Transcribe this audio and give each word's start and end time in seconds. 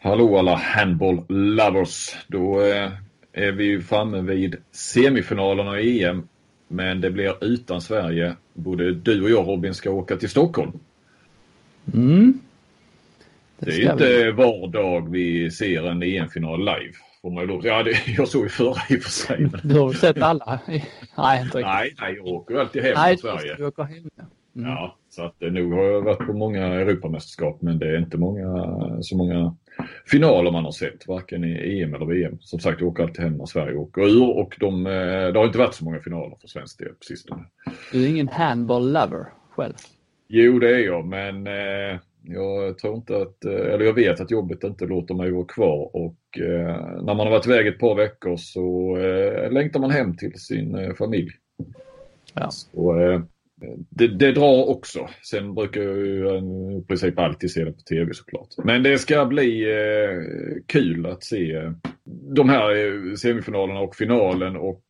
Hallå 0.00 0.38
alla 0.38 0.54
handball 0.54 1.24
lovers. 1.28 2.16
Då 2.26 2.60
eh, 2.60 2.90
är 3.32 3.52
vi 3.52 3.64
ju 3.64 3.82
framme 3.82 4.20
vid 4.20 4.56
semifinalerna 4.70 5.80
i 5.80 6.04
EM. 6.04 6.28
Men 6.68 7.00
det 7.00 7.10
blir 7.10 7.44
utan 7.44 7.80
Sverige. 7.80 8.36
Både 8.54 8.94
du 8.94 9.22
och 9.22 9.30
jag 9.30 9.48
Robin 9.48 9.74
ska 9.74 9.90
åka 9.90 10.16
till 10.16 10.30
Stockholm. 10.30 10.72
Mm. 11.94 12.40
Det, 13.58 13.70
det 13.70 13.82
är 13.82 13.92
inte 13.92 14.24
vi. 14.24 14.30
var 14.30 14.68
dag 14.68 15.10
vi 15.10 15.50
ser 15.50 15.88
en 15.88 16.02
EM-final 16.02 16.58
live. 16.58 16.92
Får 17.22 17.30
man 17.30 17.48
ju 17.48 17.60
ja, 17.68 17.82
det, 17.82 17.96
jag 18.16 18.28
såg 18.28 18.42
ju 18.42 18.48
förra 18.48 18.80
i 18.90 18.98
och 18.98 19.02
för 19.02 19.10
sig. 19.10 19.40
Men... 19.40 19.60
Du 19.64 19.78
har 19.78 19.92
sett 19.92 20.22
alla? 20.22 20.60
nej, 20.66 21.42
inte 21.42 21.58
riktigt. 21.58 21.64
Nej, 21.64 21.94
nej, 22.00 22.14
jag 22.16 22.26
åker 22.26 22.54
alltid 22.54 22.82
hem 22.82 22.92
nej, 22.96 23.16
till 23.16 23.20
Sverige. 23.20 23.54
Du 23.56 23.66
åker 23.66 23.82
hem. 23.82 24.10
Mm. 24.56 24.70
Ja, 24.70 24.96
så 25.08 25.22
att 25.22 25.42
eh, 25.42 25.52
nu 25.52 25.72
har 25.72 25.84
jag 25.84 26.02
varit 26.02 26.26
på 26.26 26.32
många 26.32 26.66
Europamästerskap 26.66 27.62
men 27.62 27.78
det 27.78 27.88
är 27.88 27.98
inte 27.98 28.16
många, 28.16 28.76
så 29.02 29.16
många 29.16 29.56
finaler 30.06 30.50
man 30.50 30.64
har 30.64 30.72
sett, 30.72 31.08
varken 31.08 31.44
i 31.44 31.80
EM 31.82 31.94
eller 31.94 32.06
VM. 32.06 32.38
Som 32.40 32.60
sagt, 32.60 32.80
jag 32.80 32.88
åker 32.88 33.02
alltid 33.02 33.24
hem 33.24 33.36
när 33.36 33.46
Sverige 33.46 33.76
åker 33.76 34.02
ur 34.02 34.38
och 34.38 34.56
de, 34.60 34.86
eh, 34.86 34.92
det 35.32 35.38
har 35.38 35.46
inte 35.46 35.58
varit 35.58 35.74
så 35.74 35.84
många 35.84 36.00
finaler 36.00 36.36
för 36.40 36.48
svensk 36.48 36.78
del 36.78 36.88
på 36.88 37.04
sistone. 37.04 37.44
Du 37.92 38.04
är 38.04 38.08
ingen 38.08 38.28
handball-lover 38.28 39.26
själv? 39.50 39.74
Jo, 40.28 40.58
det 40.58 40.68
är 40.68 40.78
jag, 40.78 41.06
men 41.06 41.46
eh, 41.46 42.00
jag 42.22 42.78
tror 42.78 42.94
inte 42.94 43.16
att, 43.16 43.44
eh, 43.44 43.52
eller 43.52 43.84
jag 43.84 43.92
vet 43.92 44.20
att 44.20 44.30
jobbet 44.30 44.64
inte 44.64 44.86
låter 44.86 45.14
mig 45.14 45.30
vara 45.30 45.44
kvar 45.44 45.96
och 45.96 46.38
eh, 46.38 47.02
när 47.02 47.14
man 47.14 47.18
har 47.18 47.30
varit 47.30 47.46
iväg 47.46 47.66
ett 47.66 47.78
par 47.78 47.94
veckor 47.94 48.36
så 48.36 48.96
eh, 48.96 49.52
längtar 49.52 49.80
man 49.80 49.90
hem 49.90 50.16
till 50.16 50.40
sin 50.40 50.94
familj. 50.98 51.30
Ja. 52.34 52.50
Så, 52.50 52.94
det, 53.90 54.08
det, 54.08 54.32
drar 54.32 54.68
också. 54.68 55.08
Sen 55.30 55.54
brukar 55.54 55.82
jag 55.82 55.96
ju 55.96 56.28
eh, 56.28 56.78
i 56.78 56.84
princip 56.88 57.18
alltid 57.18 57.50
se 57.50 57.64
det 57.64 57.72
på 57.72 57.80
tv 57.80 58.14
såklart. 58.14 58.48
Men 58.64 58.82
det 58.82 58.98
ska 58.98 59.26
bli 59.26 59.70
eh, 59.70 60.62
kul 60.66 61.06
att 61.06 61.24
se 61.24 61.54
eh, 61.54 61.72
de 62.34 62.48
här 62.48 62.76
eh, 62.76 63.14
semifinalerna 63.14 63.80
och 63.80 63.96
finalen 63.96 64.56
och 64.56 64.82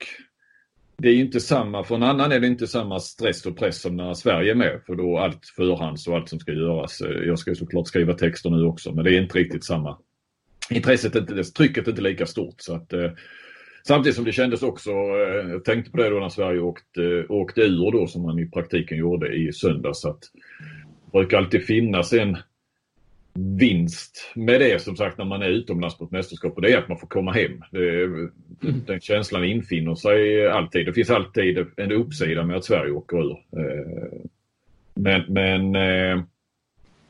det 0.98 1.08
är 1.08 1.12
ju 1.12 1.20
inte 1.20 1.40
samma, 1.40 1.84
för 1.84 1.94
en 1.94 2.02
annan 2.02 2.32
är 2.32 2.40
det 2.40 2.46
inte 2.46 2.66
samma 2.66 3.00
stress 3.00 3.46
och 3.46 3.58
press 3.58 3.80
som 3.80 3.96
när 3.96 4.14
Sverige 4.14 4.50
är 4.50 4.54
med. 4.54 4.80
För 4.86 4.94
då 4.94 5.18
allt 5.18 5.40
förhands 5.56 6.08
och 6.08 6.16
allt 6.16 6.28
som 6.28 6.38
ska 6.38 6.52
göras. 6.52 7.02
Jag 7.26 7.38
ska 7.38 7.50
ju 7.50 7.54
såklart 7.54 7.86
skriva 7.86 8.14
texter 8.14 8.50
nu 8.50 8.64
också 8.64 8.92
men 8.92 9.04
det 9.04 9.14
är 9.14 9.22
inte 9.22 9.38
riktigt 9.38 9.64
samma. 9.64 9.98
Intresset, 10.70 11.14
inte, 11.14 11.44
trycket 11.44 11.86
är 11.86 11.90
inte 11.90 12.02
lika 12.02 12.26
stort. 12.26 12.54
så 12.58 12.74
att 12.74 12.92
eh, 12.92 13.10
Samtidigt 13.88 14.16
som 14.16 14.24
det 14.24 14.32
kändes 14.32 14.62
också, 14.62 14.90
eh, 14.90 15.50
jag 15.50 15.64
tänkte 15.64 15.90
på 15.90 15.96
det 15.96 16.10
då 16.10 16.20
när 16.20 16.28
Sverige 16.28 16.60
åkte, 16.60 17.26
åkte 17.28 17.60
ur 17.60 17.92
då 17.92 18.06
som 18.06 18.22
man 18.22 18.38
i 18.38 18.50
praktiken 18.50 18.98
gjorde 18.98 19.34
i 19.34 19.52
söndags. 19.52 20.04
Att 20.04 20.20
det 21.04 21.18
brukar 21.18 21.38
alltid 21.38 21.64
finnas 21.64 22.12
en 22.12 22.36
vinst 23.34 24.32
med 24.34 24.60
det 24.60 24.82
som 24.82 24.96
sagt 24.96 25.18
när 25.18 25.24
man 25.24 25.42
är 25.42 25.48
utomlands 25.48 25.98
på 25.98 26.04
ett 26.04 26.10
mästerskap 26.10 26.56
och 26.56 26.62
det 26.62 26.72
är 26.72 26.78
att 26.78 26.88
man 26.88 26.98
får 26.98 27.06
komma 27.06 27.32
hem. 27.32 27.64
Det, 27.72 28.04
mm. 28.04 28.30
Den 28.86 29.00
känslan 29.00 29.44
infinner 29.44 29.94
sig 29.94 30.48
alltid. 30.48 30.86
Det 30.86 30.92
finns 30.92 31.10
alltid 31.10 31.66
en 31.76 31.92
uppsida 31.92 32.44
med 32.44 32.56
att 32.56 32.64
Sverige 32.64 32.92
åker 32.92 33.16
ur. 33.16 33.32
Eh, 33.32 34.20
men, 34.94 35.22
men 35.28 35.74
eh, 35.76 36.22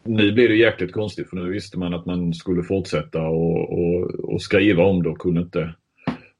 nu 0.04 0.32
blir 0.32 0.48
det 0.48 0.56
jäkligt 0.56 0.92
konstigt 0.92 1.30
för 1.30 1.36
nu 1.36 1.50
visste 1.50 1.78
man 1.78 1.94
att 1.94 2.06
man 2.06 2.34
skulle 2.34 2.62
fortsätta 2.62 3.22
och, 3.22 3.72
och, 3.72 4.10
och 4.34 4.42
skriva 4.42 4.82
om 4.82 5.02
det 5.02 5.08
och 5.08 5.18
kunde 5.18 5.40
inte 5.40 5.74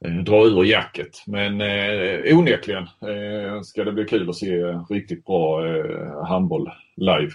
Eh, 0.04 0.10
dra 0.10 0.46
ur 0.46 0.64
jacket. 0.64 1.22
Men 1.26 1.60
eh, 1.60 2.38
onekligen 2.38 2.82
eh, 2.82 3.62
ska 3.62 3.84
det 3.84 3.92
bli 3.92 4.04
kul 4.04 4.30
att 4.30 4.36
se 4.36 4.60
eh, 4.60 4.84
riktigt 4.90 5.24
bra 5.24 5.66
eh, 5.66 6.24
handboll 6.26 6.70
live. 6.96 7.32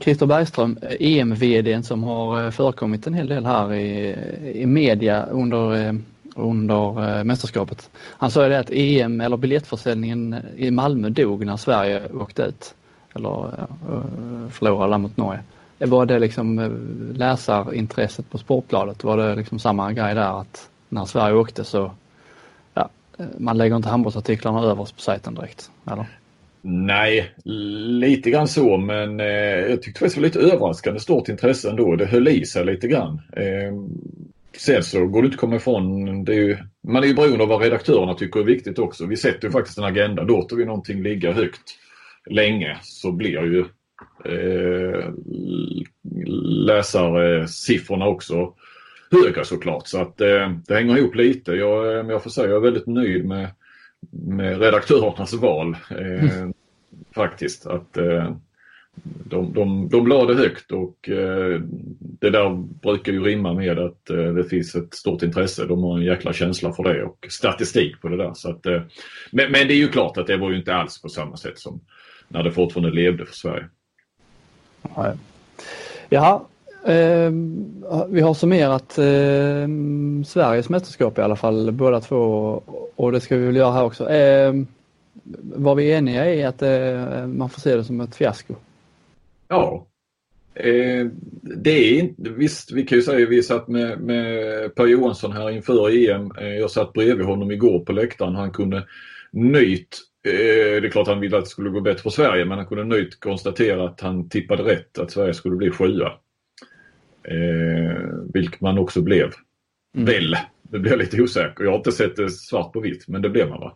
Christer 0.00 0.26
Bergström, 0.26 0.78
eh, 0.82 0.96
EM-VDn 1.00 1.82
som 1.82 2.02
har 2.04 2.50
förekommit 2.50 3.06
en 3.06 3.14
hel 3.14 3.28
del 3.28 3.46
här 3.46 3.74
i, 3.74 4.16
i 4.54 4.66
media 4.66 5.26
under, 5.26 5.96
under 6.36 7.24
mästerskapet. 7.24 7.90
Han 7.96 8.30
sa 8.30 8.42
ju 8.42 8.48
det 8.48 8.58
att 8.58 8.70
EM 8.70 9.20
eller 9.20 9.36
biljettförsäljningen 9.36 10.36
i 10.56 10.70
Malmö 10.70 11.08
dog 11.08 11.46
när 11.46 11.56
Sverige 11.56 12.02
åkte 12.12 12.42
ut. 12.42 12.74
Eller 13.14 13.50
förlorade 14.50 14.98
mot 14.98 15.16
Norge. 15.16 15.40
Var 15.78 16.06
det 16.06 16.18
liksom 16.18 16.72
läsarintresset 17.14 18.30
på 18.30 18.38
Sportbladet, 18.38 19.04
var 19.04 19.16
det 19.16 19.34
liksom 19.34 19.58
samma 19.58 19.92
grej 19.92 20.14
där 20.14 20.40
att 20.40 20.70
när 20.94 21.04
Sverige 21.04 21.34
åkte 21.34 21.64
så 21.64 21.90
ja, 22.74 22.88
man 23.38 23.58
lägger 23.58 23.76
inte 23.76 23.88
handbollsartiklarna 23.88 24.62
överst 24.62 24.96
på 24.96 25.02
sajten 25.02 25.34
direkt, 25.34 25.70
eller? 25.92 26.06
Nej, 26.62 27.34
lite 27.44 28.30
grann 28.30 28.48
så 28.48 28.76
men 28.76 29.20
eh, 29.20 29.26
jag 29.70 29.82
tyckte 29.82 30.04
det 30.04 30.16
var 30.16 30.22
lite 30.22 30.38
överraskande 30.38 31.00
stort 31.00 31.28
intresse 31.28 31.70
ändå. 31.70 31.96
Det 31.96 32.06
höll 32.06 32.28
i 32.28 32.46
sig 32.46 32.64
lite 32.64 32.88
grann. 32.88 33.20
Eh, 33.32 33.72
sen 34.56 34.82
så 34.82 35.06
går 35.06 35.22
det 35.22 35.26
inte 35.26 35.34
att 35.34 35.40
komma 35.40 35.56
ifrån, 35.56 36.24
det 36.24 36.32
är 36.32 36.36
ju, 36.36 36.58
man 36.88 37.02
är 37.02 37.06
ju 37.06 37.14
beroende 37.14 37.42
av 37.42 37.48
vad 37.48 37.62
redaktörerna 37.62 38.14
tycker 38.14 38.40
är 38.40 38.44
viktigt 38.44 38.78
också. 38.78 39.06
Vi 39.06 39.16
sätter 39.16 39.48
ju 39.48 39.52
faktiskt 39.52 39.78
en 39.78 39.84
agenda. 39.84 40.22
Låter 40.22 40.56
vi 40.56 40.64
någonting 40.64 41.02
ligga 41.02 41.32
högt 41.32 41.78
länge 42.30 42.76
så 42.82 43.12
blir 43.12 43.44
ju 43.44 43.64
eh, 44.24 45.10
läsarsiffrorna 46.66 48.06
också 48.06 48.54
högre 49.14 49.44
såklart. 49.44 49.86
Så 49.86 50.00
att 50.00 50.20
eh, 50.20 50.52
det 50.66 50.74
hänger 50.74 50.98
ihop 50.98 51.14
lite. 51.14 51.52
Jag, 51.52 51.98
eh, 51.98 52.06
jag 52.06 52.22
får 52.22 52.30
säga 52.30 52.48
jag 52.48 52.56
är 52.56 52.60
väldigt 52.60 52.86
nöjd 52.86 53.24
med, 53.24 53.48
med 54.10 54.60
redaktörernas 54.60 55.34
val. 55.34 55.76
Eh, 55.90 56.36
mm. 56.36 56.54
Faktiskt. 57.14 57.66
Att 57.66 57.96
eh, 57.96 58.36
de, 59.24 59.52
de, 59.52 59.88
de 59.88 60.06
la 60.06 60.24
det 60.24 60.34
högt 60.34 60.72
och 60.72 61.08
eh, 61.08 61.60
det 61.98 62.30
där 62.30 62.50
brukar 62.82 63.12
ju 63.12 63.24
rimma 63.24 63.52
med 63.52 63.78
att 63.78 64.10
eh, 64.10 64.16
det 64.16 64.44
finns 64.44 64.74
ett 64.74 64.94
stort 64.94 65.22
intresse. 65.22 65.66
De 65.66 65.82
har 65.82 65.98
en 65.98 66.04
jäkla 66.04 66.32
känsla 66.32 66.72
för 66.72 66.82
det 66.82 67.04
och 67.04 67.26
statistik 67.30 68.00
på 68.00 68.08
det 68.08 68.16
där. 68.16 68.32
Så 68.34 68.50
att, 68.50 68.64
men, 69.30 69.52
men 69.52 69.68
det 69.68 69.74
är 69.74 69.78
ju 69.78 69.88
klart 69.88 70.16
att 70.16 70.26
det 70.26 70.36
var 70.36 70.50
ju 70.50 70.56
inte 70.56 70.74
alls 70.74 71.02
på 71.02 71.08
samma 71.08 71.36
sätt 71.36 71.58
som 71.58 71.80
när 72.28 72.42
det 72.42 72.52
fortfarande 72.52 72.90
levde 72.90 73.26
för 73.26 73.34
Sverige. 73.34 73.68
Ja, 76.08 76.48
Eh, 76.86 77.30
vi 78.08 78.20
har 78.20 78.34
summerat 78.34 78.98
eh, 78.98 79.68
Sveriges 80.26 80.68
mästerskap 80.68 81.18
i 81.18 81.22
alla 81.22 81.36
fall 81.36 81.72
båda 81.72 82.00
två 82.00 82.62
och 82.96 83.12
det 83.12 83.20
ska 83.20 83.36
vi 83.36 83.46
väl 83.46 83.56
göra 83.56 83.72
här 83.72 83.84
också. 83.84 84.10
Eh, 84.10 84.54
var 85.42 85.74
vi 85.74 85.92
eniga 85.92 86.34
i 86.34 86.44
att 86.44 86.62
eh, 86.62 87.26
man 87.26 87.50
får 87.50 87.60
se 87.60 87.76
det 87.76 87.84
som 87.84 88.00
ett 88.00 88.16
fiasko? 88.16 88.54
Ja. 89.48 89.86
Eh, 90.54 91.06
det 91.42 91.70
är 91.70 91.98
inte, 91.98 92.30
visst 92.30 92.72
vi 92.72 92.86
kan 92.86 92.98
ju 92.98 93.02
säga 93.02 93.24
att 93.24 93.30
vi 93.30 93.42
satt 93.42 93.68
med, 93.68 94.00
med 94.00 94.74
Per 94.74 94.86
Johansson 94.86 95.32
här 95.32 95.50
inför 95.50 95.90
EM. 95.90 96.32
Eh, 96.38 96.54
jag 96.54 96.70
satt 96.70 96.92
bredvid 96.92 97.26
honom 97.26 97.50
igår 97.50 97.80
på 97.80 97.92
läktaren. 97.92 98.34
Han 98.34 98.50
kunde 98.50 98.86
nöjt 99.30 100.00
eh, 100.26 100.80
det 100.80 100.86
är 100.86 100.90
klart 100.90 101.08
han 101.08 101.20
ville 101.20 101.38
att 101.38 101.44
det 101.44 101.50
skulle 101.50 101.70
gå 101.70 101.80
bättre 101.80 102.02
för 102.02 102.10
Sverige 102.10 102.44
men 102.44 102.58
han 102.58 102.66
kunde 102.66 102.84
nöjt 102.84 103.20
konstatera 103.20 103.84
att 103.84 104.00
han 104.00 104.28
tippade 104.28 104.62
rätt 104.62 104.98
att 104.98 105.10
Sverige 105.10 105.34
skulle 105.34 105.56
bli 105.56 105.70
sjua. 105.70 106.12
Eh, 107.28 108.02
vilket 108.34 108.60
man 108.60 108.78
också 108.78 109.02
blev. 109.02 109.32
Mm. 109.96 110.06
Väl, 110.06 110.36
det 110.62 110.90
jag 110.90 110.98
lite 110.98 111.22
osäker. 111.22 111.64
Jag 111.64 111.70
har 111.70 111.78
inte 111.78 111.92
sett 111.92 112.16
det 112.16 112.30
svart 112.30 112.72
på 112.72 112.80
vitt 112.80 113.08
men 113.08 113.22
det 113.22 113.28
blev 113.28 113.48
man 113.48 113.60
va? 113.60 113.72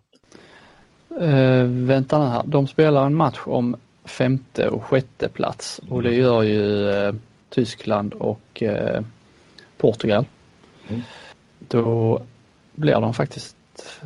Eh, 1.20 1.64
vänta 1.64 2.18
här, 2.18 2.42
de 2.46 2.66
spelar 2.66 3.06
en 3.06 3.14
match 3.14 3.40
om 3.44 3.76
femte 4.04 4.68
och 4.68 4.84
sjätte 4.84 5.28
plats 5.28 5.80
och 5.88 6.02
det 6.02 6.08
mm. 6.08 6.20
gör 6.20 6.42
ju 6.42 6.90
eh, 6.90 7.14
Tyskland 7.50 8.14
och 8.14 8.62
eh, 8.62 9.02
Portugal. 9.78 10.24
Mm. 10.88 11.02
Då 11.58 12.20
blir 12.74 12.92
de 12.92 13.14
faktiskt, 13.14 13.56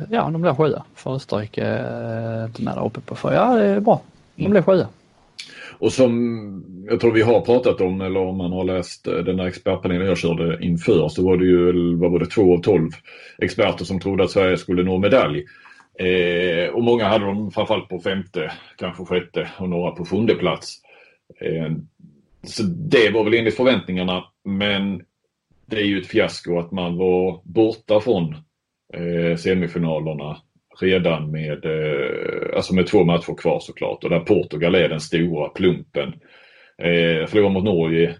ja 0.09 0.29
de 0.29 0.41
blir 0.41 0.53
sjua 0.53 0.83
för 0.95 1.15
Österrike 1.15 1.63
är 1.65 2.45
inte 2.45 2.61
med 2.61 2.75
där 2.75 2.85
uppe 2.85 3.01
på. 3.01 3.15
För 3.15 3.33
ja 3.33 3.55
det 3.55 3.65
är 3.65 3.79
bra, 3.79 4.01
de 4.35 4.49
blir 4.49 4.61
sjua. 4.61 4.87
Och 5.77 5.93
som 5.93 6.63
jag 6.89 6.99
tror 6.99 7.11
vi 7.11 7.21
har 7.21 7.41
pratat 7.41 7.81
om 7.81 8.01
eller 8.01 8.19
om 8.19 8.37
man 8.37 8.51
har 8.51 8.63
läst 8.63 9.07
eh, 9.07 9.13
den 9.13 9.37
där 9.37 9.45
expertpanelen 9.45 10.07
jag 10.07 10.17
körde 10.17 10.65
inför 10.65 11.07
så 11.07 11.25
var 11.25 11.37
det 11.37 11.45
ju 11.45 11.95
vad 11.95 12.11
var 12.11 12.19
det, 12.19 12.25
två 12.25 12.53
av 12.53 12.61
tolv 12.61 12.89
experter 13.37 13.85
som 13.85 13.99
trodde 13.99 14.23
att 14.23 14.31
Sverige 14.31 14.57
skulle 14.57 14.83
nå 14.83 14.97
medalj. 14.97 15.45
Eh, 15.99 16.69
och 16.69 16.83
många 16.83 17.07
hade 17.07 17.25
dem 17.25 17.51
framförallt 17.51 17.89
på 17.89 17.99
femte, 17.99 18.51
kanske 18.77 19.05
sjätte 19.05 19.49
och 19.57 19.69
några 19.69 19.91
på 19.91 20.05
sjunde 20.05 20.35
plats. 20.35 20.81
Eh, 21.41 21.71
så 22.43 22.63
det 22.63 23.09
var 23.09 23.23
väl 23.23 23.33
enligt 23.33 23.55
förväntningarna 23.55 24.23
men 24.43 25.01
det 25.65 25.75
är 25.75 25.85
ju 25.85 26.01
ett 26.01 26.07
fiasko 26.07 26.59
att 26.59 26.71
man 26.71 26.97
var 26.97 27.41
borta 27.43 27.99
från 27.99 28.35
eh, 28.93 29.37
semifinalerna 29.37 30.37
redan 30.81 31.31
med, 31.31 31.65
eh, 31.65 32.55
alltså 32.55 32.75
med 32.75 32.87
två 32.87 33.03
matcher 33.03 33.35
kvar 33.37 33.59
såklart 33.59 34.03
och 34.03 34.09
där 34.09 34.19
Portugal 34.19 34.75
är 34.75 34.89
den 34.89 34.99
stora 34.99 35.49
plumpen. 35.49 36.13
Eh, 36.77 37.27
förlora 37.27 37.49
mot 37.49 37.63
Norge 37.63 38.15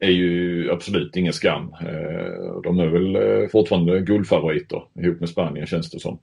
är 0.00 0.10
ju 0.10 0.70
absolut 0.70 1.16
ingen 1.16 1.32
skam. 1.32 1.74
Eh, 1.80 2.60
de 2.62 2.78
är 2.78 2.86
väl 2.86 3.16
eh, 3.16 3.48
fortfarande 3.48 4.00
guldfavoriter 4.00 4.82
ihop 5.00 5.20
med 5.20 5.28
Spanien 5.28 5.66
känns 5.66 5.90
det 5.90 6.00
som. 6.00 6.18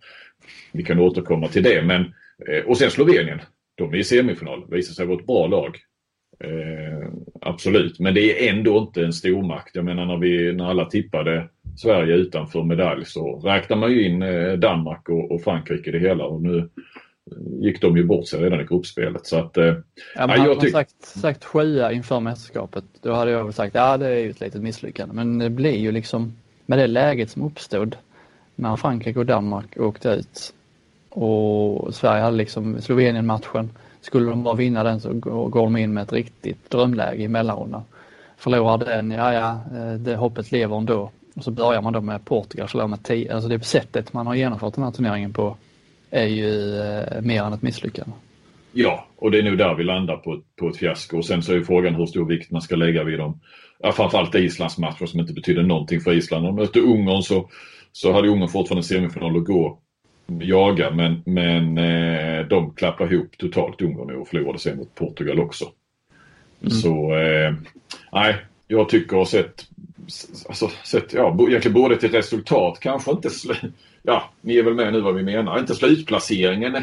Vi 0.72 0.84
kan 0.84 1.00
återkomma 1.00 1.48
till 1.48 1.64
det 1.64 1.82
men 1.82 2.14
och 2.66 2.78
sen 2.78 2.92
Slovenien. 2.92 3.42
De 3.76 3.94
är 3.94 3.98
i 3.98 4.04
semifinal, 4.04 4.66
visar 4.72 4.94
sig 4.94 5.06
vara 5.06 5.20
ett 5.20 5.28
bra 5.28 5.48
lag. 5.48 5.78
Eh, 6.44 7.08
absolut, 7.42 8.00
men 8.00 8.14
det 8.14 8.48
är 8.48 8.54
ändå 8.54 8.78
inte 8.78 9.06
en 9.06 9.14
stormakt. 9.14 9.76
Jag 9.76 9.86
menar 9.86 10.06
när, 10.06 10.18
vi, 10.18 10.54
när 10.54 10.70
alla 10.70 10.86
tippade 10.86 11.48
Sverige 11.78 12.16
utanför 12.16 12.64
medalj 12.64 13.06
så 13.06 13.40
räknar 13.40 13.78
man 13.78 13.92
ju 13.92 14.06
in 14.06 14.22
eh, 14.22 14.54
Danmark 14.54 15.10
och, 15.10 15.32
och 15.32 15.42
Frankrike 15.42 15.90
i 15.90 15.94
det 15.94 16.00
hela 16.00 16.26
och 16.26 16.42
nu 16.42 16.70
gick 17.62 17.82
de 17.82 17.98
ju 17.98 18.04
bort 18.04 18.28
sig 18.28 18.42
redan 18.44 18.62
i 18.62 18.64
gruppspelet. 18.64 19.26
Så 19.26 19.38
att, 19.38 19.58
eh, 19.58 19.66
ja, 20.16 20.28
men 20.28 20.30
hade 20.30 20.56
man 20.56 20.72
sagt, 20.72 21.06
sagt 21.06 21.46
sjua 21.46 21.92
inför 21.92 22.20
mästerskapet 22.20 22.84
då 23.02 23.14
hade 23.14 23.32
jag 23.32 23.44
väl 23.44 23.54
sagt 23.54 23.76
ja 23.76 23.98
det 23.98 24.08
är 24.08 24.20
ju 24.20 24.30
ett 24.30 24.40
litet 24.40 24.62
misslyckande. 24.62 25.16
Men 25.16 25.38
det 25.38 25.50
blir 25.50 25.78
ju 25.78 25.92
liksom 25.92 26.34
med 26.66 26.80
det 26.80 26.88
läget 26.88 27.30
som 27.30 27.42
uppstod 27.42 27.96
när 28.56 28.76
Frankrike 28.76 29.20
och 29.20 29.26
Danmark 29.26 29.78
åkte 29.78 30.10
ut 30.10 30.54
och 31.10 31.96
Sverige 31.96 32.24
hade 32.24 32.38
liksom 32.38 32.82
Slovenien-matchen. 32.82 33.70
Skulle 34.02 34.30
de 34.30 34.44
bara 34.44 34.56
vinna 34.56 34.84
den 34.84 35.00
så 35.00 35.14
går 35.14 35.64
de 35.64 35.78
in 35.78 35.94
med 35.94 36.04
ett 36.04 36.14
riktigt 36.14 36.70
drömläge 36.70 37.24
i 37.24 37.28
mellanrundan. 37.28 37.82
Förlorar 38.38 38.78
den, 38.78 39.12
ja 39.12 39.34
ja, 39.34 39.60
eh, 39.78 39.94
det 39.94 40.16
hoppet 40.16 40.52
lever 40.52 40.78
ändå. 40.78 41.12
Och 41.36 41.44
så 41.44 41.52
börjar 41.52 41.82
man 41.82 41.94
då 41.94 42.02
med 42.02 42.26
Portugal, 42.26 42.68
förlorar 42.68 42.88
med 42.88 43.04
10. 43.04 43.34
Alltså 43.34 43.50
det 43.50 43.66
sättet 43.66 44.14
man 44.14 44.28
har 44.28 44.36
genomfört 44.36 44.76
den 44.76 44.84
här 44.84 44.92
turneringen 44.92 45.34
på 45.34 45.58
är 46.10 46.26
ju 46.26 46.80
eh, 46.80 47.22
mer 47.22 47.44
än 47.44 47.54
ett 47.54 47.62
misslyckande. 47.62 48.14
Ja, 48.72 49.08
och 49.16 49.32
det 49.32 49.40
är 49.40 49.44
nu 49.44 49.56
där 49.56 49.76
vi 49.76 49.84
landar 49.84 50.18
på, 50.18 50.42
på 50.60 50.70
ett 50.70 50.78
fiasko. 50.78 51.18
Och 51.18 51.26
sen 51.26 51.44
så 51.44 51.54
är 51.54 51.62
frågan 51.62 51.96
hur 51.96 52.06
stor 52.06 52.26
vikt 52.26 52.52
man 52.52 52.62
ska 52.62 52.76
lägga 52.76 53.04
vid 53.04 53.20
dem. 53.20 53.40
Ja, 53.80 53.92
framförallt 53.92 54.36
Islands 54.36 54.78
matcher 54.78 55.06
som 55.06 55.20
inte 55.20 55.34
betyder 55.34 55.64
någonting 55.64 56.02
för 56.02 56.14
Island. 56.14 56.48
Om 56.48 56.56
de 56.56 56.62
mötte 56.62 56.80
Ungern 56.80 57.22
så, 57.22 57.50
så 57.92 58.14
hade 58.14 58.28
Ungern 58.28 58.50
fortfarande 58.50 58.84
semifinal 58.84 59.38
att 59.38 59.46
gå 59.46 59.81
jaga 60.42 60.92
men, 60.92 61.22
men 61.26 61.78
eh, 61.78 62.48
de 62.48 62.74
klappade 62.74 63.16
ihop 63.16 63.38
totalt 63.38 63.82
Ungern 63.82 64.16
och 64.16 64.28
förlorade 64.28 64.60
sen 64.60 64.78
mot 64.78 64.96
Portugal 64.96 65.40
också. 65.40 65.66
Mm. 66.62 66.72
Så 66.72 67.16
eh, 67.16 67.54
nej, 68.12 68.36
jag 68.68 68.90
tycker 68.90 69.26
sett, 69.26 69.66
alltså, 70.48 70.70
sett 70.84 71.14
ja, 71.14 71.38
egentligen 71.50 71.74
både 71.74 71.98
till 71.98 72.12
resultat, 72.12 72.80
kanske 72.80 73.12
inte 73.12 73.30
ja, 74.04 74.30
ni 74.42 74.58
är 74.58 74.64
väl 74.64 74.74
med 74.74 74.94
nu 74.94 75.02
vad 75.02 75.16
vi 75.16 75.24
menar. 75.24 75.60
Inte 75.60 75.76
slutplaceringen 75.76 76.76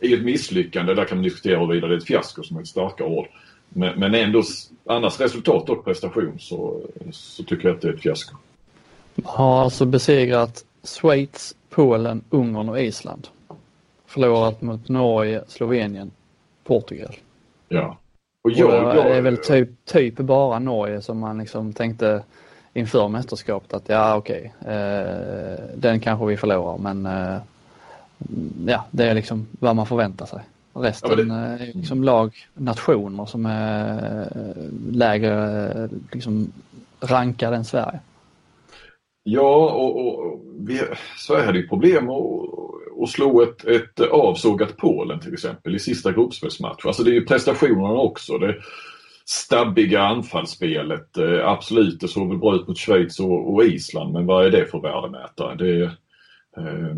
är 0.00 0.14
ett 0.14 0.24
misslyckande. 0.24 0.94
Där 0.94 1.04
kan 1.04 1.18
man 1.18 1.24
diskutera 1.24 1.58
huruvida 1.58 1.86
det 1.86 1.94
är 1.94 1.98
ett 1.98 2.06
fiasko 2.06 2.42
som 2.42 2.56
är 2.56 2.60
ett 2.60 2.68
starkare 2.68 3.08
ord. 3.08 3.26
Men, 3.68 4.00
men 4.00 4.14
ändå, 4.14 4.42
annars 4.86 5.20
resultat 5.20 5.70
och 5.70 5.84
prestation 5.84 6.38
så, 6.38 6.80
så 7.10 7.44
tycker 7.44 7.68
jag 7.68 7.74
att 7.74 7.82
det 7.82 7.88
är 7.88 7.92
ett 7.92 8.02
fiasko. 8.02 8.36
Har 9.24 9.62
alltså 9.62 9.84
besegrat 9.84 10.64
Schweiz, 10.84 11.54
Polen, 11.72 12.24
Ungern 12.30 12.68
och 12.68 12.80
Island. 12.80 13.28
Förlorat 14.06 14.62
mot 14.62 14.88
Norge, 14.88 15.42
Slovenien, 15.48 16.10
Portugal. 16.64 17.14
Ja. 17.68 17.98
Och 18.44 18.50
jag, 18.50 18.98
och 18.98 19.04
det 19.04 19.16
är 19.16 19.20
väl 19.20 19.36
typ, 19.36 19.84
typ 19.84 20.16
bara 20.16 20.58
Norge 20.58 21.02
som 21.02 21.18
man 21.18 21.38
liksom 21.38 21.72
tänkte 21.72 22.22
inför 22.74 23.08
mästerskapet 23.08 23.74
att 23.74 23.88
ja 23.88 24.16
okej, 24.16 24.54
okay, 24.60 24.74
eh, 24.74 25.58
den 25.74 26.00
kanske 26.00 26.26
vi 26.26 26.36
förlorar 26.36 26.78
men 26.78 27.06
eh, 27.06 27.38
ja, 28.66 28.84
det 28.90 29.04
är 29.04 29.14
liksom 29.14 29.46
vad 29.60 29.76
man 29.76 29.86
förväntar 29.86 30.26
sig. 30.26 30.40
Resten 30.74 31.10
ja, 31.10 31.16
det... 31.16 31.34
är 31.34 31.74
liksom 31.74 32.04
lag, 32.04 32.34
nationer 32.54 33.26
som 33.26 33.46
är 33.46 34.20
eh, 34.20 34.64
lägre 34.92 35.88
liksom 36.12 36.52
rankade 37.00 37.56
än 37.56 37.64
Sverige. 37.64 38.00
Ja, 39.24 39.70
och, 39.70 40.06
och 40.06 40.31
vi, 40.66 40.80
Sverige 41.16 41.44
hade 41.44 41.58
ju 41.58 41.68
problem 41.68 42.10
att, 42.10 42.22
att 43.02 43.08
slå 43.08 43.42
ett, 43.42 43.64
ett 43.64 44.00
avsågat 44.00 44.76
Polen 44.76 45.20
till 45.20 45.32
exempel 45.32 45.74
i 45.74 45.78
sista 45.78 46.12
gruppspelsmatchen. 46.12 46.86
Alltså 46.88 47.02
det 47.02 47.10
är 47.10 47.14
ju 47.14 47.26
prestationerna 47.26 48.00
också. 48.00 48.38
Det, 48.38 48.56
stabbiga 49.24 50.02
anfallsspelet. 50.02 51.18
Eh, 51.18 51.48
absolut, 51.48 52.00
det 52.00 52.08
såg 52.08 52.28
väl 52.28 52.38
bra 52.38 52.54
ut 52.54 52.68
mot 52.68 52.78
Schweiz 52.78 53.20
och, 53.20 53.54
och, 53.54 53.64
Island, 53.64 54.12
men 54.12 54.26
vad 54.26 54.46
är 54.46 54.50
det 54.50 54.66
för 54.66 54.80
värdemätare? 54.80 55.54
Det, 55.54 55.82
eh, 56.56 56.96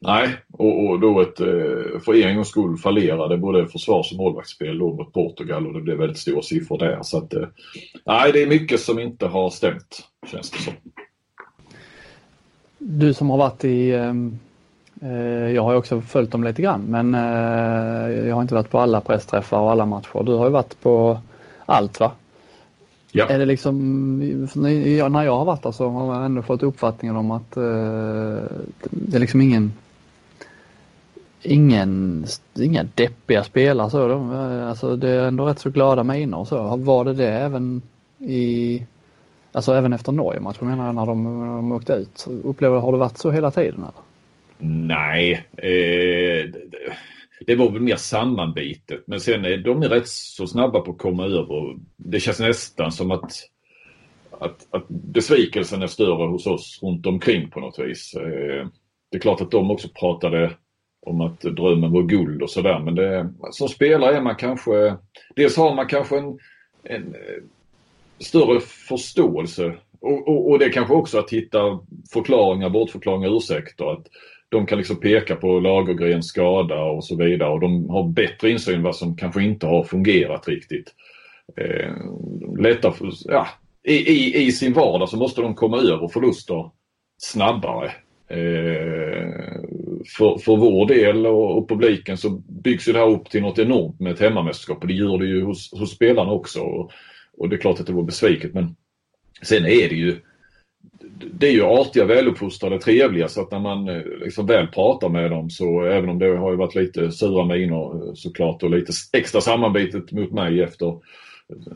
nej, 0.00 0.36
och, 0.52 0.86
och, 0.86 1.00
då 1.00 1.20
ett 1.20 1.40
eh, 1.40 2.00
för 2.04 2.26
en 2.26 2.34
gångs 2.34 2.48
skull 2.48 2.76
fallerade 2.76 3.38
både 3.38 3.68
försvars 3.68 4.12
och 4.12 4.18
målvaktsspel 4.18 4.78
då 4.78 4.94
mot 4.94 5.12
Portugal 5.12 5.66
och 5.66 5.74
det 5.74 5.80
blev 5.80 5.98
väldigt 5.98 6.18
stora 6.18 6.42
siffror 6.42 6.78
där. 6.78 6.98
Så 7.02 7.18
att, 7.18 7.34
eh, 7.34 7.48
nej, 8.06 8.32
det 8.32 8.42
är 8.42 8.46
mycket 8.46 8.80
som 8.80 8.98
inte 8.98 9.26
har 9.26 9.50
stämt, 9.50 10.08
känns 10.30 10.50
det 10.50 10.58
som. 10.58 10.74
Du 12.78 13.14
som 13.14 13.30
har 13.30 13.38
varit 13.38 13.64
i 13.64 13.94
ehm, 13.94 14.38
eh, 15.02 15.50
jag 15.50 15.62
har 15.62 15.74
också 15.74 16.00
följt 16.00 16.30
dem 16.30 16.44
lite 16.44 16.62
grann 16.62 16.84
men 16.88 17.14
eh, 17.14 18.28
jag 18.28 18.34
har 18.34 18.42
inte 18.42 18.54
varit 18.54 18.70
på 18.70 18.78
alla 18.78 19.00
pressträffar 19.00 19.60
och 19.60 19.70
alla 19.70 19.86
matcher. 19.86 20.22
Du 20.22 20.32
har 20.32 20.44
ju 20.44 20.52
varit 20.52 20.80
på 20.80 21.18
allt 21.66 22.00
va? 22.00 22.12
Ja. 23.12 23.26
Är 23.26 23.38
det 23.38 23.46
liksom, 23.46 24.18
när 24.54 25.22
jag 25.22 25.36
har 25.38 25.44
varit 25.44 25.62
där 25.62 25.72
så 25.72 25.88
har 25.88 26.14
jag 26.14 26.24
ändå 26.24 26.42
fått 26.42 26.62
uppfattningen 26.62 27.16
om 27.16 27.30
att 27.30 27.56
eh, 27.56 27.62
det 28.90 29.16
är 29.16 29.18
liksom 29.18 29.40
ingen 29.40 29.72
ingen, 31.42 32.26
inga 32.54 32.86
deppiga 32.94 33.44
spelare 33.44 33.90
så. 33.90 34.08
De, 34.08 34.32
alltså 34.68 34.96
det 34.96 35.08
är 35.08 35.28
ändå 35.28 35.46
rätt 35.46 35.58
så 35.58 35.70
glada 35.70 36.04
miner 36.04 36.38
och 36.38 36.48
så. 36.48 36.76
Var 36.76 37.04
det 37.04 37.14
det 37.14 37.28
även 37.28 37.82
i, 38.18 38.82
alltså 39.52 39.72
även 39.72 39.92
efter 39.92 40.12
Norge-matchen 40.12 40.68
menar 40.68 40.86
jag 40.86 40.94
när 40.94 41.06
de, 41.06 41.40
när 41.40 41.56
de 41.56 41.72
åkte 41.72 41.92
ut? 41.92 42.26
Upplever 42.44 42.78
har 42.78 42.92
det 42.92 42.98
varit 42.98 43.18
så 43.18 43.30
hela 43.30 43.50
tiden 43.50 43.80
eller? 43.80 43.92
Nej, 44.86 45.32
eh, 45.56 46.50
det 47.46 47.56
var 47.56 47.70
väl 47.70 47.82
mer 47.82 47.96
sammanbitet. 47.96 49.02
Men 49.06 49.20
sen 49.20 49.44
är 49.44 49.56
de 49.56 49.82
är 49.82 49.88
rätt 49.88 50.08
så 50.08 50.46
snabba 50.46 50.80
på 50.80 50.90
att 50.90 50.98
komma 50.98 51.24
över. 51.24 51.78
Det 51.96 52.20
känns 52.20 52.40
nästan 52.40 52.92
som 52.92 53.10
att, 53.10 53.32
att, 54.38 54.66
att 54.70 54.88
besvikelsen 54.88 55.82
är 55.82 55.86
större 55.86 56.28
hos 56.28 56.46
oss 56.46 56.78
runt 56.82 57.06
omkring 57.06 57.50
på 57.50 57.60
något 57.60 57.78
vis. 57.78 58.14
Eh, 58.14 58.66
det 59.10 59.16
är 59.16 59.20
klart 59.20 59.40
att 59.40 59.50
de 59.50 59.70
också 59.70 59.88
pratade 59.88 60.50
om 61.06 61.20
att 61.20 61.40
drömmen 61.40 61.92
var 61.92 62.02
guld 62.02 62.42
och 62.42 62.50
sådär 62.50 62.78
men 62.78 62.94
det, 62.94 63.28
som 63.50 63.68
spelare 63.68 64.16
är 64.16 64.20
man 64.20 64.36
kanske, 64.36 64.96
dels 65.36 65.56
har 65.56 65.74
man 65.74 65.86
kanske 65.86 66.18
en, 66.18 66.38
en 66.82 67.14
större 68.20 68.60
förståelse 68.60 69.74
och, 70.00 70.28
och, 70.28 70.50
och, 70.50 70.58
det 70.58 70.68
kanske 70.68 70.94
också 70.94 71.18
att 71.18 71.30
hitta 71.30 71.58
förklaringar, 72.12 72.70
bortförklaringar, 72.70 73.36
ursäkter. 73.36 73.92
Att 73.92 74.06
de 74.48 74.66
kan 74.66 74.78
liksom 74.78 75.00
peka 75.00 75.36
på 75.36 75.60
Lagergrens 75.60 76.26
skada 76.26 76.82
och 76.82 77.04
så 77.04 77.16
vidare 77.16 77.50
och 77.50 77.60
de 77.60 77.90
har 77.90 78.08
bättre 78.08 78.50
insyn 78.50 78.82
vad 78.82 78.96
som 78.96 79.16
kanske 79.16 79.42
inte 79.42 79.66
har 79.66 79.84
fungerat 79.84 80.48
riktigt. 80.48 80.94
Eh, 81.56 81.92
lättare 82.58 82.92
för, 82.92 83.10
ja, 83.24 83.48
i, 83.84 83.94
i, 83.94 84.46
I 84.46 84.52
sin 84.52 84.72
vardag 84.72 85.08
så 85.08 85.16
måste 85.16 85.42
de 85.42 85.54
komma 85.54 85.78
över 85.78 86.08
förluster 86.08 86.70
snabbare. 87.18 87.86
Eh, 88.30 89.28
för, 90.16 90.38
för 90.38 90.56
vår 90.56 90.86
del 90.86 91.26
och, 91.26 91.58
och, 91.58 91.68
publiken 91.68 92.16
så 92.16 92.30
byggs 92.48 92.88
ju 92.88 92.92
det 92.92 92.98
här 92.98 93.10
upp 93.10 93.30
till 93.30 93.42
något 93.42 93.58
enormt 93.58 94.00
med 94.00 94.12
ett 94.12 94.20
hemmamästerskap 94.20 94.82
och 94.82 94.86
det 94.86 94.94
gör 94.94 95.18
det 95.18 95.26
ju 95.26 95.44
hos, 95.44 95.72
hos 95.72 95.90
spelarna 95.90 96.32
också. 96.32 96.60
Och, 96.60 96.92
och 97.38 97.48
det 97.48 97.56
är 97.56 97.60
klart 97.60 97.80
att 97.80 97.86
det 97.86 97.92
var 97.92 98.02
besviket 98.02 98.54
men 98.54 98.76
sen 99.42 99.66
är 99.66 99.88
det 99.88 99.94
ju 99.94 100.16
det 101.32 101.46
är 101.46 101.52
ju 101.52 101.64
artiga, 101.64 102.04
väluppfostrade, 102.04 102.78
trevliga 102.78 103.28
så 103.28 103.40
att 103.40 103.50
när 103.50 103.58
man 103.58 103.88
eh, 103.88 104.02
liksom 104.20 104.46
väl 104.46 104.66
pratar 104.66 105.08
med 105.08 105.30
dem 105.30 105.50
så 105.50 105.84
även 105.84 106.10
om 106.10 106.18
det 106.18 106.36
har 106.36 106.50
ju 106.50 106.56
varit 106.56 106.74
lite 106.74 107.12
sura 107.12 107.44
miner 107.44 108.08
eh, 108.08 108.14
såklart 108.14 108.62
och 108.62 108.70
lite 108.70 108.92
extra 109.12 109.40
samarbetet 109.40 110.12
mot 110.12 110.32
mig 110.32 110.62
efter 110.62 110.98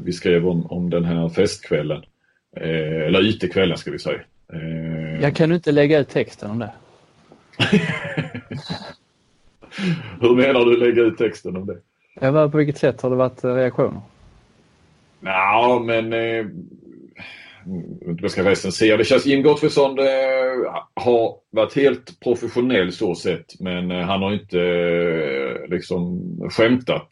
vi 0.04 0.12
skrev 0.12 0.48
om, 0.48 0.66
om 0.66 0.90
den 0.90 1.04
här 1.04 1.28
festkvällen. 1.28 2.02
Eh, 2.56 3.06
eller 3.06 3.20
utekvällen 3.20 3.78
ska 3.78 3.90
vi 3.90 3.98
säga. 3.98 4.20
Eh... 4.52 5.22
Jag 5.22 5.36
kan 5.36 5.52
inte 5.52 5.72
lägga 5.72 5.98
ut 5.98 6.08
texten 6.08 6.50
om 6.50 6.58
det? 6.58 6.72
Hur 10.20 10.36
menar 10.36 10.64
du 10.64 10.76
lägga 10.76 11.02
ut 11.02 11.18
texten 11.18 11.56
om 11.56 11.66
det? 11.66 11.78
Ja, 12.20 12.48
på 12.48 12.58
vilket 12.58 12.78
sätt 12.78 13.02
har 13.02 13.10
det 13.10 13.16
varit 13.16 13.44
reaktioner? 13.44 14.00
Ja, 15.24 15.82
men 15.86 16.12
eh, 16.12 16.46
inte 18.06 18.28
ska 18.28 18.44
recensera. 18.44 18.96
Det 18.96 19.04
känns 19.04 19.26
Jim 19.26 19.42
Gottfridsson 19.42 19.98
eh, 19.98 20.04
har 20.94 21.34
varit 21.50 21.76
helt 21.76 22.20
professionell 22.20 22.92
så 22.92 23.14
sett 23.14 23.60
men 23.60 23.90
eh, 23.90 24.00
han 24.00 24.22
har 24.22 24.32
inte 24.32 24.60
eh, 24.60 25.70
liksom 25.70 26.20
skämtat 26.50 27.08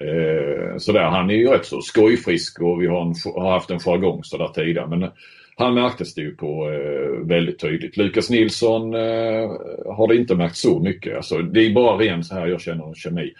eh, 0.00 0.76
sådär. 0.78 1.04
Han 1.04 1.30
är 1.30 1.34
ju 1.34 1.48
rätt 1.48 1.66
så 1.66 1.80
skojfrisk 1.80 2.60
och 2.60 2.82
vi 2.82 2.86
har, 2.86 3.02
en, 3.02 3.14
har 3.42 3.50
haft 3.50 3.70
en 3.70 3.78
jargong 3.78 4.24
sådär 4.24 4.48
tidigare. 4.54 4.88
Men 4.88 5.02
eh, 5.02 5.10
han 5.56 5.74
märktes 5.74 6.14
det 6.14 6.20
ju 6.20 6.36
på 6.36 6.70
eh, 6.70 7.26
väldigt 7.26 7.58
tydligt. 7.58 7.96
Lukas 7.96 8.30
Nilsson 8.30 8.94
eh, 8.94 9.48
har 9.96 10.08
det 10.08 10.16
inte 10.16 10.34
märkt 10.34 10.56
så 10.56 10.80
mycket. 10.80 11.16
Alltså, 11.16 11.38
det 11.38 11.60
är 11.60 11.74
bara 11.74 11.98
ren 11.98 12.24
så 12.24 12.34
här 12.34 12.46
jag 12.46 12.60
känner 12.60 12.94
kemi. 12.94 13.32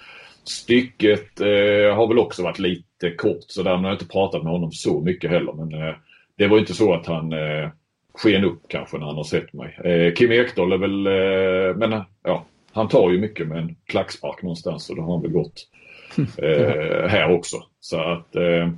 Stycket 0.45 1.41
eh, 1.41 1.97
har 1.97 2.09
väl 2.09 2.19
också 2.19 2.43
varit 2.43 2.59
lite 2.59 2.85
kort 3.11 3.45
sådär. 3.49 3.75
Men 3.75 3.83
jag 3.83 3.89
har 3.89 3.95
inte 3.95 4.09
pratat 4.09 4.43
med 4.43 4.53
honom 4.53 4.73
så 4.73 5.01
mycket 5.01 5.31
heller. 5.31 5.53
Men 5.53 5.89
eh, 5.89 5.95
det 6.37 6.47
var 6.47 6.59
inte 6.59 6.75
så 6.75 6.95
att 6.95 7.07
han 7.07 7.33
eh, 7.33 7.69
sken 8.15 8.45
upp 8.45 8.63
kanske 8.69 8.99
när 8.99 9.07
han 9.07 9.17
har 9.17 9.25
sett 9.25 9.53
mig. 9.53 9.79
Eh, 9.85 10.15
Kim 10.15 10.33
Ekdahl 10.33 10.73
är 10.73 10.79
väl, 10.79 11.07
eh, 11.07 11.77
men 11.77 12.03
ja, 12.23 12.45
han 12.73 12.89
tar 12.89 13.11
ju 13.11 13.21
mycket 13.21 13.49
med 13.49 13.59
en 13.59 13.77
klackspark 13.87 14.43
någonstans 14.43 14.91
och 14.91 14.97
det 14.97 15.03
har 15.03 15.13
han 15.13 15.23
väl 15.23 15.31
gått 15.31 15.69
eh, 16.39 17.09
här 17.09 17.33
också. 17.33 17.57
Så 17.81 18.01
att 18.01 18.37
eh, 18.37 18.69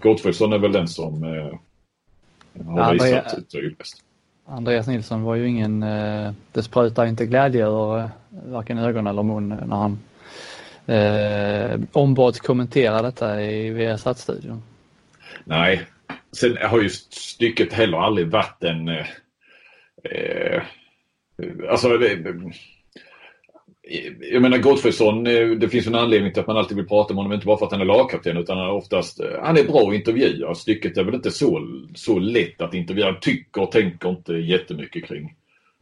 Gottfridsson 0.00 0.52
är 0.52 0.58
väl 0.58 0.72
den 0.72 0.88
som 0.88 1.24
eh, 1.24 1.58
har 2.66 2.80
ja, 2.80 2.92
visat 2.92 3.50
tydligast. 3.52 4.04
Andreas 4.46 4.86
Nilsson 4.86 5.22
var 5.22 5.34
ju 5.34 5.48
ingen, 5.48 5.82
eh, 5.82 6.32
det 6.52 6.62
sprutar 6.62 7.06
inte 7.06 7.26
glädje 7.26 7.66
ur 7.66 7.98
eh, 7.98 8.06
varken 8.28 8.78
ögon 8.78 9.06
eller 9.06 9.22
mun 9.22 9.48
när 9.48 9.76
han 9.76 9.98
eh, 10.86 11.80
ombads 11.92 12.40
kommentera 12.40 13.02
detta 13.02 13.42
i 13.42 13.70
Viasat-studion. 13.70 14.62
Nej, 15.44 15.82
sen 16.32 16.56
har 16.62 16.82
ju 16.82 16.88
stycket 16.88 17.72
heller 17.72 17.98
aldrig 17.98 18.26
varit 18.26 18.64
en... 18.64 18.88
Eh, 18.88 19.06
eh 20.10 20.62
alltså, 21.70 21.98
det, 21.98 22.18
jag 24.32 24.42
menar 24.42 24.58
Gottfridsson, 24.58 25.26
eh, 25.26 25.50
det 25.50 25.68
finns 25.68 25.86
en 25.86 25.94
anledning 25.94 26.32
till 26.32 26.40
att 26.40 26.46
man 26.46 26.56
alltid 26.56 26.76
vill 26.76 26.88
prata 26.88 27.14
med 27.14 27.18
honom, 27.18 27.32
inte 27.32 27.46
bara 27.46 27.58
för 27.58 27.66
att 27.66 27.72
han 27.72 27.80
är 27.80 27.84
lagkapten 27.84 28.36
utan 28.36 28.58
han 28.58 28.66
är 28.66 28.72
oftast, 28.72 29.20
eh, 29.20 29.26
han 29.42 29.56
är 29.56 29.64
bra 29.64 29.88
att 29.88 29.94
intervjua. 29.94 30.54
Stycket 30.54 30.96
är 30.96 31.04
väl 31.04 31.14
inte 31.14 31.30
så, 31.30 31.68
så 31.94 32.18
lätt 32.18 32.60
att 32.60 32.74
intervjua. 32.74 33.06
Han 33.06 33.20
tycker 33.20 33.62
och 33.62 33.72
tänker 33.72 34.08
inte 34.08 34.32
jättemycket 34.32 35.08
kring, 35.08 35.34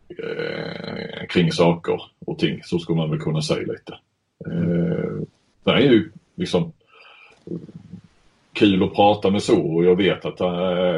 eh, 0.08 1.26
kring 1.28 1.52
saker 1.52 2.02
och 2.26 2.38
ting. 2.38 2.60
Så 2.64 2.78
skulle 2.78 2.96
man 2.96 3.10
väl 3.10 3.20
kunna 3.20 3.42
säga 3.42 3.72
lite. 3.72 3.98
Eh, 4.46 5.22
det 5.64 5.70
är 5.70 5.78
ju 5.78 6.10
liksom 6.36 6.72
kul 8.52 8.82
att 8.82 8.94
prata 8.94 9.30
med 9.30 9.42
så 9.42 9.60
och 9.60 9.84
jag 9.84 9.96
vet 9.96 10.24
att 10.24 10.40
eh, 10.40 10.46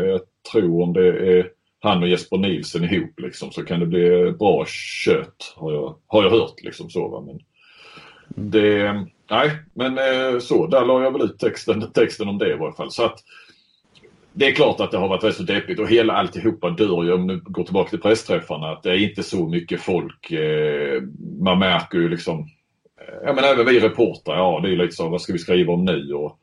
jag 0.08 0.20
tror 0.52 0.82
om 0.82 0.92
det 0.92 1.08
är 1.08 1.50
han 1.80 2.02
och 2.02 2.08
Jesper 2.08 2.36
Nielsen 2.36 2.84
ihop 2.84 3.20
liksom, 3.20 3.50
så 3.50 3.64
kan 3.64 3.80
det 3.80 3.86
bli 3.86 4.32
bra 4.38 4.64
kött 4.66 5.54
har 5.56 5.72
jag, 5.72 5.96
har 6.06 6.22
jag 6.22 6.30
hört. 6.30 6.62
Liksom, 6.62 6.90
så, 6.90 7.08
va? 7.08 7.20
Men 7.26 7.40
det, 8.28 8.92
nej, 9.30 9.50
men 9.74 9.98
eh, 9.98 10.38
så, 10.38 10.66
där 10.66 10.84
la 10.84 11.02
jag 11.02 11.12
väl 11.12 11.22
ut 11.22 11.38
texten, 11.38 11.90
texten 11.94 12.28
om 12.28 12.38
det 12.38 12.52
i 12.52 12.56
varje 12.56 12.74
fall. 12.74 12.90
Så 12.90 13.04
att, 13.04 13.18
det 14.32 14.46
är 14.46 14.52
klart 14.52 14.80
att 14.80 14.90
det 14.90 14.98
har 14.98 15.08
varit 15.08 15.24
rätt 15.24 15.36
så 15.36 15.42
deppigt 15.42 15.80
och 15.80 15.88
hela 15.88 16.12
alltihopa 16.12 16.70
dör 16.70 17.04
ju 17.04 17.12
om 17.12 17.26
du 17.26 17.40
går 17.40 17.64
tillbaka 17.64 17.90
till 17.90 18.00
pressträffarna 18.00 18.72
att 18.72 18.82
det 18.82 18.90
är 18.90 19.08
inte 19.10 19.22
så 19.22 19.48
mycket 19.48 19.80
folk. 19.80 20.30
Eh, 20.30 21.02
man 21.40 21.58
märker 21.58 21.98
ju 21.98 22.08
liksom, 22.08 22.48
eh, 23.08 23.14
ja 23.24 23.32
men 23.32 23.44
även 23.44 23.66
vi 23.66 23.80
reportrar, 23.80 24.36
ja 24.36 24.60
det 24.62 24.72
är 24.72 24.76
lite 24.76 24.94
så, 24.94 25.08
vad 25.08 25.22
ska 25.22 25.32
vi 25.32 25.38
skriva 25.38 25.72
om 25.72 25.84
nu? 25.84 26.12
Och, 26.12 26.38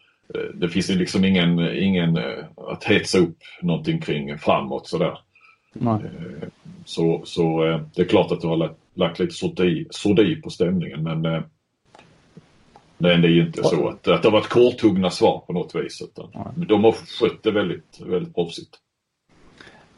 det 0.53 0.69
finns 0.69 0.89
ju 0.89 0.95
liksom 0.95 1.25
ingen, 1.25 1.59
ingen 1.77 2.19
att 2.55 2.83
hetsa 2.83 3.17
upp 3.17 3.37
någonting 3.61 4.01
kring 4.01 4.37
framåt 4.37 4.87
sådär. 4.87 5.17
Nej. 5.73 5.93
Eh, 5.93 6.47
så, 6.85 7.21
så 7.25 7.65
eh, 7.65 7.81
det 7.95 8.01
är 8.01 8.05
klart 8.05 8.31
att 8.31 8.41
du 8.41 8.47
har 8.47 8.57
lagt, 8.57 8.77
lagt 8.93 9.19
lite 9.19 9.33
sordi, 9.33 9.87
sordi 9.89 10.35
på 10.35 10.49
stämningen 10.49 11.03
men 11.03 11.25
eh, 11.25 11.41
det 12.97 13.09
är 13.11 13.17
ju 13.17 13.45
inte 13.45 13.63
så 13.63 13.87
att, 13.87 14.07
att 14.07 14.21
det 14.21 14.27
har 14.27 14.31
varit 14.31 14.49
korthuggna 14.49 15.09
svar 15.09 15.43
på 15.47 15.53
något 15.53 15.75
vis. 15.75 16.01
Utan 16.01 16.53
de 16.55 16.83
har 16.83 16.91
skött 16.91 17.43
det 17.43 17.51
väldigt, 17.51 18.01
väldigt 18.05 18.35
proffsigt. 18.35 18.69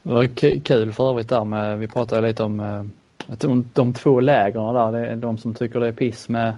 Det 0.03 0.13
var 0.13 0.59
kul 0.59 0.93
för 0.93 1.09
övrigt 1.09 1.29
där 1.29 1.45
med, 1.45 1.79
vi 1.79 1.87
pratade 1.87 2.27
lite 2.27 2.43
om 2.43 2.89
att 3.27 3.39
de, 3.39 3.69
de 3.73 3.93
två 3.93 4.19
lägren 4.19 4.73
där, 4.73 4.91
det 4.91 5.07
är 5.07 5.15
de 5.15 5.37
som 5.37 5.53
tycker 5.53 5.79
det 5.79 5.87
är 5.87 5.91
piss 5.91 6.29
med 6.29 6.53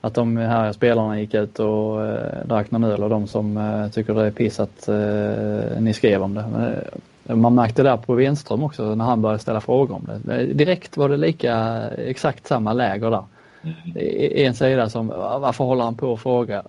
att 0.00 0.14
de 0.14 0.36
här 0.36 0.72
spelarna 0.72 1.20
gick 1.20 1.34
ut 1.34 1.58
och 1.58 2.06
eh, 2.06 2.46
drack 2.46 2.70
någon 2.70 2.84
öl 2.84 3.02
och 3.02 3.10
de 3.10 3.26
som 3.26 3.56
eh, 3.56 3.88
tycker 3.88 4.14
det 4.14 4.26
är 4.26 4.30
piss 4.30 4.60
att 4.60 4.88
eh, 4.88 5.80
ni 5.80 5.92
skrev 5.92 6.22
om 6.22 6.34
det. 6.34 6.44
Men, 6.52 7.40
man 7.40 7.54
märkte 7.54 7.82
där 7.82 7.96
på 7.96 8.14
Wenström 8.14 8.62
också 8.62 8.94
när 8.94 9.04
han 9.04 9.22
började 9.22 9.38
ställa 9.38 9.60
frågor 9.60 9.94
om 9.94 10.08
det. 10.24 10.46
Direkt 10.46 10.96
var 10.96 11.08
det 11.08 11.16
lika 11.16 11.82
exakt 11.88 12.46
samma 12.46 12.72
läger 12.72 13.10
där. 13.10 13.24
Mm. 13.62 14.46
En 14.46 14.54
sida 14.54 14.88
som 14.88 15.06
varför 15.40 15.64
håller 15.64 15.84
han 15.84 15.94
på 15.94 16.12
att 16.12 16.20
fråga? 16.20 16.62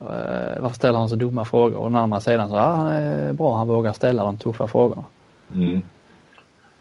Varför 0.59 0.75
ställer 0.75 0.99
han 0.99 1.09
så 1.09 1.15
dumma 1.15 1.45
frågor? 1.45 1.75
Och 1.75 1.91
den 1.91 1.95
andra 1.95 2.19
sidan 2.19 2.49
så 2.49 2.55
ja, 2.55 2.71
han 2.71 2.87
är 2.87 3.33
bra, 3.33 3.57
han 3.57 3.67
vågar 3.67 3.93
ställa 3.93 4.23
de 4.23 4.37
tuffa 4.37 4.67
frågorna. 4.67 5.03
Mm. 5.53 5.81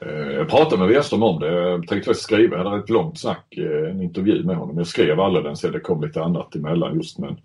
Eh, 0.07 0.33
jag 0.33 0.49
pratade 0.49 0.77
med 0.77 0.89
Wenström 0.89 1.23
om 1.23 1.41
det. 1.41 1.53
Jag 1.53 1.89
tänkte 1.89 2.07
faktiskt 2.07 2.25
skriva, 2.25 2.57
jag 2.57 2.65
hade 2.65 2.83
ett 2.83 2.91
långt 2.91 3.19
snack, 3.19 3.55
eh, 3.57 3.91
en 3.91 4.03
intervju 4.03 4.45
med 4.45 4.57
honom. 4.57 4.79
Jag 4.79 4.87
skrev 4.87 5.21
aldrig 5.21 5.45
den 5.45 5.57
så 5.57 5.69
det 5.69 5.81
kom 5.81 6.03
lite 6.03 6.23
annat 6.23 6.55
emellan 6.55 6.95
just 6.95 7.19
men 7.19 7.37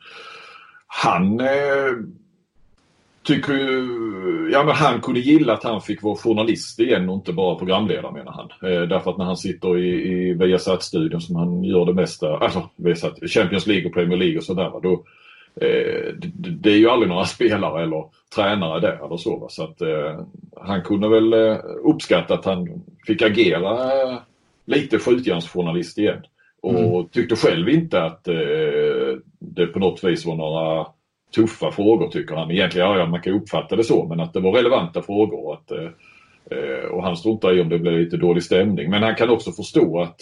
han 0.87 1.39
eh, 1.39 1.93
tycker 3.23 3.53
ju, 3.53 4.49
ja 4.53 4.63
men 4.63 4.75
han 4.75 5.01
kunde 5.01 5.19
gilla 5.19 5.53
att 5.53 5.63
han 5.63 5.81
fick 5.81 6.03
vara 6.03 6.15
journalist 6.15 6.79
igen 6.79 7.09
och 7.09 7.15
inte 7.15 7.33
bara 7.33 7.55
programledare 7.55 8.11
menar 8.11 8.31
han. 8.31 8.71
Eh, 8.71 8.81
därför 8.81 9.11
att 9.11 9.17
när 9.17 9.25
han 9.25 9.37
sitter 9.37 9.77
i, 9.77 10.11
i 10.11 10.33
Viasat-studion 10.33 11.21
som 11.21 11.35
han 11.35 11.63
gör 11.63 11.85
det 11.85 11.93
mesta, 11.93 12.37
alltså 12.37 12.69
Viasat, 12.75 13.19
Champions 13.29 13.67
League 13.67 13.87
och 13.87 13.93
Premier 13.93 14.17
League 14.17 14.37
och 14.37 14.43
sådär 14.43 14.71
då 14.83 15.03
det, 15.55 16.49
det, 16.61 16.69
är 16.69 16.77
ju 16.77 16.89
aldrig 16.89 17.09
några 17.09 17.25
spelare 17.35 17.83
eller 17.83 18.05
tränare 18.35 18.79
där 18.79 19.05
eller 19.05 19.17
så. 19.17 19.47
Så 19.49 19.63
att 19.63 19.81
eh, 19.81 20.19
han 20.61 20.81
kunde 20.81 21.09
väl 21.09 21.33
eh, 21.33 21.57
uppskatta 21.83 22.33
att 22.33 22.45
han 22.45 22.83
fick 23.07 23.21
agera 23.21 24.01
eh, 24.01 24.17
lite 24.65 24.99
skjutjärnsjournalist 24.99 25.97
igen. 25.97 26.23
Och 26.61 26.79
mm. 26.79 27.09
tyckte 27.09 27.35
själv 27.35 27.69
inte 27.69 28.03
att 28.03 28.27
eh, 28.27 29.17
det 29.39 29.67
på 29.67 29.79
något 29.79 30.03
vis 30.03 30.25
var 30.25 30.35
några 30.35 30.87
tuffa 31.35 31.71
frågor 31.71 32.07
tycker 32.07 32.35
han. 32.35 32.51
Egentligen, 32.51 32.87
ja, 32.87 33.05
man 33.05 33.21
kan 33.21 33.33
uppfatta 33.33 33.75
det 33.75 33.83
så, 33.83 34.07
men 34.07 34.19
att 34.19 34.33
det 34.33 34.39
var 34.39 34.51
relevanta 34.51 35.01
frågor. 35.01 35.53
Att, 35.53 35.71
eh, 35.71 36.89
och 36.91 37.03
han 37.03 37.17
struntar 37.17 37.57
i 37.57 37.61
om 37.61 37.69
det 37.69 37.79
blev 37.79 37.99
lite 37.99 38.17
dålig 38.17 38.43
stämning. 38.43 38.89
Men 38.89 39.03
han 39.03 39.15
kan 39.15 39.29
också 39.29 39.51
förstå 39.51 40.01
att 40.01 40.21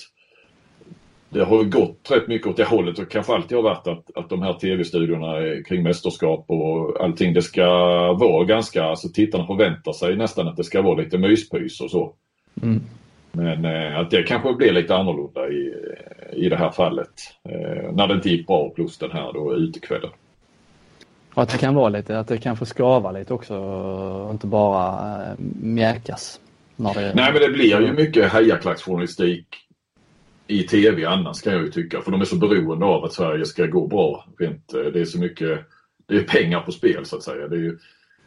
det 1.34 1.44
har 1.44 1.64
gått 1.64 2.12
rätt 2.12 2.28
mycket 2.28 2.48
åt 2.48 2.58
det 2.58 2.64
hållet 2.64 3.00
och 3.00 3.12
kanske 3.12 3.34
alltid 3.34 3.58
har 3.58 3.64
varit 3.64 3.88
att, 3.88 4.06
att 4.16 4.30
de 4.30 4.42
här 4.42 4.54
tv-studiorna 4.54 5.64
kring 5.64 5.84
mästerskap 5.84 6.46
och 6.48 7.04
allting 7.04 7.34
det 7.34 7.42
ska 7.42 7.66
vara 8.14 8.44
ganska, 8.44 8.84
alltså 8.84 9.10
tittarna 9.10 9.48
förväntar 9.48 9.94
sig 9.94 10.16
nästan 10.16 10.48
att 10.48 10.58
det 10.58 10.64
ska 10.64 10.82
vara 10.82 11.02
lite 11.02 11.18
myspys 11.18 11.82
och 11.82 11.92
så. 11.92 12.14
Mm. 12.62 12.82
Men 13.32 13.66
eh, 13.66 14.00
att 14.00 14.12
det 14.12 14.24
kanske 14.24 14.54
blir 14.54 14.72
lite 14.72 14.96
annorlunda 14.96 15.48
i, 15.48 15.74
i 16.34 16.50
det 16.50 16.58
här 16.58 16.72
fallet. 16.72 17.10
Eh, 17.50 17.92
när 17.94 18.08
det 18.08 18.14
inte 18.14 18.30
gick 18.30 18.48
bra 18.48 18.70
plus 18.70 18.98
den 18.98 19.12
här 19.12 19.34
då 19.34 19.56
utekvällen. 19.56 20.10
Och 21.34 21.44
att 21.44 21.50
det 21.50 21.58
kan 21.58 21.76
vara 21.76 21.90
lite, 21.90 22.20
att 22.20 22.28
det 22.28 22.38
kan 22.38 22.58
få 22.58 22.66
skava 22.66 23.12
lite 23.12 23.34
också 23.34 23.58
och 23.58 24.32
inte 24.32 24.48
bara 24.48 25.22
äh, 25.24 25.34
mjäkas. 25.62 26.40
Det... 26.76 27.14
Nej 27.16 27.34
men 27.34 27.42
det 27.42 27.50
blir 27.50 27.82
ju 27.82 27.94
mycket 27.94 28.34
hejaklacksjournalistik 28.34 29.46
i 30.48 30.64
tv 30.64 31.06
annars 31.06 31.42
kan 31.42 31.54
jag 31.54 31.62
ju 31.62 31.72
tycka. 31.72 32.02
För 32.02 32.12
de 32.12 32.22
är 32.22 32.26
så 32.26 32.36
beroende 32.36 32.86
av 32.86 33.04
att 33.04 33.14
Sverige 33.14 33.46
ska 33.46 33.66
gå 33.66 33.88
bra. 33.88 34.26
Rent, 34.40 34.74
eh, 34.74 34.82
det 34.82 35.02
är 35.02 35.06
så 35.06 35.20
mycket, 35.20 35.60
det 36.08 36.16
är 36.16 36.24
pengar 36.24 36.60
på 36.60 36.72
spel 36.72 37.06
så 37.06 37.16
att 37.16 37.24
säga. 37.24 37.48
Det 37.48 37.56
är 37.56 37.60
ju 37.60 37.78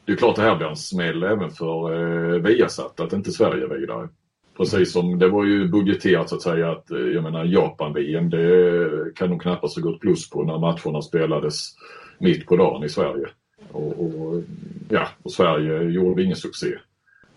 det 0.06 0.12
är 0.12 0.16
klart 0.16 0.36
det 0.36 0.42
här 0.42 0.56
blir 0.56 0.66
en 0.66 0.76
smäll 0.76 1.22
även 1.22 1.50
för 1.50 1.92
eh, 1.92 2.42
Viasat 2.42 3.00
att 3.00 3.12
inte 3.12 3.32
Sverige 3.32 3.64
är 3.64 3.68
vidare. 3.68 4.08
Precis 4.56 4.92
som 4.92 5.18
det 5.18 5.28
var 5.28 5.44
ju 5.44 5.68
budgeterat 5.68 6.28
så 6.28 6.36
att 6.36 6.42
säga 6.42 6.70
att 6.70 6.90
eh, 6.90 6.98
jag 6.98 7.22
menar 7.22 7.44
Japan-VM 7.44 8.30
det 8.30 8.90
kan 9.14 9.30
de 9.30 9.38
knappast 9.38 9.76
ha 9.76 9.82
gått 9.82 10.00
plus 10.00 10.30
på 10.30 10.44
när 10.44 10.58
matcherna 10.58 11.02
spelades 11.02 11.74
mitt 12.18 12.46
på 12.46 12.56
dagen 12.56 12.84
i 12.84 12.88
Sverige. 12.88 13.26
Och, 13.72 14.04
och 14.04 14.42
ja, 14.88 15.08
och 15.22 15.32
Sverige 15.32 15.82
gjorde 15.82 16.22
ingen 16.22 16.36
succé. 16.36 16.74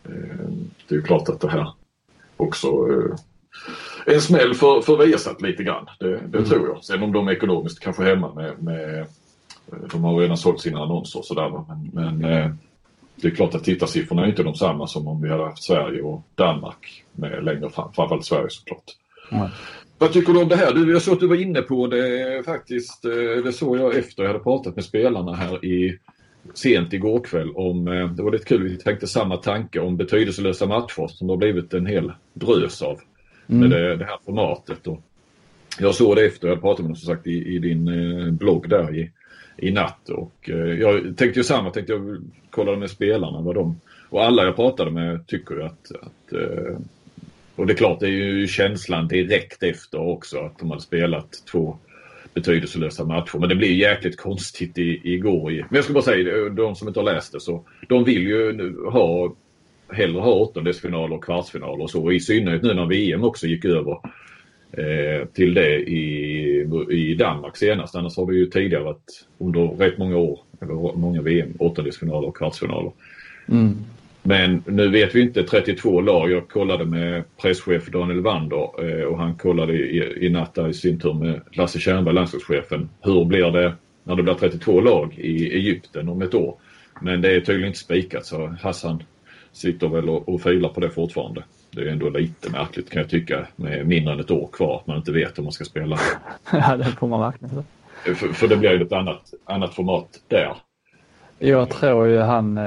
Eh, 0.03 0.49
det 0.87 0.95
är 0.95 0.99
ju 0.99 1.01
klart 1.01 1.29
att 1.29 1.41
det 1.41 1.49
här 1.49 1.73
också 2.37 2.67
eh, 2.67 3.15
en 4.13 4.21
smäll 4.21 4.53
för, 4.53 4.81
för 4.81 4.97
Viasat 4.97 5.41
lite 5.41 5.63
grann. 5.63 5.85
Det, 5.99 6.09
det 6.09 6.37
mm. 6.37 6.49
tror 6.49 6.67
jag. 6.67 6.83
Sen 6.83 7.03
om 7.03 7.11
de 7.11 7.27
är 7.27 7.31
ekonomiskt 7.31 7.79
kanske 7.79 8.03
hemma 8.03 8.33
med, 8.33 8.63
med 8.63 9.05
de 9.91 10.03
har 10.03 10.19
redan 10.19 10.37
sålt 10.37 10.61
sina 10.61 10.79
annonser 10.79 11.19
och 11.19 11.25
sådär. 11.25 11.63
Men, 11.67 11.89
men 11.93 12.57
det 13.15 13.27
är 13.27 13.31
klart 13.31 13.55
att 13.55 13.63
tittarsiffrorna 13.63 14.23
är 14.23 14.29
inte 14.29 14.43
de 14.43 14.55
samma 14.55 14.87
som 14.87 15.07
om 15.07 15.21
vi 15.21 15.29
hade 15.29 15.43
haft 15.43 15.63
Sverige 15.63 16.01
och 16.01 16.23
Danmark 16.35 17.03
med 17.11 17.43
längre 17.43 17.69
fram. 17.69 17.93
Framförallt 17.93 18.25
Sverige 18.25 18.49
såklart. 18.49 18.83
Mm. 19.31 19.49
Vad 19.97 20.13
tycker 20.13 20.33
du 20.33 20.41
om 20.41 20.47
det 20.47 20.55
här? 20.55 20.73
Du, 20.73 20.91
jag 20.91 21.01
såg 21.01 21.13
att 21.13 21.19
du 21.19 21.27
var 21.27 21.41
inne 21.41 21.61
på 21.61 21.87
det 21.87 22.43
faktiskt. 22.45 23.05
Eh, 23.05 23.43
det 23.43 23.53
såg 23.53 23.77
jag 23.77 23.95
efter 23.95 24.23
jag 24.23 24.29
hade 24.29 24.43
pratat 24.43 24.75
med 24.75 24.85
spelarna 24.85 25.33
här 25.33 25.65
i 25.65 25.97
sent 26.53 26.93
igår 26.93 27.19
kväll 27.19 27.51
om, 27.55 27.87
eh, 27.87 28.07
det 28.07 28.23
var 28.23 28.31
lite 28.31 28.45
kul, 28.45 28.63
vi 28.63 28.77
tänkte 28.77 29.07
samma 29.07 29.37
tanke 29.37 29.79
om 29.79 29.97
betydelselösa 29.97 30.65
matcher 30.65 31.07
som 31.07 31.27
det 31.27 31.33
har 31.33 31.37
blivit 31.37 31.73
en 31.73 31.85
hel 31.85 32.11
drös 32.33 32.81
av 32.81 32.99
mm. 33.49 33.59
med 33.59 33.69
det, 33.69 33.95
det, 33.95 34.05
här 34.05 34.17
formatet. 34.25 34.87
Och 34.87 35.01
jag 35.79 35.95
såg 35.95 36.15
det 36.15 36.25
efter 36.25 36.47
jag 36.47 36.51
hade 36.51 36.61
pratat 36.61 36.79
med 36.79 36.89
dem 36.89 36.95
som 36.95 37.15
sagt 37.15 37.27
i, 37.27 37.55
i 37.55 37.59
din 37.59 37.87
eh, 37.87 38.31
blogg 38.31 38.69
där 38.69 38.95
i, 38.95 39.11
i 39.57 39.71
natt 39.71 40.09
och 40.09 40.49
eh, 40.49 40.79
jag 40.79 41.17
tänkte 41.17 41.39
ju 41.39 41.43
samma, 41.43 41.69
tänkte 41.69 41.93
jag 41.93 42.17
kollade 42.49 42.77
med 42.77 42.89
spelarna 42.89 43.41
vad 43.41 43.55
de 43.55 43.79
och 44.09 44.23
alla 44.23 44.43
jag 44.43 44.55
pratade 44.55 44.91
med 44.91 45.27
tycker 45.27 45.55
ju 45.55 45.63
att, 45.63 45.91
att 46.01 46.33
eh, 46.33 46.77
och 47.59 47.67
det 47.67 47.73
är 47.73 47.77
klart, 47.77 47.99
det 47.99 48.05
är 48.05 48.11
ju 48.11 48.47
känslan 48.47 49.07
direkt 49.07 49.63
efter 49.63 49.99
också 49.99 50.39
att 50.39 50.59
de 50.59 50.69
hade 50.69 50.81
spelat 50.81 51.43
två 51.51 51.77
betydelselösa 52.33 53.05
matcher. 53.05 53.37
Men 53.37 53.49
det 53.49 53.55
blir 53.55 53.75
jäkligt 53.75 54.17
konstigt 54.17 54.77
i, 54.77 55.13
igår. 55.13 55.51
Men 55.51 55.75
jag 55.75 55.83
ska 55.83 55.93
bara 55.93 56.03
säga, 56.03 56.49
de 56.49 56.75
som 56.75 56.87
inte 56.87 56.99
har 56.99 57.05
läst 57.13 57.31
det 57.31 57.39
så, 57.39 57.63
de 57.87 58.03
vill 58.03 58.27
ju 58.27 58.75
ha 58.91 59.35
hellre 59.91 60.19
ha 60.19 60.33
åttondelsfinaler 60.33 61.15
och 61.15 61.23
kvartsfinaler 61.23 61.83
och 61.83 61.89
så. 61.89 62.11
I 62.11 62.19
synnerhet 62.19 62.63
nu 62.63 62.73
när 62.73 62.85
VM 62.85 63.23
också 63.23 63.47
gick 63.47 63.65
över 63.65 63.97
eh, 64.71 65.27
till 65.33 65.53
det 65.53 65.77
i, 65.77 66.67
i 66.89 67.15
Danmark 67.15 67.57
senast. 67.57 67.95
Annars 67.95 68.17
har 68.17 68.25
vi 68.25 68.37
ju 68.37 68.45
tidigare 68.45 68.83
varit 68.83 69.27
under 69.37 69.67
rätt 69.67 69.97
många 69.97 70.17
år, 70.17 70.39
eller 70.61 70.97
många 70.97 71.21
VM, 71.21 71.53
åttondelsfinaler 71.59 72.27
och 72.27 72.37
kvartsfinaler. 72.37 72.91
Mm. 73.49 73.77
Men 74.23 74.63
nu 74.65 74.89
vet 74.89 75.15
vi 75.15 75.21
inte 75.21 75.43
32 75.43 76.01
lag. 76.01 76.31
Jag 76.31 76.47
kollade 76.47 76.85
med 76.85 77.23
presschef 77.41 77.87
Daniel 77.87 78.21
Wander 78.21 78.69
eh, 78.85 79.05
och 79.05 79.17
han 79.17 79.35
kollade 79.35 79.73
i, 79.73 80.25
i 80.25 80.29
natt 80.29 80.57
i 80.69 80.73
sin 80.73 80.99
tur 80.99 81.13
med 81.13 81.41
Lasse 81.51 81.79
Tjernberg, 81.79 82.15
landslagschefen. 82.15 82.89
Hur 83.01 83.25
blir 83.25 83.51
det 83.51 83.73
när 84.03 84.15
det 84.15 84.23
blir 84.23 84.33
32 84.33 84.81
lag 84.81 85.13
i 85.17 85.53
Egypten 85.53 86.09
om 86.09 86.21
ett 86.21 86.33
år? 86.33 86.55
Men 87.01 87.21
det 87.21 87.35
är 87.35 87.39
tydligen 87.39 87.67
inte 87.67 87.79
spikat 87.79 88.25
så 88.25 88.55
Hassan 88.61 89.03
sitter 89.51 89.87
väl 89.87 90.09
och, 90.09 90.29
och 90.29 90.41
filar 90.41 90.69
på 90.69 90.79
det 90.79 90.89
fortfarande. 90.89 91.43
Det 91.71 91.81
är 91.81 91.87
ändå 91.87 92.09
lite 92.09 92.49
märkligt 92.49 92.89
kan 92.89 93.01
jag 93.01 93.09
tycka 93.09 93.47
med 93.55 93.87
mindre 93.87 94.13
än 94.13 94.19
ett 94.19 94.31
år 94.31 94.49
kvar 94.51 94.75
att 94.75 94.87
man 94.87 94.97
inte 94.97 95.11
vet 95.11 95.37
om 95.37 95.43
man 95.43 95.53
ska 95.53 95.65
spela. 95.65 95.99
ja, 96.51 96.77
det 96.77 96.85
får 96.85 97.07
man 97.07 97.19
verkligen 97.19 97.63
för, 98.03 98.33
för 98.33 98.47
det 98.47 98.57
blir 98.57 98.71
ju 98.71 98.81
ett 98.81 98.91
annat, 98.91 99.33
annat 99.45 99.73
format 99.73 100.19
där. 100.27 100.55
Jag 101.39 101.69
tror 101.69 102.07
ju 102.07 102.19
han, 102.19 102.57
eh, 102.57 102.63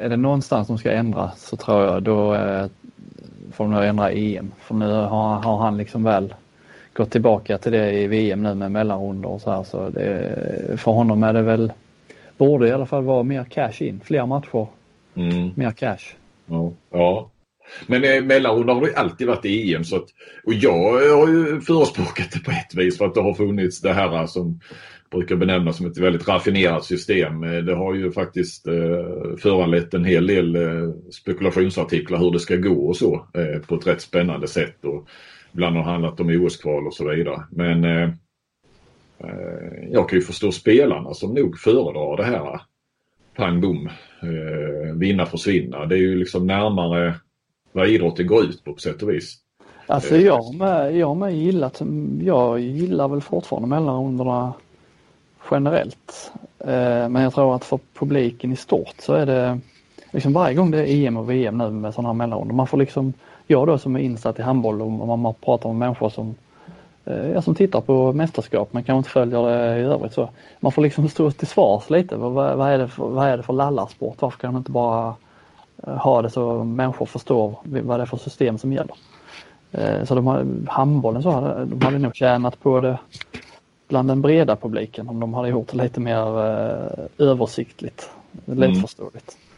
är 0.00 0.08
det 0.08 0.16
någonstans 0.16 0.66
som 0.66 0.78
ska 0.78 0.92
ändra 0.92 1.30
så 1.36 1.56
tror 1.56 1.84
jag 1.84 2.02
då 2.02 2.34
eh, 2.34 2.66
får 3.52 3.64
de 3.64 3.72
nog 3.72 3.84
ändra 3.84 4.10
EM. 4.10 4.52
För 4.58 4.74
nu 4.74 4.92
har, 4.92 5.42
har 5.42 5.58
han 5.58 5.76
liksom 5.76 6.04
väl 6.04 6.34
gått 6.92 7.10
tillbaka 7.10 7.58
till 7.58 7.72
det 7.72 7.92
i 7.92 8.06
VM 8.06 8.42
nu 8.42 8.54
med 8.54 8.72
mellanrundor 8.72 9.30
och 9.30 9.40
så 9.40 9.50
här 9.50 9.62
så 9.62 9.88
det, 9.88 10.78
för 10.80 10.92
honom 10.92 11.22
är 11.22 11.32
det 11.32 11.42
väl, 11.42 11.72
borde 12.36 12.68
i 12.68 12.72
alla 12.72 12.86
fall 12.86 13.04
vara 13.04 13.22
mer 13.22 13.44
cash 13.44 13.82
in, 13.82 14.00
fler 14.04 14.26
matcher, 14.26 14.66
mm. 15.18 15.50
mer 15.56 15.70
cash. 15.70 16.14
Ja, 16.46 16.72
ja. 16.90 17.30
Men 17.86 18.04
eh, 18.04 18.22
mellanrundan 18.24 18.76
har 18.76 18.86
det 18.86 18.96
alltid 18.96 19.26
varit 19.26 19.44
i 19.44 19.74
EM 19.74 19.84
så 19.84 19.96
att, 19.96 20.08
och 20.44 20.54
jag 20.54 20.92
har 21.16 21.28
ju 21.28 21.60
förespråkat 21.60 22.30
det 22.32 22.38
på 22.38 22.50
ett 22.50 22.74
vis 22.74 22.98
för 22.98 23.04
att 23.04 23.14
det 23.14 23.20
har 23.20 23.34
funnits 23.34 23.80
det 23.80 23.92
här 23.92 24.26
som 24.26 24.60
brukar 25.10 25.36
benämnas 25.36 25.76
som 25.76 25.86
ett 25.86 25.98
väldigt 25.98 26.28
raffinerat 26.28 26.84
system. 26.84 27.44
Eh, 27.44 27.56
det 27.62 27.74
har 27.74 27.94
ju 27.94 28.12
faktiskt 28.12 28.66
eh, 28.66 29.36
föranlett 29.38 29.94
en 29.94 30.04
hel 30.04 30.26
del 30.26 30.56
eh, 30.56 30.90
spekulationsartiklar 31.10 32.18
hur 32.18 32.30
det 32.30 32.40
ska 32.40 32.56
gå 32.56 32.88
och 32.88 32.96
så 32.96 33.14
eh, 33.14 33.60
på 33.60 33.74
ett 33.74 33.86
rätt 33.86 34.00
spännande 34.00 34.48
sätt. 34.48 34.84
Och 34.84 35.08
ibland 35.52 35.76
har 35.76 35.84
det 35.84 35.90
handlat 35.90 36.20
om 36.20 36.28
OS-kval 36.28 36.86
och 36.86 36.94
så 36.94 37.10
vidare. 37.10 37.42
Men 37.50 37.84
eh, 37.84 38.10
eh, 39.18 39.88
jag 39.90 40.08
kan 40.08 40.18
ju 40.18 40.24
förstå 40.24 40.52
spelarna 40.52 41.14
som 41.14 41.34
nog 41.34 41.58
föredrar 41.58 42.16
det 42.16 42.24
här 42.24 42.60
pang 43.38 43.60
bom, 43.60 43.86
eh, 44.22 44.94
vinna 44.94 45.26
försvinna. 45.26 45.86
Det 45.86 45.94
är 45.94 45.98
ju 45.98 46.18
liksom 46.18 46.46
närmare 46.46 47.14
vad 47.72 47.88
idrotten 47.88 48.26
går 48.26 48.44
ut 48.44 48.64
på 48.64 48.72
på 48.72 48.80
sätt 48.80 49.02
och 49.02 49.10
vis. 49.10 49.36
Alltså 49.86 50.16
jag 50.16 50.54
med, 50.54 50.96
jag 50.96 51.16
med 51.16 51.36
gillat, 51.36 51.82
jag 52.22 52.60
gillar 52.60 53.08
väl 53.08 53.20
fortfarande 53.20 53.68
mellanrunderna 53.68 54.52
generellt. 55.50 56.32
Eh, 56.58 57.08
men 57.08 57.22
jag 57.22 57.34
tror 57.34 57.56
att 57.56 57.64
för 57.64 57.78
publiken 57.94 58.52
i 58.52 58.56
stort 58.56 58.94
så 58.98 59.12
är 59.12 59.26
det 59.26 59.60
liksom 60.10 60.32
varje 60.32 60.54
gång 60.54 60.70
det 60.70 60.78
är 60.78 61.06
EM 61.06 61.16
och 61.16 61.30
VM 61.30 61.58
nu 61.58 61.70
med 61.70 61.94
sådana 61.94 62.08
här 62.08 62.14
mellanrundor. 62.14 62.54
Man 62.54 62.66
får 62.66 62.78
liksom, 62.78 63.12
jag 63.46 63.66
då 63.66 63.78
som 63.78 63.96
är 63.96 64.00
insatt 64.00 64.38
i 64.38 64.42
handboll 64.42 64.82
och 64.82 65.18
man 65.18 65.34
pratar 65.34 65.68
med 65.68 65.78
människor 65.78 66.08
som, 66.08 66.34
eh, 67.08 67.30
ja, 67.30 67.42
som 67.42 67.54
tittar 67.54 67.80
på 67.80 68.12
mästerskap 68.12 68.68
men 68.72 68.82
kanske 68.82 68.98
inte 68.98 69.10
följer 69.10 69.42
det 69.42 69.80
i 69.80 69.82
övrigt 69.82 70.12
så. 70.12 70.28
Man 70.60 70.72
får 70.72 70.82
liksom 70.82 71.08
stå 71.08 71.30
till 71.30 71.46
svars 71.46 71.90
lite. 71.90 72.16
Vad, 72.16 72.32
vad, 72.32 72.68
är, 72.72 72.78
det 72.78 72.88
för, 72.88 73.08
vad 73.08 73.28
är 73.28 73.36
det 73.36 73.42
för 73.42 73.52
lallarsport? 73.52 74.16
Varför 74.20 74.38
kan 74.38 74.52
man 74.52 74.60
inte 74.60 74.72
bara 74.72 75.14
eh, 75.86 75.96
ha 75.96 76.22
det 76.22 76.30
så 76.30 76.64
människor 76.64 77.06
förstår 77.06 77.54
vad 77.62 77.98
det 77.98 78.02
är 78.02 78.06
för 78.06 78.16
system 78.16 78.58
som 78.58 78.72
gäller? 78.72 78.94
Så 80.04 80.14
de 80.14 80.26
har, 80.26 80.46
handbollen 80.66 81.22
så 81.22 81.30
hade, 81.30 81.64
de 81.64 81.84
hade 81.84 81.98
nog 81.98 82.16
tjänat 82.16 82.60
på 82.60 82.80
det 82.80 82.98
bland 83.88 84.08
den 84.08 84.22
breda 84.22 84.56
publiken 84.56 85.08
om 85.08 85.20
de 85.20 85.34
hade 85.34 85.48
gjort 85.48 85.68
det 85.72 85.82
lite 85.82 86.00
mer 86.00 86.38
eh, 86.38 87.04
översiktligt, 87.18 88.10
lättförståeligt. 88.44 89.36
Mm. 89.36 89.48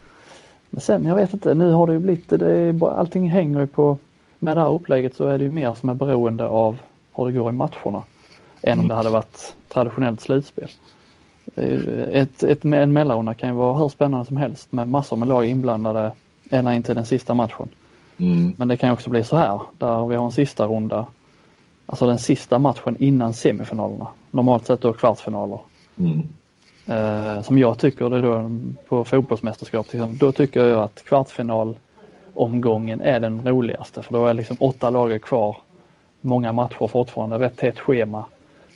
Men 0.69 0.81
sen, 0.81 1.05
jag 1.05 1.15
vet 1.15 1.33
inte, 1.33 1.53
nu 1.53 1.71
har 1.71 1.87
det 1.87 1.93
ju 1.93 1.99
blivit, 1.99 2.29
det 2.29 2.51
är, 2.51 2.89
allting 2.89 3.29
hänger 3.29 3.59
ju 3.59 3.67
på, 3.67 3.97
med 4.39 4.57
det 4.57 4.61
här 4.61 4.73
upplägget 4.73 5.15
så 5.15 5.27
är 5.27 5.37
det 5.37 5.43
ju 5.43 5.51
mer 5.51 5.73
som 5.73 5.89
är 5.89 5.93
beroende 5.93 6.47
av 6.47 6.77
hur 7.25 7.31
det 7.31 7.39
går 7.39 7.49
i 7.49 7.53
matcherna 7.53 8.03
än 8.61 8.79
om 8.79 8.87
det 8.87 8.93
hade 8.93 9.09
varit 9.09 9.55
traditionellt 9.69 10.21
slutspel. 10.21 10.69
Ett, 12.11 12.43
ett, 12.43 12.65
en 12.65 12.93
mellanrunda 12.93 13.33
kan 13.33 13.49
ju 13.49 13.55
vara 13.55 13.77
hur 13.77 13.89
spännande 13.89 14.25
som 14.25 14.37
helst 14.37 14.71
med 14.71 14.87
massor 14.87 15.17
med 15.17 15.27
lag 15.27 15.45
inblandade 15.45 16.11
ända 16.49 16.73
in 16.73 16.83
till 16.83 16.95
den 16.95 17.05
sista 17.05 17.33
matchen. 17.33 17.69
Mm. 18.17 18.53
Men 18.57 18.67
det 18.67 18.77
kan 18.77 18.91
också 18.91 19.09
bli 19.09 19.23
så 19.23 19.37
här 19.37 19.61
där 19.77 20.07
vi 20.07 20.15
har 20.15 20.25
en 20.25 20.31
sista 20.31 20.67
runda 20.67 21.05
Alltså 21.91 22.07
den 22.07 22.19
sista 22.19 22.59
matchen 22.59 22.95
innan 22.99 23.33
semifinalerna. 23.33 24.07
Normalt 24.31 24.65
sett 24.65 24.81
då 24.81 24.93
kvartsfinaler. 24.93 25.59
Mm. 25.99 26.21
Eh, 26.85 27.41
som 27.41 27.57
jag 27.57 27.79
tycker 27.79 28.09
det 28.09 28.21
då 28.21 28.51
på 28.87 29.03
fotbollsmästerskap, 29.03 29.93
liksom, 29.93 30.17
då 30.17 30.31
tycker 30.31 30.65
jag 30.65 30.83
att 30.83 31.03
kvartsfinalomgången 31.03 33.01
är 33.01 33.19
den 33.19 33.47
roligaste 33.47 34.03
för 34.03 34.13
då 34.13 34.27
är 34.27 34.33
liksom 34.33 34.57
åtta 34.59 34.89
lag 34.89 35.21
kvar. 35.21 35.57
Många 36.21 36.51
matcher 36.51 36.87
fortfarande, 36.87 37.39
rätt 37.39 37.57
tätt 37.57 37.79
schema. 37.79 38.25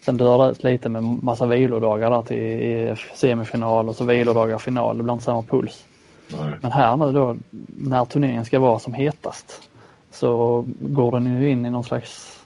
Sen 0.05 0.17
dör 0.17 0.45
det 0.45 0.51
ut 0.51 0.63
lite 0.63 0.89
med 0.89 1.03
massa 1.03 1.45
vilodagar 1.45 2.11
där 2.11 2.21
till 2.21 3.05
semifinal 3.15 3.89
och 3.89 3.95
så 3.95 4.03
vilodagar 4.03 4.57
final. 4.57 4.97
Det 4.97 5.03
blir 5.03 5.13
inte 5.13 5.25
samma 5.25 5.41
puls. 5.41 5.85
Nej. 6.27 6.53
Men 6.61 6.71
här 6.71 6.97
nu 6.97 7.11
då 7.11 7.35
när 7.67 8.05
turneringen 8.05 8.45
ska 8.45 8.59
vara 8.59 8.79
som 8.79 8.93
hetast 8.93 9.69
så 10.11 10.65
går 10.79 11.11
den 11.11 11.41
ju 11.41 11.49
in 11.49 11.65
i 11.65 11.69
någon 11.69 11.83
slags 11.83 12.39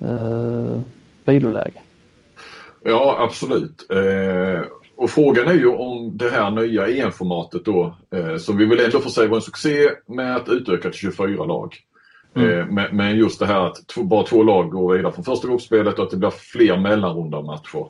eh, 0.00 0.80
viloläge. 1.24 1.80
Ja, 2.82 3.16
absolut. 3.20 3.86
Eh, 3.90 4.60
och 4.96 5.10
frågan 5.10 5.48
är 5.48 5.54
ju 5.54 5.68
om 5.68 6.16
det 6.16 6.30
här 6.30 6.50
nya 6.50 6.88
EM-formatet 6.88 7.64
då, 7.64 7.96
eh, 8.10 8.36
som 8.36 8.56
vi 8.56 8.64
vill 8.64 8.80
ändå 8.80 9.00
får 9.00 9.10
säga 9.10 9.28
var 9.28 9.36
en 9.36 9.42
succé 9.42 9.90
med 10.06 10.36
att 10.36 10.48
utöka 10.48 10.90
till 10.90 10.98
24 10.98 11.44
lag. 11.44 11.76
Mm. 12.34 12.78
Eh, 12.78 12.92
men, 12.92 13.16
just 13.16 13.38
det 13.38 13.46
här 13.46 13.66
att 13.66 13.94
bara 13.96 14.26
två 14.26 14.42
lag 14.42 14.70
går 14.70 14.96
vidare 14.96 15.12
från 15.12 15.24
första 15.24 15.48
gruppspelet 15.48 15.98
och 15.98 16.04
att 16.04 16.10
det 16.10 16.16
blir 16.16 16.30
fler 16.30 16.76
mellanrunda 16.76 17.42
matcher. 17.42 17.86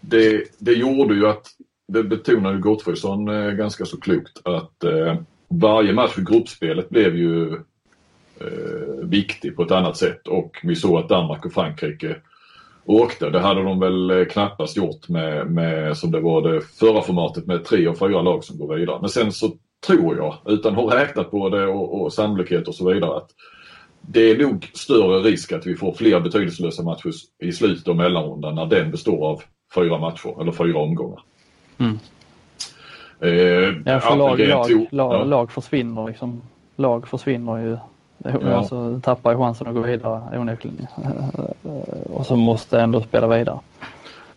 Det, 0.00 0.44
det 0.58 0.72
gjorde 0.72 1.14
ju 1.14 1.28
att, 1.28 1.46
det 1.88 2.02
betonade 2.02 2.58
Gottfridsson 2.58 3.28
eh, 3.28 3.50
ganska 3.50 3.84
så 3.84 4.00
klokt, 4.00 4.40
att 4.44 4.84
eh, 4.84 5.16
varje 5.48 5.92
match 5.92 6.18
i 6.18 6.22
gruppspelet 6.22 6.88
blev 6.90 7.16
ju 7.16 7.54
eh, 8.40 9.02
viktig 9.02 9.56
på 9.56 9.62
ett 9.62 9.70
annat 9.70 9.96
sätt 9.96 10.28
och 10.28 10.60
vi 10.62 10.76
såg 10.76 10.98
att 10.98 11.08
Danmark 11.08 11.44
och 11.44 11.52
Frankrike 11.52 12.16
åkte. 12.84 13.30
Det 13.30 13.40
hade 13.40 13.62
de 13.62 13.80
väl 13.80 14.10
eh, 14.10 14.24
knappast 14.24 14.76
gjort 14.76 15.08
med, 15.08 15.50
med 15.50 15.96
som 15.96 16.10
det 16.10 16.20
var 16.20 16.52
det 16.52 16.60
förra 16.60 17.02
formatet 17.02 17.46
med 17.46 17.64
tre 17.64 17.88
och 17.88 17.98
fyra 17.98 18.22
lag 18.22 18.44
som 18.44 18.58
går 18.58 18.74
vidare. 18.74 18.98
Men 19.00 19.10
sen 19.10 19.32
så 19.32 19.52
tror 19.86 20.16
jag, 20.16 20.36
utan 20.46 20.72
att 20.72 20.78
ha 20.78 20.96
räknat 20.96 21.30
på 21.30 21.48
det 21.48 21.66
och, 21.66 22.02
och 22.02 22.12
sannolikhet 22.12 22.68
och 22.68 22.74
så 22.74 22.92
vidare, 22.92 23.16
att 23.16 23.30
det 24.00 24.30
är 24.30 24.38
nog 24.38 24.70
större 24.74 25.18
risk 25.18 25.52
att 25.52 25.66
vi 25.66 25.76
får 25.76 25.92
fler 25.92 26.20
betydelselösa 26.20 26.82
matcher 26.82 27.10
i 27.42 27.52
slutet 27.52 27.88
av 27.88 27.96
mellanrundan 27.96 28.54
när 28.54 28.66
den 28.66 28.90
består 28.90 29.26
av 29.26 29.42
fyra 29.74 29.98
matcher 29.98 30.40
eller 30.40 30.52
fyra 30.52 30.78
omgångar. 30.78 31.22
Mm. 31.78 31.98
Eh, 33.20 33.92
ja, 33.92 34.00
för 34.00 34.16
lag, 34.16 34.38
lag, 34.38 34.70
lag, 34.90 35.14
ja. 35.14 35.24
lag 35.24 35.52
försvinner 35.52 36.06
liksom. 36.06 36.42
Lag 36.76 37.08
försvinner 37.08 37.56
ju 37.56 37.76
Ja. 38.24 38.54
Alltså 38.54 39.00
tappar 39.02 39.36
chansen 39.36 39.66
att 39.66 39.74
gå 39.74 39.80
vidare 39.80 40.38
onekligen. 40.38 40.86
Och 42.12 42.26
så 42.26 42.36
måste 42.36 42.80
ändå 42.80 43.00
spela 43.00 43.38
vidare. 43.38 43.58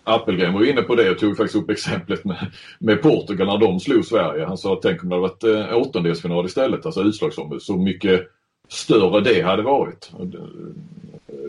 Appelgren 0.04 0.54
var 0.54 0.70
inne 0.70 0.82
på 0.82 0.96
det 0.96 1.12
och 1.12 1.20
tog 1.20 1.38
faktiskt 1.38 1.64
upp 1.64 1.70
exemplet 1.70 2.26
med, 2.26 2.38
med 2.80 3.02
Portugal 3.02 3.48
när 3.48 3.58
de 3.58 3.80
slog 3.80 4.06
Sverige. 4.06 4.46
Han 4.46 4.58
sa 4.58 4.74
att 4.74 4.82
tänk 4.82 5.04
om 5.04 5.10
det 5.10 5.16
hade 5.16 5.28
varit 5.28 5.44
eh, 5.44 5.78
åttondelsfinal 5.78 6.46
istället, 6.46 6.86
alltså 6.86 7.02
utslagsombud. 7.02 7.62
Så 7.62 7.76
mycket 7.76 8.22
större 8.72 9.22
det 9.22 9.42
hade 9.42 9.64
varit. 9.64 10.12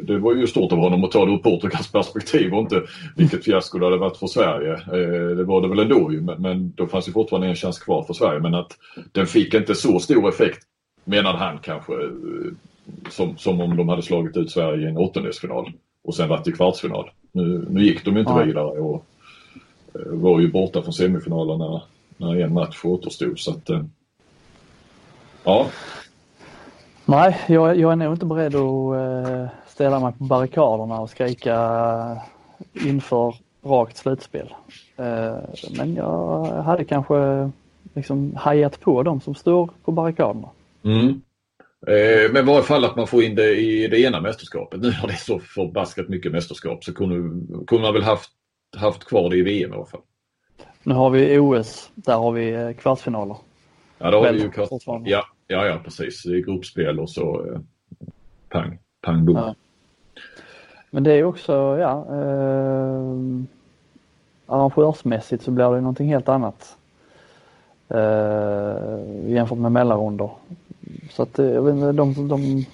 Det, 0.02 0.18
var 0.18 0.34
ju 0.34 0.46
stort 0.46 0.72
av 0.72 0.78
honom 0.78 1.04
att 1.04 1.10
ta 1.10 1.26
det 1.26 1.32
ur 1.32 1.38
Portugals 1.38 1.92
perspektiv 1.92 2.54
och 2.54 2.60
inte 2.60 2.82
vilket 3.16 3.44
fiasko 3.44 3.78
det 3.78 3.86
hade 3.86 3.96
varit 3.96 4.16
för 4.16 4.26
Sverige. 4.26 4.72
Eh, 4.72 5.36
det 5.36 5.44
var 5.44 5.60
det 5.60 5.68
väl 5.68 5.78
ändå 5.78 6.12
ju, 6.12 6.20
men, 6.20 6.72
då 6.76 6.86
fanns 6.86 7.08
ju 7.08 7.12
fortfarande 7.12 7.48
en 7.48 7.56
chans 7.56 7.78
kvar 7.78 8.02
för 8.02 8.14
Sverige. 8.14 8.40
Men 8.40 8.54
att 8.54 8.76
den 9.12 9.26
fick 9.26 9.54
inte 9.54 9.74
så 9.74 9.98
stor 9.98 10.28
effekt 10.28 10.62
menade 11.04 11.38
han 11.38 11.58
kanske 11.58 11.92
eh, 11.92 12.10
som, 13.10 13.36
som 13.36 13.60
om 13.60 13.76
de 13.76 13.88
hade 13.88 14.02
slagit 14.02 14.36
ut 14.36 14.50
Sverige 14.50 14.86
i 14.86 14.90
en 14.90 14.96
åttondelsfinal 14.96 15.72
och 16.04 16.14
sen 16.14 16.28
varit 16.28 16.48
i 16.48 16.52
kvartsfinal. 16.52 17.10
Nu, 17.32 17.66
nu 17.70 17.84
gick 17.84 18.04
de 18.04 18.18
inte 18.18 18.32
ja. 18.32 18.42
vidare 18.42 18.80
och 18.80 19.06
eh, 19.94 20.00
var 20.06 20.40
ju 20.40 20.52
borta 20.52 20.82
från 20.82 20.92
semifinalerna 20.92 21.82
när 22.16 22.40
en 22.40 22.52
match 22.52 22.80
återstod. 22.84 23.38
Så 23.38 23.50
att, 23.50 23.70
ja. 25.44 25.66
Nej, 27.12 27.38
jag, 27.46 27.78
jag 27.78 27.92
är 27.92 27.96
nog 27.96 28.14
inte 28.14 28.26
beredd 28.26 28.54
att 28.54 29.50
ställa 29.66 30.00
mig 30.00 30.12
på 30.18 30.24
barrikaderna 30.24 31.00
och 31.00 31.10
skrika 31.10 31.56
inför 32.72 33.34
rakt 33.64 33.96
slutspel. 33.96 34.54
Men 35.76 35.94
jag 35.94 36.44
hade 36.44 36.84
kanske 36.84 37.50
liksom 37.94 38.36
hajat 38.36 38.80
på 38.80 39.02
de 39.02 39.20
som 39.20 39.34
står 39.34 39.70
på 39.84 39.92
barrikaderna. 39.92 40.48
Mm. 40.84 41.08
Eh, 41.86 42.32
men 42.32 42.36
i 42.36 42.46
varje 42.46 42.62
fall 42.62 42.84
att 42.84 42.96
man 42.96 43.06
får 43.06 43.22
in 43.22 43.34
det 43.34 43.56
i 43.56 43.88
det 43.88 44.00
ena 44.00 44.20
mästerskapet. 44.20 44.80
Nu 44.80 44.90
har 44.90 45.08
det 45.08 45.16
så 45.16 45.38
förbaskat 45.38 46.08
mycket 46.08 46.32
mästerskap 46.32 46.84
så 46.84 46.94
kunde, 46.94 47.16
kunde 47.66 47.82
man 47.82 47.94
väl 47.94 48.02
haft, 48.02 48.30
haft 48.76 49.04
kvar 49.04 49.30
det 49.30 49.36
i 49.36 49.42
VM 49.42 49.72
i 49.72 49.76
alla 49.76 49.86
fall. 49.86 50.00
Nu 50.82 50.94
har 50.94 51.10
vi 51.10 51.38
OS, 51.38 51.90
där 51.94 52.16
har 52.16 52.32
vi 52.32 52.52
eh, 52.52 52.72
kvartsfinaler. 52.72 53.36
Ja, 53.98 54.10
då 54.10 54.24
har 54.24 54.32
vi 54.32 54.42
ju 54.42 54.50
kvart... 54.50 54.70
ja, 55.04 55.24
ja, 55.52 55.66
ja, 55.66 55.80
precis. 55.84 56.22
Det 56.22 56.36
är 56.36 56.40
gruppspel 56.40 57.00
och 57.00 57.10
så 57.10 57.46
eh, 57.46 57.60
pang, 58.48 58.78
pang, 59.00 59.24
bom. 59.24 59.36
Ja. 59.36 59.54
Men 60.90 61.02
det 61.02 61.12
är 61.12 61.24
också, 61.24 61.52
ja, 61.78 62.06
eh, 62.10 63.18
arrangörsmässigt 64.46 65.42
så 65.42 65.50
blir 65.50 65.70
det 65.70 65.80
någonting 65.80 66.08
helt 66.08 66.28
annat 66.28 66.76
eh, 67.88 69.30
jämfört 69.30 69.58
med 69.58 69.72
mellanrundor. 69.72 70.30
Så 71.10 71.22
att 71.22 71.38
eh, 71.38 71.46
jag 71.46 71.62
vet 71.62 71.74
inte, 71.74 71.92
de, 71.92 72.28
de, 72.28 72.66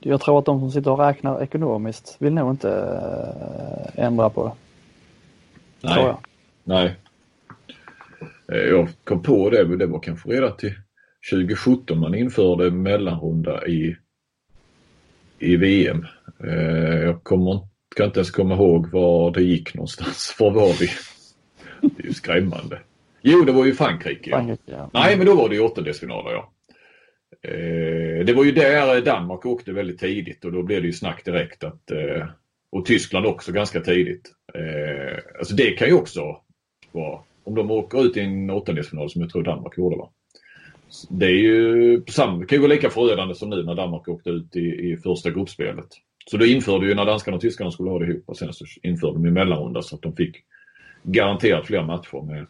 jag 0.00 0.20
tror 0.20 0.38
att 0.38 0.44
de 0.44 0.60
som 0.60 0.70
sitter 0.70 0.90
och 0.90 0.98
räknar 0.98 1.42
ekonomiskt 1.42 2.16
vill 2.18 2.34
nog 2.34 2.50
inte 2.50 2.70
eh, 3.96 4.04
ändra 4.04 4.30
på 4.30 4.44
det. 4.44 4.52
Nej. 5.88 6.14
Nej. 6.64 6.96
Eh, 8.52 8.58
jag 8.58 8.88
kom 9.04 9.22
på 9.22 9.50
det, 9.50 9.68
men 9.68 9.78
det 9.78 9.86
var 9.86 10.00
kanske 10.00 10.28
redan 10.28 10.56
till 10.56 10.74
2017 11.30 11.98
man 11.98 12.14
införde 12.14 12.70
mellanrunda 12.70 13.66
i, 13.66 13.96
i 15.38 15.56
VM. 15.56 16.06
Eh, 16.44 16.94
jag 16.94 17.24
kommer, 17.24 17.68
kan 17.96 18.06
inte 18.06 18.20
ens 18.20 18.30
komma 18.30 18.54
ihåg 18.54 18.86
var 18.90 19.30
det 19.30 19.42
gick 19.42 19.74
någonstans. 19.74 20.36
Var 20.40 20.50
var 20.50 20.80
vi? 20.80 20.88
Det 21.80 22.02
är 22.02 22.06
ju 22.06 22.14
skrämmande. 22.14 22.80
Jo, 23.22 23.44
det 23.44 23.52
var 23.52 23.66
ju 23.66 23.74
Frankrike. 23.74 24.30
Ja. 24.30 24.36
Frankrike 24.36 24.62
ja. 24.72 24.90
Nej, 24.92 25.16
men 25.16 25.26
då 25.26 25.34
var 25.34 25.48
det 25.48 25.54
ju 25.54 25.60
åttondelsfinaler 25.60 26.30
ja. 26.30 26.52
Eh, 27.48 28.24
det 28.24 28.32
var 28.32 28.44
ju 28.44 28.52
där 28.52 29.00
Danmark 29.00 29.46
åkte 29.46 29.72
väldigt 29.72 30.00
tidigt 30.00 30.44
och 30.44 30.52
då 30.52 30.62
blev 30.62 30.80
det 30.82 30.86
ju 30.86 30.92
snack 30.92 31.24
direkt 31.24 31.64
att 31.64 31.90
eh, 31.90 32.26
och 32.72 32.86
Tyskland 32.86 33.26
också 33.26 33.52
ganska 33.52 33.80
tidigt. 33.80 34.30
Eh, 34.54 35.18
alltså 35.38 35.54
det 35.54 35.70
kan 35.70 35.88
ju 35.88 35.94
också 35.94 36.40
vara, 36.92 37.20
om 37.44 37.54
de 37.54 37.70
åker 37.70 38.04
ut 38.04 38.16
i 38.16 38.20
en 38.20 38.50
åttondelsfinal 38.50 39.10
som 39.10 39.20
jag 39.20 39.30
tror 39.30 39.42
Danmark 39.42 39.78
gjorde 39.78 39.96
va. 39.96 40.10
Det 41.08 41.26
är 41.26 41.40
ju 41.42 42.02
samma, 42.08 42.46
kan 42.46 42.56
ju 42.56 42.62
gå 42.62 42.68
lika 42.68 42.90
förödande 42.90 43.34
som 43.34 43.50
nu 43.50 43.62
när 43.62 43.74
Danmark 43.74 44.08
åkte 44.08 44.30
ut 44.30 44.56
i, 44.56 44.60
i 44.60 44.96
första 44.96 45.30
gruppspelet. 45.30 45.88
Så 46.26 46.36
då 46.36 46.46
införde 46.46 46.86
ju 46.86 46.94
när 46.94 47.04
danskarna 47.04 47.34
och 47.34 47.40
tyskarna 47.40 47.70
skulle 47.70 47.90
ha 47.90 47.98
det 47.98 48.06
ihop 48.06 48.24
och 48.26 48.36
sen 48.36 48.52
så 48.52 48.64
införde 48.82 49.14
de 49.14 49.24
ju 49.24 49.30
mellanrunda 49.30 49.82
så 49.82 49.94
att 49.94 50.02
de 50.02 50.16
fick 50.16 50.36
garanterat 51.02 51.66
fler 51.66 51.82
matcher 51.82 52.26
med 52.26 52.46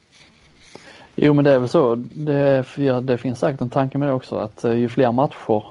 Jo 1.17 1.35
men 1.35 1.45
det 1.45 1.51
är 1.51 1.59
väl 1.59 1.69
så. 1.69 1.95
Det, 2.15 2.65
det 3.03 3.19
finns 3.19 3.39
säkert 3.39 3.61
en 3.61 3.71
tanke 3.71 3.99
med 3.99 4.09
det 4.09 4.13
också 4.13 4.37
att 4.37 4.65
eh, 4.65 4.75
ju 4.75 4.89
fler 4.89 5.13
matcher 5.13 5.65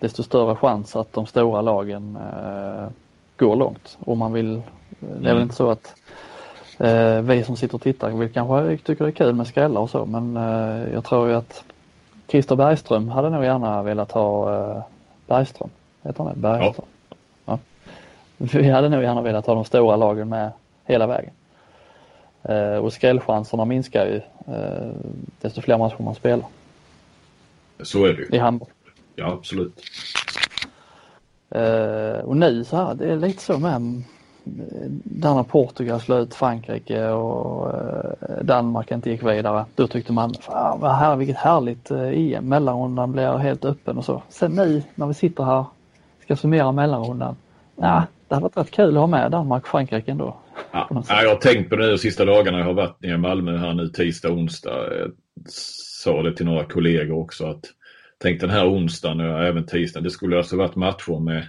desto 0.00 0.22
större 0.22 0.56
chans 0.56 0.96
att 0.96 1.12
de 1.12 1.26
stora 1.26 1.60
lagen 1.60 2.16
eh, 2.16 2.88
går 3.36 3.56
långt. 3.56 3.98
Och 4.00 4.16
man 4.16 4.32
vill, 4.32 4.62
det 5.00 5.06
är 5.06 5.18
väl 5.18 5.30
mm. 5.30 5.42
inte 5.42 5.54
så 5.54 5.70
att 5.70 5.94
eh, 6.78 7.20
vi 7.20 7.44
som 7.44 7.56
sitter 7.56 7.74
och 7.74 7.82
tittar 7.82 8.10
vill 8.10 8.32
kanske 8.32 8.76
tycker 8.76 9.04
det 9.04 9.10
är 9.10 9.12
kul 9.12 9.34
med 9.34 9.46
skrällar 9.46 9.80
och 9.80 9.90
så 9.90 10.06
men 10.06 10.36
eh, 10.36 10.92
jag 10.92 11.04
tror 11.04 11.28
ju 11.28 11.34
att 11.34 11.64
Christer 12.28 12.56
Bergström 12.56 13.08
hade 13.08 13.30
nog 13.30 13.44
gärna 13.44 13.82
velat 13.82 14.12
ha 14.12 14.54
eh, 14.54 14.82
Bergström, 15.26 15.70
heter 16.02 16.24
han 16.24 16.32
det? 16.34 16.40
Bergström? 16.40 16.86
Ja. 17.46 17.58
ja. 18.36 18.48
Vi 18.60 18.70
hade 18.70 18.88
nog 18.88 19.02
gärna 19.02 19.22
velat 19.22 19.46
ha 19.46 19.54
de 19.54 19.64
stora 19.64 19.96
lagen 19.96 20.28
med 20.28 20.50
hela 20.84 21.06
vägen. 21.06 21.30
Eh, 22.42 22.76
och 22.76 22.92
skrällchanserna 22.92 23.64
minskar 23.64 24.06
ju 24.06 24.20
eh, 24.54 24.92
desto 25.40 25.60
fler 25.60 25.78
matcher 25.78 26.02
man 26.02 26.14
spelar. 26.14 26.46
Så 27.82 28.04
är 28.04 28.12
det 28.12 28.22
ju. 28.22 28.28
I 28.32 28.38
handboll. 28.38 28.68
Ja, 29.14 29.32
absolut. 29.32 29.82
Eh, 31.50 32.24
och 32.24 32.36
nu 32.36 32.64
så 32.64 32.76
här, 32.76 32.94
det 32.94 33.12
är 33.12 33.16
lite 33.16 33.42
så 33.42 33.58
med 33.58 34.02
där 35.04 35.34
när 35.34 35.42
Portugal 35.42 36.00
slöt 36.00 36.34
Frankrike 36.34 37.08
och 37.08 37.72
Danmark 38.42 38.90
inte 38.90 39.10
gick 39.10 39.22
vidare. 39.22 39.64
Då 39.74 39.86
tyckte 39.86 40.12
man, 40.12 40.34
fan 40.34 40.80
vad 40.80 40.94
här, 40.94 41.16
vilket 41.16 41.36
härligt 41.36 41.90
EM. 41.90 42.48
Mellanrundan 42.48 43.12
blir 43.12 43.36
helt 43.36 43.64
öppen 43.64 43.98
och 43.98 44.04
så. 44.04 44.22
Sen 44.28 44.52
nu 44.52 44.82
när 44.94 45.06
vi 45.06 45.14
sitter 45.14 45.44
här 45.44 45.64
ska 46.22 46.36
summera 46.36 46.72
mellanrundan. 46.72 47.36
Ja, 47.76 48.02
det 48.28 48.34
hade 48.34 48.42
varit 48.42 48.56
rätt 48.56 48.70
kul 48.70 48.96
att 48.96 49.00
ha 49.00 49.06
med 49.06 49.30
Danmark 49.30 49.62
och 49.62 49.68
Frankrike 49.68 50.10
ändå. 50.10 50.36
Ja, 50.72 50.88
jag 51.08 51.28
har 51.28 51.40
tänkt 51.40 51.70
på 51.70 51.76
det 51.76 51.90
de 51.90 51.98
sista 51.98 52.24
dagarna 52.24 52.58
jag 52.58 52.64
har 52.64 52.72
varit 52.72 53.02
nere 53.02 53.14
i 53.14 53.18
Malmö 53.18 53.56
här 53.56 53.74
nu 53.74 53.88
tisdag, 53.88 54.32
onsdag. 54.32 54.70
Jag 54.70 55.10
sa 55.48 56.22
det 56.22 56.36
till 56.36 56.46
några 56.46 56.64
kollegor 56.64 57.18
också 57.18 57.46
att 57.46 57.64
tänk 58.22 58.40
den 58.40 58.50
här 58.50 58.70
onsdagen 58.70 59.20
och 59.20 59.44
även 59.44 59.66
tisdagen. 59.66 60.04
Det 60.04 60.10
skulle 60.10 60.38
alltså 60.38 60.56
varit 60.56 60.76
matcher 60.76 61.20
med 61.20 61.46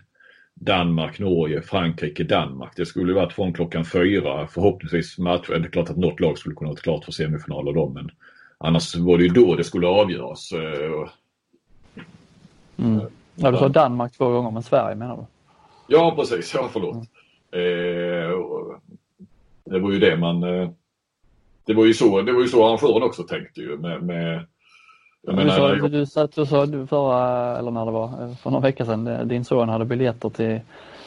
Danmark, 0.60 1.20
Norge, 1.20 1.62
Frankrike, 1.62 2.24
Danmark. 2.24 2.72
Det 2.76 2.86
skulle 2.86 3.14
varit 3.14 3.34
från 3.34 3.54
klockan 3.54 3.86
fyra 3.86 4.48
förhoppningsvis 4.48 5.18
matcher. 5.18 5.60
Det 5.60 5.68
är 5.68 5.72
klart 5.72 5.90
att 5.90 5.98
något 5.98 6.20
lag 6.20 6.38
skulle 6.38 6.56
kunna 6.56 6.70
vara 6.70 6.80
klart 6.80 7.06
för 7.06 7.12
semifinaler 7.12 7.74
då 7.74 7.90
men 7.90 8.12
annars 8.58 8.96
var 8.96 9.18
det 9.18 9.24
ju 9.24 9.30
då 9.30 9.56
det 9.56 9.64
skulle 9.64 9.88
avgöras. 9.88 10.52
Eh, 10.52 11.10
mm. 12.78 13.02
Ja, 13.36 13.52
du 13.52 13.58
sa 13.58 13.70
Danmark 13.70 14.18
två 14.18 14.30
gånger 14.30 14.52
men 14.52 14.64
Sverige 14.64 14.96
menar 14.96 15.18
du? 15.18 15.24
Ja 15.88 16.16
precis, 16.16 16.54
ja 16.54 16.70
förlåt. 16.74 16.96
Mm. 16.96 17.02
Eh, 17.52 18.38
det 19.66 19.80
var 19.80 19.92
ju 19.92 20.00
det 20.00 20.18
man... 20.18 20.44
Eh, 20.44 20.70
det 21.66 21.74
var 21.74 21.86
ju 21.86 21.94
så, 21.94 22.22
det 22.22 22.32
var 22.32 22.42
ju 22.42 22.48
så 22.48 22.68
arrangören 22.68 23.04
också 23.04 23.24
tänkte 23.24 23.62
ju 23.62 23.78
med, 23.78 24.04
med 24.04 24.48
jag 25.22 25.36
menar, 25.36 25.52
du, 25.52 25.58
sa, 25.58 25.76
jag... 25.76 25.92
du 25.92 26.06
satt 26.06 26.38
och 26.38 26.48
sa 26.48 26.66
du 26.66 26.88
förra, 26.88 27.58
eller 27.58 27.72
när 27.72 27.86
det 27.86 27.92
var, 27.92 28.36
för 28.36 28.50
några 28.50 28.64
veckor 28.64 28.86
sedan, 28.86 29.28
din 29.28 29.46
son 29.46 29.70
hade 29.70 29.86
biljetter 29.86 30.30
till, 30.30 30.60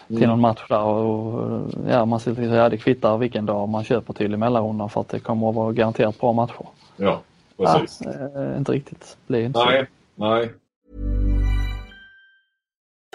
till 0.07 0.17
mm. 0.17 0.29
någon 0.29 0.41
match 0.41 0.67
där 0.69 0.83
och 0.83 1.71
ja, 1.89 2.05
man 2.05 2.21
säger 2.21 2.55
ja, 2.55 2.69
det 2.69 2.77
kvittar 2.77 3.19
vilken 3.19 3.47
dag 3.47 3.69
man 3.69 3.85
köper 3.85 4.13
till 4.13 4.35
i 4.35 4.37
mellanrundan 4.37 4.91
för 4.91 5.01
att 5.01 5.09
det 5.09 5.21
kommer 5.21 5.49
att 5.49 5.55
vara 5.55 5.73
garanterat 5.73 6.21
bra 6.21 6.33
matcher. 6.33 6.67
Ja, 6.97 7.21
precis. 7.57 8.03
Ja, 8.05 8.43
äh, 8.43 8.57
inte 8.57 8.73
riktigt, 8.73 9.17
blir 9.27 9.45
inte 9.45 9.65
nej, 9.65 9.87
så. 10.17 10.25
Nej, 10.25 10.51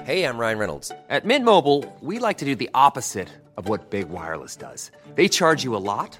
Hej, 0.07 0.19
jag 0.19 0.39
Ryan 0.39 0.59
Reynolds. 0.59 0.91
At 1.09 1.25
Mint 1.25 1.43
Mobile, 1.43 1.83
we 2.01 2.19
like 2.19 2.37
to 2.37 2.45
do 2.45 2.55
the 2.55 2.69
opposite 2.73 3.27
of 3.57 3.67
what 3.67 3.89
Big 3.89 4.09
Wireless 4.09 4.55
does. 4.55 4.91
They 5.15 5.27
charge 5.27 5.65
you 5.65 5.75
a 5.75 5.83
lot, 5.83 6.19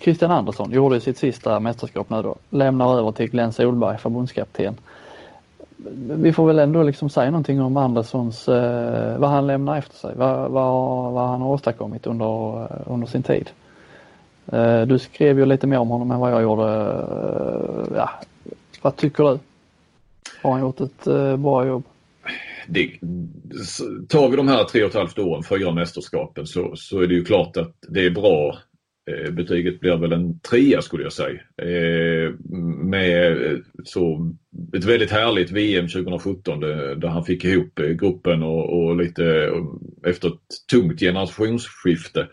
Christian 0.00 0.30
Andersson 0.30 0.70
gjorde 0.70 1.00
sitt 1.00 1.18
sista 1.18 1.60
mästerskap 1.60 2.10
nu 2.10 2.22
då. 2.22 2.36
Lämnar 2.50 2.98
över 2.98 3.12
till 3.12 3.30
Glenn 3.30 3.52
Solberg, 3.52 3.98
förbundskapten. 3.98 4.74
Vi 5.96 6.32
får 6.32 6.46
väl 6.46 6.58
ändå 6.58 6.82
liksom 6.82 7.10
säga 7.10 7.30
någonting 7.30 7.60
om 7.60 7.76
Anderssons, 7.76 8.48
eh, 8.48 9.18
vad 9.18 9.30
han 9.30 9.46
lämnar 9.46 9.78
efter 9.78 9.96
sig, 9.96 10.14
vad, 10.16 10.50
vad, 10.50 11.12
vad 11.12 11.28
han 11.28 11.40
har 11.40 11.48
åstadkommit 11.48 12.06
under, 12.06 12.62
eh, 12.62 12.92
under 12.92 13.06
sin 13.06 13.22
tid. 13.22 13.50
Eh, 14.52 14.82
du 14.82 14.98
skrev 14.98 15.38
ju 15.38 15.46
lite 15.46 15.66
mer 15.66 15.78
om 15.78 15.88
honom 15.88 16.10
än 16.10 16.20
vad 16.20 16.32
jag 16.32 16.42
gjorde. 16.42 16.62
Eh, 16.62 17.96
ja, 17.96 18.10
vad 18.82 18.96
tycker 18.96 19.24
du? 19.24 19.38
Har 20.42 20.52
han 20.52 20.60
gjort 20.60 20.80
ett 20.80 21.06
eh, 21.06 21.36
bra 21.36 21.66
jobb? 21.66 21.84
Det, 22.68 22.90
tar 24.08 24.28
vi 24.28 24.36
de 24.36 24.48
här 24.48 24.64
tre 24.64 24.82
och 24.82 24.88
ett 24.88 24.94
halvt 24.94 25.18
åren, 25.18 25.42
fyra 25.42 25.72
mästerskapen, 25.72 26.46
så, 26.46 26.76
så 26.76 27.00
är 27.00 27.06
det 27.06 27.14
ju 27.14 27.24
klart 27.24 27.56
att 27.56 27.74
det 27.88 28.06
är 28.06 28.10
bra 28.10 28.58
Eh, 29.10 29.30
betyget 29.30 29.80
blir 29.80 29.96
väl 29.96 30.12
en 30.12 30.38
trea 30.38 30.82
skulle 30.82 31.02
jag 31.02 31.12
säga. 31.12 31.40
Eh, 31.62 32.32
med 32.84 33.46
eh, 33.46 33.58
så 33.84 34.34
ett 34.76 34.84
väldigt 34.84 35.10
härligt 35.10 35.50
VM 35.50 35.88
2017 35.88 36.60
där 36.60 37.08
han 37.08 37.24
fick 37.24 37.44
ihop 37.44 37.80
gruppen 37.98 38.42
och, 38.42 38.78
och 38.78 38.96
lite 38.96 39.50
efter 40.06 40.28
ett 40.28 40.34
tungt 40.70 41.00
generationsskifte. 41.00 42.28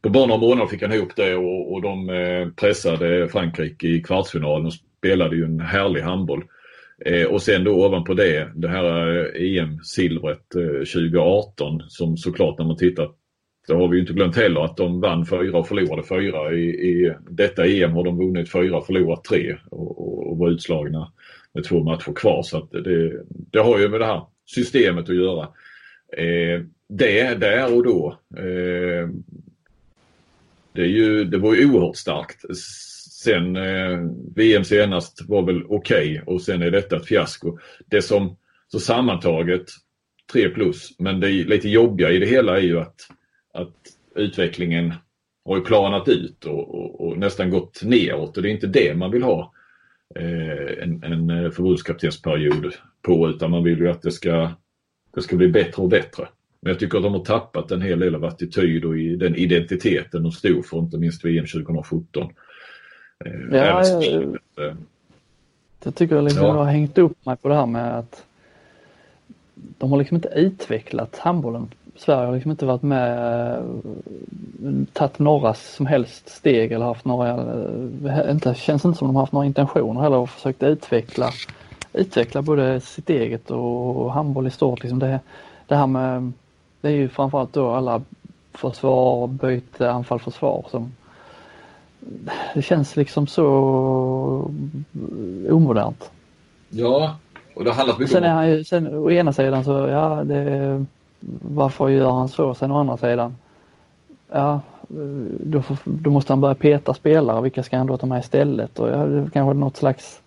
På 0.00 0.10
bara 0.10 0.26
några 0.26 0.40
månader 0.40 0.66
fick 0.66 0.82
han 0.82 0.92
ihop 0.92 1.16
det 1.16 1.34
och, 1.34 1.72
och 1.72 1.82
de 1.82 2.52
pressade 2.56 3.28
Frankrike 3.28 3.86
i 3.86 4.02
kvartsfinalen 4.02 4.66
och 4.66 4.72
spelade 4.72 5.36
ju 5.36 5.44
en 5.44 5.60
härlig 5.60 6.00
handboll. 6.00 6.44
Och 7.28 7.42
sen 7.42 7.64
då 7.64 7.86
ovanpå 7.86 8.14
det, 8.14 8.52
det 8.54 8.68
här 8.68 9.06
e 9.36 9.58
EM-silvret 9.58 10.48
2018 10.92 11.82
som 11.88 12.16
såklart 12.16 12.58
när 12.58 12.66
man 12.66 12.76
tittar 12.76 13.08
det 13.66 13.74
har 13.74 13.88
vi 13.88 14.00
inte 14.00 14.12
glömt 14.12 14.36
heller 14.36 14.64
att 14.64 14.76
de 14.76 15.00
vann 15.00 15.26
fyra 15.26 15.58
och 15.58 15.68
förlorade 15.68 16.02
fyra. 16.02 16.52
I, 16.52 16.64
i 16.64 17.14
detta 17.30 17.66
EM 17.66 17.92
har 17.92 18.04
de 18.04 18.18
vunnit 18.18 18.52
fyra 18.52 18.76
och 18.76 18.86
förlorat 18.86 19.24
tre. 19.24 19.56
Och, 19.70 20.00
och, 20.00 20.30
och 20.30 20.38
var 20.38 20.50
utslagna 20.50 21.12
med 21.52 21.64
två 21.64 21.82
matcher 21.82 22.12
kvar. 22.12 22.42
Så 22.42 22.58
att 22.58 22.70
det, 22.70 23.22
det 23.28 23.58
har 23.58 23.78
ju 23.78 23.88
med 23.88 24.00
det 24.00 24.06
här 24.06 24.22
systemet 24.46 25.08
att 25.08 25.16
göra. 25.16 25.48
Eh, 26.16 26.62
det 26.88 27.34
där 27.34 27.76
och 27.76 27.84
då. 27.84 28.18
Eh, 28.36 29.08
det, 30.72 30.82
är 30.82 30.86
ju, 30.86 31.24
det 31.24 31.38
var 31.38 31.54
ju 31.54 31.70
oerhört 31.70 31.96
starkt. 31.96 32.56
Sen 33.22 33.56
eh, 33.56 33.98
VM 34.36 34.64
senast 34.64 35.28
var 35.28 35.42
väl 35.42 35.64
okej 35.68 36.20
okay, 36.20 36.34
och 36.34 36.42
sen 36.42 36.62
är 36.62 36.70
detta 36.70 36.96
ett 36.96 37.06
fiasko. 37.06 37.58
Det 37.86 38.02
som 38.02 38.36
så 38.68 38.80
sammantaget 38.80 39.64
tre 40.32 40.48
plus 40.48 40.98
men 40.98 41.20
det 41.20 41.28
lite 41.28 41.68
jobbiga 41.68 42.10
i 42.10 42.18
det 42.18 42.26
hela 42.26 42.56
är 42.56 42.62
ju 42.62 42.80
att, 42.80 42.94
att 43.52 43.76
utvecklingen 44.14 44.94
har 45.44 45.56
ju 45.56 45.62
planat 45.62 46.08
ut 46.08 46.44
och, 46.44 46.74
och, 46.74 47.00
och, 47.00 47.18
nästan 47.18 47.50
gått 47.50 47.82
neråt 47.82 48.36
och 48.36 48.42
det 48.42 48.48
är 48.48 48.52
inte 48.52 48.66
det 48.66 48.94
man 48.94 49.10
vill 49.10 49.22
ha 49.22 49.52
eh, 50.14 50.82
en, 50.82 51.02
en 51.02 51.52
förbundskaptensperiod 51.52 52.74
på 53.02 53.28
utan 53.28 53.50
man 53.50 53.64
vill 53.64 53.78
ju 53.78 53.90
att 53.90 54.02
det 54.02 54.12
ska, 54.12 54.50
det 55.14 55.22
ska 55.22 55.36
bli 55.36 55.48
bättre 55.48 55.82
och 55.82 55.88
bättre. 55.88 56.28
Men 56.60 56.70
jag 56.70 56.80
tycker 56.80 56.98
att 56.98 57.04
de 57.04 57.12
har 57.12 57.24
tappat 57.24 57.70
en 57.70 57.82
hel 57.82 57.98
del 57.98 58.14
av 58.14 58.24
attityd 58.24 58.84
och 58.84 58.98
i 58.98 59.16
den 59.16 59.36
identiteten 59.36 60.22
de 60.22 60.32
stod 60.32 60.66
för, 60.66 60.78
inte 60.78 60.98
minst 60.98 61.24
VM 61.24 61.46
2017. 61.46 62.30
Eh, 63.24 63.32
ja, 63.50 63.86
jag, 63.86 64.38
jag, 64.56 64.76
jag 65.84 65.94
tycker 65.94 66.22
liksom 66.22 66.42
ja. 66.42 66.48
jag 66.48 66.54
har 66.54 66.64
hängt 66.64 66.98
upp 66.98 67.26
mig 67.26 67.36
på 67.36 67.48
det 67.48 67.54
här 67.54 67.66
med 67.66 67.98
att 67.98 68.24
de 69.54 69.90
har 69.90 69.98
liksom 69.98 70.14
inte 70.14 70.28
utvecklat 70.28 71.18
handbollen. 71.18 71.68
Sverige 71.96 72.26
har 72.26 72.34
liksom 72.34 72.50
inte 72.50 72.66
varit 72.66 72.82
med, 72.82 73.52
eh, 73.52 73.64
tagit 74.92 75.18
några 75.18 75.54
som 75.54 75.86
helst 75.86 76.28
steg 76.28 76.72
eller 76.72 76.86
haft 76.86 77.04
några, 77.04 77.28
eh, 77.28 78.30
inte, 78.30 78.54
känns 78.54 78.84
inte 78.84 78.98
som 78.98 79.08
de 79.08 79.16
har 79.16 79.22
haft 79.22 79.32
några 79.32 79.46
intentioner 79.46 80.00
heller 80.00 80.16
och 80.16 80.30
försökt 80.30 80.62
utveckla, 80.62 81.30
utveckla 81.92 82.42
både 82.42 82.80
sitt 82.80 83.10
eget 83.10 83.50
och 83.50 84.12
handboll 84.12 84.46
i 84.46 84.50
stort. 84.50 84.82
Liksom 84.82 84.98
det, 84.98 85.20
det 85.66 85.76
här 85.76 85.86
med, 85.86 86.32
det 86.80 86.88
är 86.88 86.92
ju 86.92 87.08
framförallt 87.08 87.52
då 87.52 87.70
alla 87.70 88.02
försvar, 88.52 89.26
byte, 89.26 89.90
anfall, 89.90 90.20
försvar 90.20 90.64
som 90.70 90.92
det 92.54 92.62
känns 92.62 92.96
liksom 92.96 93.26
så 93.26 93.44
omodernt. 95.50 96.10
Ja, 96.68 97.16
och 97.54 97.64
det 97.64 97.70
har 97.70 97.76
handlat 97.76 97.98
mycket 97.98 98.12
sen 98.12 98.24
är 98.24 98.28
han 98.28 98.50
ju, 98.50 98.64
sen, 98.64 98.94
å 98.94 99.10
ena 99.10 99.32
sidan 99.32 99.64
så, 99.64 99.72
ja, 99.88 100.24
det, 100.24 100.86
varför 101.42 101.88
gör 101.88 102.10
han 102.10 102.28
så? 102.28 102.54
Sen 102.54 102.70
å 102.70 102.78
andra 102.78 102.96
sidan, 102.96 103.36
ja, 104.32 104.60
då, 105.40 105.62
då 105.84 106.10
måste 106.10 106.32
han 106.32 106.40
börja 106.40 106.54
peta 106.54 106.94
spelare. 106.94 107.42
Vilka 107.42 107.62
ska 107.62 107.76
han 107.76 107.86
då 107.86 107.96
ta 107.96 108.06
med 108.06 108.20
istället? 108.20 108.78
Och 108.78 108.88
ja, 108.88 108.96
det 108.96 109.30
kanske 109.32 109.54
något 109.54 109.76
slags 109.76 110.22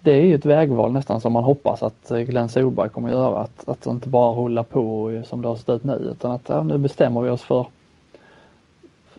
det 0.00 0.12
är 0.12 0.22
ju 0.22 0.34
ett 0.34 0.46
vägval 0.46 0.92
nästan 0.92 1.20
som 1.20 1.32
man 1.32 1.44
hoppas 1.44 1.82
att 1.82 2.08
Glenn 2.08 2.48
Solberg 2.48 2.88
kommer 2.88 3.10
göra. 3.10 3.38
Att, 3.38 3.68
att 3.68 3.86
inte 3.86 4.08
bara 4.08 4.32
rulla 4.32 4.62
på 4.62 5.22
som 5.26 5.42
det 5.42 5.48
har 5.48 5.56
sett 5.56 5.68
ut 5.68 5.84
nu 5.84 5.92
utan 5.92 6.30
att 6.30 6.48
ja, 6.48 6.62
nu 6.62 6.78
bestämmer 6.78 7.20
vi 7.20 7.30
oss 7.30 7.42
för 7.42 7.66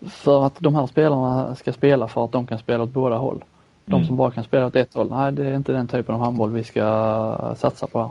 för 0.06 0.46
att 0.46 0.56
de 0.60 0.76
här 0.76 0.88
spelarna 0.88 1.56
ska 1.56 1.74
spela 1.74 2.08
för 2.08 2.26
att 2.26 2.32
de 2.32 2.48
kan 2.48 2.60
spela 2.60 2.84
åt 2.84 2.90
båda 2.90 3.18
håll. 3.18 3.44
De 3.86 3.94
mm. 3.94 4.08
som 4.08 4.18
bara 4.18 4.32
kan 4.32 4.44
spela 4.44 4.66
åt 4.66 4.76
ett 4.76 4.94
håll, 4.94 5.10
nej 5.10 5.32
det 5.32 5.48
är 5.48 5.56
inte 5.56 5.72
den 5.72 5.88
typen 5.88 6.16
av 6.16 6.22
handboll 6.22 6.52
vi 6.52 6.64
ska 6.64 7.56
satsa 7.58 7.88
på 7.88 8.00
här. 8.00 8.10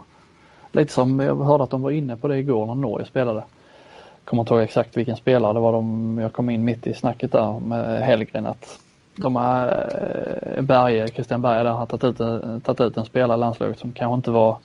Lite 0.73 0.93
som 0.93 1.21
jag 1.21 1.37
hörde 1.37 1.65
att 1.65 1.71
de 1.71 1.83
var 1.83 1.91
inne 1.91 2.17
på 2.17 2.29
det 2.29 2.39
igår 2.39 2.67
när 2.67 2.75
Norge 2.75 3.07
spelade. 3.07 3.43
Kommer 4.25 4.43
inte 4.43 4.55
ihåg 4.55 4.63
exakt 4.63 4.97
vilken 4.97 5.17
spelare 5.17 5.53
det 5.53 5.61
var 5.61 5.73
de, 5.73 6.19
jag 6.19 6.33
kom 6.33 6.51
in 6.51 6.65
mitt 6.65 6.87
i 6.87 6.95
snacket 6.95 7.33
där 7.33 7.61
med 7.61 8.03
Hellgren 8.03 8.47
att 8.47 8.79
de 9.17 9.37
har, 9.37 9.67
eh, 10.57 10.63
Berge, 10.63 11.09
Christian 11.09 11.43
Berge 11.43 11.63
där 11.63 11.71
har 11.71 11.87
tagit 11.87 12.05
ut, 12.05 12.19
tagit 12.65 12.81
ut 12.81 12.97
en 12.97 13.05
spelare 13.05 13.37
i 13.37 13.41
landslaget 13.41 13.79
som 13.79 13.93
kanske 13.93 14.15
inte 14.15 14.31
var, 14.31 14.57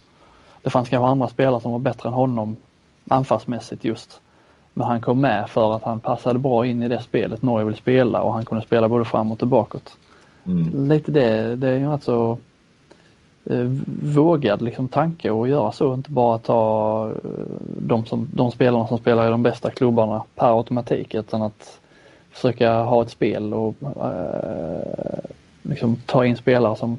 det 0.61 0.69
fanns 0.69 0.89
kanske 0.89 1.07
andra 1.07 1.27
spelare 1.27 1.61
som 1.61 1.71
var 1.71 1.79
bättre 1.79 2.09
än 2.09 2.13
honom 2.13 2.55
anfallsmässigt 3.09 3.83
just. 3.83 4.21
Men 4.73 4.87
han 4.87 5.01
kom 5.01 5.21
med 5.21 5.49
för 5.49 5.75
att 5.75 5.83
han 5.83 5.99
passade 5.99 6.39
bra 6.39 6.65
in 6.65 6.83
i 6.83 6.87
det 6.87 7.01
spelet 7.01 7.41
Norge 7.41 7.65
vill 7.65 7.75
spela 7.75 8.21
och 8.21 8.33
han 8.33 8.45
kunde 8.45 8.65
spela 8.65 8.89
både 8.89 9.05
framåt 9.05 9.41
och 9.41 9.47
bakåt. 9.47 9.97
Mm. 10.45 10.87
Lite 10.89 11.11
det, 11.11 11.55
det 11.55 11.69
är 11.69 11.77
ju 11.77 11.91
alltså 11.91 12.13
eh, 12.21 12.37
vågad 14.01 14.61
liksom 14.61 14.87
tanke 14.87 15.41
att 15.41 15.49
göra 15.49 15.71
så, 15.71 15.93
inte 15.93 16.11
bara 16.11 16.37
ta 16.37 17.11
eh, 17.23 17.29
de, 17.65 18.05
som, 18.05 18.27
de 18.33 18.51
spelarna 18.51 18.87
som 18.87 18.97
spelar 18.97 19.27
i 19.27 19.29
de 19.29 19.43
bästa 19.43 19.71
klubbarna 19.71 20.23
per 20.35 20.57
automatik 20.57 21.15
utan 21.15 21.41
att 21.41 21.79
försöka 22.31 22.73
ha 22.73 23.01
ett 23.01 23.09
spel 23.09 23.53
och 23.53 23.75
eh, 23.81 25.19
liksom 25.61 25.95
ta 26.05 26.25
in 26.25 26.37
spelare 26.37 26.75
som, 26.75 26.97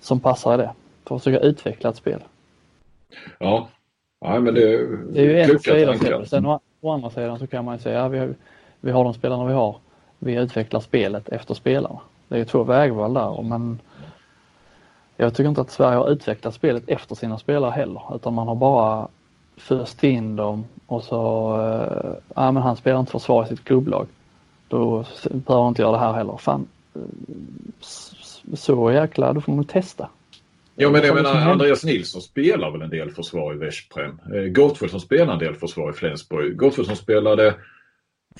som 0.00 0.20
passar 0.20 0.54
i 0.54 0.56
det. 0.56 0.70
För 1.04 1.16
att 1.16 1.22
försöka 1.22 1.44
utveckla 1.46 1.90
ett 1.90 1.96
spel. 1.96 2.20
Ja, 3.38 3.68
ja 4.20 4.40
men 4.40 4.54
det, 4.54 4.86
det 5.12 5.20
är 5.20 5.24
ju 5.24 5.40
en 5.40 5.98
sida. 5.98 6.26
Sen 6.26 6.46
å, 6.46 6.60
å 6.80 6.90
andra 6.90 7.10
sidan 7.10 7.38
så 7.38 7.46
kan 7.46 7.64
man 7.64 7.78
säga 7.78 8.04
att 8.04 8.16
ja, 8.16 8.26
vi, 8.26 8.34
vi 8.80 8.90
har 8.90 9.04
de 9.04 9.14
spelarna 9.14 9.44
vi 9.44 9.54
har. 9.54 9.76
Vi 10.18 10.34
utvecklar 10.34 10.80
spelet 10.80 11.28
efter 11.28 11.54
spelarna. 11.54 12.00
Det 12.28 12.34
är 12.34 12.38
ju 12.38 12.44
två 12.44 12.64
vägval 12.64 13.14
där 13.14 13.42
men 13.42 13.78
jag 15.16 15.34
tycker 15.34 15.48
inte 15.48 15.60
att 15.60 15.70
Sverige 15.70 15.96
har 15.96 16.10
utvecklat 16.10 16.54
spelet 16.54 16.82
efter 16.86 17.14
sina 17.14 17.38
spelare 17.38 17.70
heller 17.70 18.02
utan 18.14 18.34
man 18.34 18.48
har 18.48 18.54
bara 18.54 19.08
föst 19.56 20.04
in 20.04 20.36
dem 20.36 20.64
och 20.86 21.04
så, 21.04 21.52
äh, 21.60 22.12
ja 22.34 22.52
men 22.52 22.62
han 22.62 22.76
spelar 22.76 23.00
inte 23.00 23.12
försvar 23.12 23.44
i 23.44 23.48
sitt 23.48 23.64
klubblag. 23.64 24.06
Då 24.68 25.04
behöver 25.30 25.62
han 25.62 25.68
inte 25.68 25.82
göra 25.82 25.92
det 25.92 25.98
här 25.98 26.12
heller. 26.12 26.36
Fan, 26.36 26.66
så 28.54 28.92
jäkla, 28.92 29.32
då 29.32 29.40
får 29.40 29.52
man 29.52 29.64
testa. 29.64 30.08
Ja 30.78 30.90
men 30.90 31.02
jag 31.02 31.14
menar 31.14 31.50
Andreas 31.50 31.84
Nilsson 31.84 32.22
spelar 32.22 32.70
väl 32.70 32.82
en 32.82 32.90
del 32.90 33.10
försvar 33.10 33.54
i 33.54 33.56
Veszprem. 33.56 34.20
Eh, 34.34 34.42
Gottfridsson 34.42 35.00
spelar 35.00 35.32
en 35.32 35.38
del 35.38 35.54
försvar 35.54 35.90
i 35.90 35.92
Flensburg. 35.92 36.56
Gottfridsson 36.56 36.96
spelade 36.96 37.54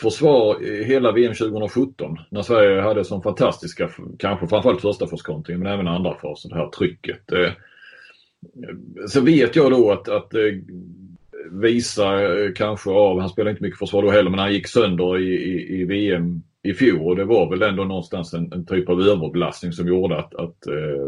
försvar 0.01 0.85
hela 0.85 1.13
VM 1.13 1.35
2017 1.35 2.17
när 2.31 2.43
Sverige 2.43 2.81
hade 2.81 3.05
som 3.05 3.23
fantastiska, 3.23 3.91
kanske 4.19 4.47
framförallt 4.47 4.81
första 4.81 5.07
förskontringen 5.07 5.63
men 5.63 5.73
även 5.73 5.89
andra 5.89 6.15
fasen, 6.15 6.51
det 6.51 6.57
här 6.57 6.69
trycket. 6.69 7.33
Eh, 7.33 7.53
så 9.09 9.21
vet 9.21 9.57
jag 9.57 9.71
då 9.71 9.93
att, 9.93 10.09
att 10.09 10.35
eh, 10.35 10.41
visa 11.51 12.23
eh, 12.23 12.53
kanske 12.53 12.91
av, 12.91 13.21
han 13.21 13.29
spelade 13.29 13.51
inte 13.51 13.63
mycket 13.63 13.79
försvar 13.79 14.03
då 14.03 14.11
heller, 14.11 14.31
men 14.31 14.39
han 14.39 14.53
gick 14.53 14.69
sönder 14.69 15.19
i, 15.19 15.35
i, 15.35 15.81
i 15.81 15.85
VM 15.85 16.43
i 16.63 16.75
fjol 16.75 17.01
och 17.01 17.17
det 17.17 17.25
var 17.25 17.51
väl 17.51 17.63
ändå 17.63 17.85
någonstans 17.85 18.35
en, 18.35 18.53
en 18.53 18.67
typ 18.67 18.89
av 18.89 19.01
överbelastning 19.01 19.73
som 19.73 19.89
gjorde 19.89 20.19
att, 20.19 20.35
att 20.35 20.57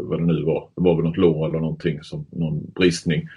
vad 0.01 0.19
det 0.19 0.25
nu 0.25 0.43
var, 0.43 0.69
det 0.75 0.81
var 0.81 0.95
väl 0.95 1.05
något 1.05 1.17
lår 1.17 1.49
eller 1.49 1.59
någonting, 1.59 2.03
som, 2.03 2.25
någon 2.31 2.71
bristning. 2.75 3.27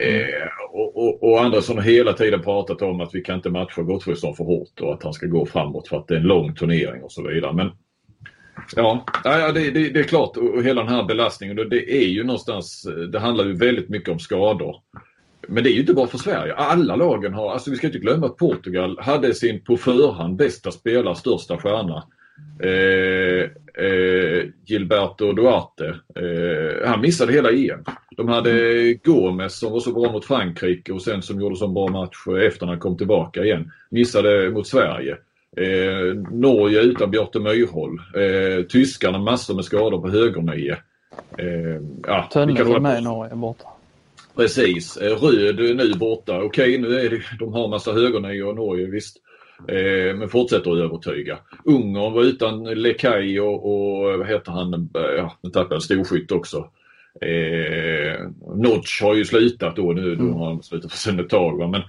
Eh, 0.00 0.48
och, 0.72 0.96
och, 0.96 1.22
och 1.22 1.40
Andersson 1.40 1.76
har 1.76 1.84
hela 1.84 2.12
tiden 2.12 2.42
pratat 2.42 2.82
om 2.82 3.00
att 3.00 3.14
vi 3.14 3.20
kan 3.20 3.36
inte 3.36 3.50
matcha 3.50 3.82
Gottfridsson 3.82 4.36
för 4.36 4.44
hårt 4.44 4.80
och 4.80 4.92
att 4.94 5.02
han 5.02 5.12
ska 5.12 5.26
gå 5.26 5.46
framåt 5.46 5.88
för 5.88 5.96
att 5.96 6.08
det 6.08 6.14
är 6.14 6.18
en 6.18 6.26
lång 6.26 6.54
turnering 6.54 7.02
och 7.02 7.12
så 7.12 7.28
vidare. 7.28 7.52
Men 7.52 7.70
Ja, 8.76 9.04
ja 9.24 9.52
det, 9.52 9.70
det, 9.70 9.88
det 9.88 10.00
är 10.00 10.04
klart 10.04 10.36
och 10.36 10.62
hela 10.62 10.82
den 10.82 10.92
här 10.92 11.04
belastningen 11.04 11.56
det 11.56 12.04
är 12.04 12.08
ju 12.08 12.24
någonstans, 12.24 12.86
eh, 12.86 12.94
det 12.94 13.18
handlar 13.18 13.44
ju 13.44 13.56
väldigt 13.56 13.88
mycket 13.88 14.08
om 14.08 14.18
skador. 14.18 14.76
Men 15.48 15.64
det 15.64 15.70
är 15.70 15.74
ju 15.74 15.80
inte 15.80 15.94
bara 15.94 16.06
för 16.06 16.18
Sverige. 16.18 16.54
Alla 16.54 16.96
lagen 16.96 17.34
har, 17.34 17.52
alltså 17.52 17.70
vi 17.70 17.76
ska 17.76 17.86
inte 17.86 17.98
glömma 17.98 18.26
att 18.26 18.36
Portugal 18.36 18.98
hade 19.00 19.34
sin 19.34 19.64
på 19.64 19.76
förhand 19.76 20.36
bästa 20.36 20.70
spelare, 20.70 21.14
största 21.14 21.56
stjärna. 21.56 22.04
Eh, 22.62 23.50
eh, 23.84 24.44
Gilberto 24.66 25.32
Duarte. 25.32 25.86
Eh, 26.14 26.88
han 26.88 27.00
missade 27.00 27.32
hela 27.32 27.50
EM. 27.50 27.84
De 28.16 28.28
hade. 28.28 28.94
Gomes 28.94 29.58
som 29.58 29.72
var 29.72 29.80
så 29.80 29.92
bra 29.92 30.12
mot 30.12 30.24
Frankrike 30.24 30.92
och 30.92 31.02
sen 31.02 31.22
som 31.22 31.40
gjorde 31.40 31.56
så 31.56 31.68
bra 31.68 31.88
match 31.88 32.26
efter 32.42 32.66
när 32.66 32.72
han 32.72 32.80
kom 32.80 32.96
tillbaka 32.96 33.44
igen. 33.44 33.72
Missade 33.90 34.50
mot 34.50 34.66
Sverige. 34.66 35.16
Eh, 35.56 36.14
Norge 36.30 36.80
utan 36.80 37.10
Björte 37.10 37.40
Myrhol. 37.40 38.00
Eh, 38.16 38.64
tyskarna 38.64 39.18
massor 39.18 39.54
med 39.54 39.64
skador 39.64 40.00
på 40.00 40.08
högernio. 40.08 40.76
Eh, 41.38 41.80
ja, 42.06 42.28
Tönnesen 42.32 42.82
med 42.82 42.98
i 42.98 43.02
Norge 43.02 43.34
borta. 43.34 43.68
Precis. 44.36 44.96
Eh, 44.96 45.16
Röd 45.16 45.76
nu 45.76 45.94
borta. 45.94 46.42
Okej, 46.42 46.78
nu 46.78 47.00
är 47.00 47.10
det, 47.10 47.20
de 47.38 47.52
har 47.52 47.68
massa 47.68 47.92
högernio 47.92 48.42
och 48.42 48.56
Norge 48.56 48.86
visst. 48.86 49.16
Eh, 49.68 50.16
men 50.16 50.28
fortsätter 50.28 50.72
att 50.72 50.78
övertyga. 50.78 51.38
Ungern 51.64 52.12
var 52.12 52.22
utan 52.22 52.64
Lekaj 52.64 53.40
och, 53.40 53.66
och 53.66 54.18
vad 54.18 54.28
heter 54.28 54.52
han, 54.52 54.74
eh, 54.74 55.02
ja, 55.16 55.32
nu 55.40 55.50
tappade 55.50 55.74
jag 55.74 55.82
storskytt 55.82 56.32
också. 56.32 56.68
Eh, 57.20 58.26
Notch 58.54 59.02
har 59.02 59.14
ju 59.14 59.24
slutat 59.24 59.76
då 59.76 59.92
nu, 59.92 60.14
då 60.14 60.22
mm. 60.22 60.34
har 60.34 60.46
han 60.46 60.62
slutat 60.62 60.90
för 60.90 60.98
sen 60.98 61.20
ett 61.20 61.28
tag. 61.28 61.58
Va? 61.58 61.66
Men, 61.66 61.82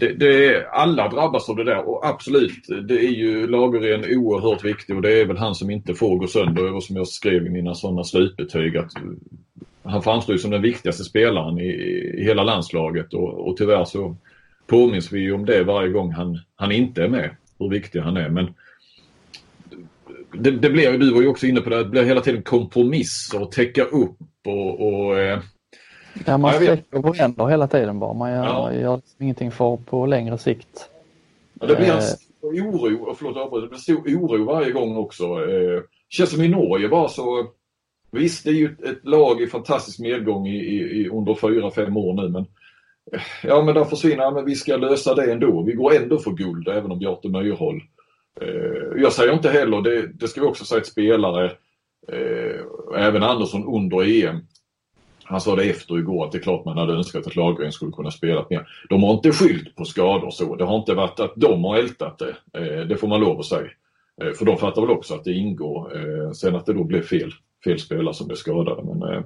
det, 0.00 0.12
det, 0.12 0.66
alla 0.68 1.08
drabbas 1.08 1.48
av 1.48 1.56
det 1.56 1.64
där 1.64 1.88
och 1.88 2.06
absolut, 2.06 2.66
det 2.88 2.94
är 2.94 3.10
ju 3.10 3.46
Lagergren 3.46 4.18
oerhört 4.18 4.64
viktig 4.64 4.96
och 4.96 5.02
det 5.02 5.20
är 5.20 5.26
väl 5.26 5.36
han 5.36 5.54
som 5.54 5.70
inte 5.70 5.94
får 5.94 6.18
gå 6.18 6.26
sönder 6.26 6.74
och 6.74 6.82
som 6.82 6.96
jag 6.96 7.08
skrev 7.08 7.46
i 7.46 7.50
mina 7.50 7.74
sådana 7.74 8.04
slutbetyg 8.04 8.76
att 8.76 8.92
han 9.82 10.02
framstår 10.02 10.34
ju 10.34 10.38
som 10.38 10.50
den 10.50 10.62
viktigaste 10.62 11.04
spelaren 11.04 11.58
i, 11.58 11.68
i 12.18 12.24
hela 12.24 12.42
landslaget 12.42 13.14
och, 13.14 13.48
och 13.48 13.56
tyvärr 13.56 13.84
så 13.84 14.16
påminns 14.66 15.12
vi 15.12 15.32
om 15.32 15.44
det 15.44 15.64
varje 15.64 15.88
gång 15.88 16.12
han, 16.12 16.38
han 16.56 16.72
inte 16.72 17.02
är 17.04 17.08
med, 17.08 17.30
hur 17.58 17.68
viktig 17.68 18.00
han 18.00 18.16
är. 18.16 18.28
Men 18.28 18.54
det, 20.32 20.50
det 20.50 20.70
blir, 20.70 20.98
du 20.98 21.14
var 21.14 21.20
ju 21.22 21.28
också 21.28 21.46
inne 21.46 21.60
på 21.60 21.70
det, 21.70 21.76
det 21.76 21.84
blir 21.84 22.04
hela 22.04 22.20
tiden 22.20 22.42
kompromisser 22.42 23.42
och 23.42 23.52
täcka 23.52 23.84
upp 23.84 24.16
och, 24.46 24.80
och 24.88 25.18
eh, 25.18 25.40
Ja, 26.26 26.38
man 26.38 26.52
sträcker 26.52 27.02
på 27.02 27.12
händer 27.12 27.46
hela 27.46 27.68
tiden 27.68 27.98
bara. 27.98 28.12
Man 28.14 28.30
gör, 28.30 28.44
Ja. 28.44 28.72
gör 28.74 28.96
liksom 28.96 29.22
ingenting 29.24 29.50
för 29.50 29.76
på 29.76 30.06
längre 30.06 30.38
sikt. 30.38 30.90
Ja, 31.60 31.66
det 31.66 31.76
blir 31.76 31.86
en 31.86 31.96
Eh. 31.96 32.00
stor 32.00 32.52
oro, 32.52 33.14
förlåt 33.18 33.62
det 33.62 33.68
blir 33.68 33.78
stor 33.78 33.96
oro 33.96 34.44
varje 34.44 34.72
gång 34.72 34.96
också. 34.96 35.24
Eh, 35.24 35.82
känns 36.08 36.30
som 36.30 36.42
i 36.42 36.48
Norge 36.48 36.88
bara 36.88 37.08
så, 37.08 37.46
visst 38.10 38.44
det 38.44 38.50
är 38.50 38.54
ju 38.54 38.76
ett, 38.84 39.04
lag 39.04 39.40
i 39.42 39.46
fantastisk 39.46 39.98
medgång 39.98 40.46
i, 40.46 40.56
i, 40.56 40.76
i 40.80 41.08
under 41.08 41.34
fyra, 41.34 41.70
fem 41.70 41.96
år 41.96 42.14
nu 42.14 42.28
men 42.28 42.46
Ja 43.42 43.62
men 43.62 43.74
där 43.74 43.84
försvinner, 43.84 44.30
men 44.30 44.44
vi 44.44 44.54
ska 44.54 44.76
lösa 44.76 45.14
det 45.14 45.32
ändå. 45.32 45.62
Vi 45.62 45.72
går 45.72 45.94
ändå 45.94 46.18
för 46.18 46.30
guld 46.30 46.68
även 46.68 46.90
om 46.90 46.98
Bjarte 46.98 47.28
Myrhol. 47.28 47.82
Eh, 48.40 49.02
jag 49.02 49.12
säger 49.12 49.32
inte 49.32 49.50
heller, 49.50 49.80
det, 49.80 50.06
det 50.06 50.28
ska 50.28 50.40
vi 50.40 50.46
också 50.46 50.64
säga 50.64 50.80
att 50.80 50.86
spelare, 50.86 51.44
eh, 52.08 52.60
även 52.96 53.22
Andersson 53.22 53.64
under 53.64 54.24
EM, 54.24 54.36
han 55.24 55.40
sa 55.40 55.56
det 55.56 55.64
efter 55.64 55.98
igår 55.98 56.24
att 56.24 56.32
det 56.32 56.38
är 56.38 56.42
klart 56.42 56.64
man 56.64 56.78
hade 56.78 56.92
önskat 56.92 57.26
att 57.26 57.36
Lagergren 57.36 57.72
skulle 57.72 57.92
kunna 57.92 58.10
spela 58.10 58.46
mer. 58.50 58.68
De 58.88 59.02
har 59.02 59.12
inte 59.12 59.32
skyllt 59.32 59.76
på 59.76 59.84
skador 59.84 60.30
så. 60.30 60.56
Det 60.56 60.64
har 60.64 60.76
inte 60.76 60.94
varit 60.94 61.20
att 61.20 61.32
de 61.36 61.64
har 61.64 61.76
ältat 61.76 62.18
det. 62.18 62.60
Eh, 62.60 62.86
det 62.86 62.96
får 62.96 63.08
man 63.08 63.20
lov 63.20 63.38
att 63.40 63.46
säga. 63.46 63.70
Eh, 64.22 64.32
för 64.32 64.44
de 64.44 64.58
fattar 64.58 64.82
väl 64.82 64.90
också 64.90 65.14
att 65.14 65.24
det 65.24 65.32
ingår. 65.32 65.96
Eh, 65.96 66.30
sen 66.30 66.56
att 66.56 66.66
det 66.66 66.72
då 66.72 66.84
blev 66.84 67.02
fel, 67.02 67.32
fel 67.64 67.78
spelare 67.78 68.14
som 68.14 68.26
blev 68.26 68.36
skadade. 68.36 68.82
Men 68.82 69.02
eh, 69.02 69.22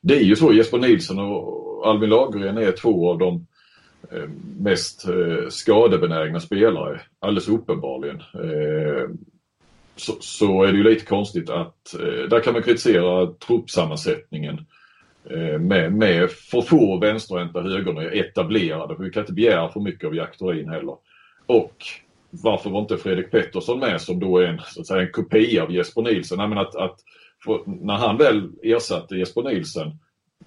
det 0.00 0.16
är 0.16 0.22
ju 0.22 0.36
så. 0.36 0.52
Jesper 0.52 0.78
Nilsson 0.78 1.18
och 1.18 1.88
Albin 1.88 2.10
Lagergren 2.10 2.58
är 2.58 2.72
två 2.72 3.10
av 3.10 3.18
de 3.18 3.46
eh, 4.12 4.28
mest 4.58 5.08
eh, 5.08 5.48
skadebenägna 5.48 6.40
spelare. 6.40 7.00
Alldeles 7.18 7.48
uppenbarligen. 7.48 8.16
Eh, 8.16 9.10
så, 9.96 10.12
så 10.20 10.62
är 10.62 10.72
det 10.72 10.78
ju 10.78 10.84
lite 10.84 11.04
konstigt 11.04 11.50
att 11.50 11.94
där 12.30 12.40
kan 12.40 12.52
man 12.52 12.62
kritisera 12.62 13.26
truppsammansättningen 13.26 14.66
med, 15.60 15.92
med 15.92 16.30
för 16.30 16.60
få 16.60 16.98
vänsterhänta 16.98 17.62
högerna 17.62 18.02
etablerade. 18.02 18.96
För 18.96 19.04
vi 19.04 19.10
kan 19.10 19.22
inte 19.22 19.32
begära 19.32 19.68
för 19.68 19.80
mycket 19.80 20.06
av 20.06 20.14
Jack 20.14 20.38
Thorin 20.38 20.68
heller. 20.68 20.96
Och 21.46 21.74
varför 22.30 22.70
var 22.70 22.80
inte 22.80 22.96
Fredrik 22.96 23.30
Pettersson 23.30 23.80
med 23.80 24.00
som 24.00 24.20
då 24.20 24.38
är 24.38 24.46
en, 24.46 24.60
så 24.66 24.80
att 24.80 24.86
säga, 24.86 25.02
en 25.02 25.12
kopia 25.12 25.62
av 25.62 25.72
Jesper 25.72 26.02
Nilsson? 26.02 26.38
Nej, 26.38 26.48
men 26.48 26.58
att, 26.58 26.76
att 26.76 27.00
för, 27.44 27.60
när 27.66 27.94
han 27.94 28.16
väl 28.16 28.50
ersatte 28.62 29.16
Jesper 29.16 29.42
Nilsson 29.42 29.98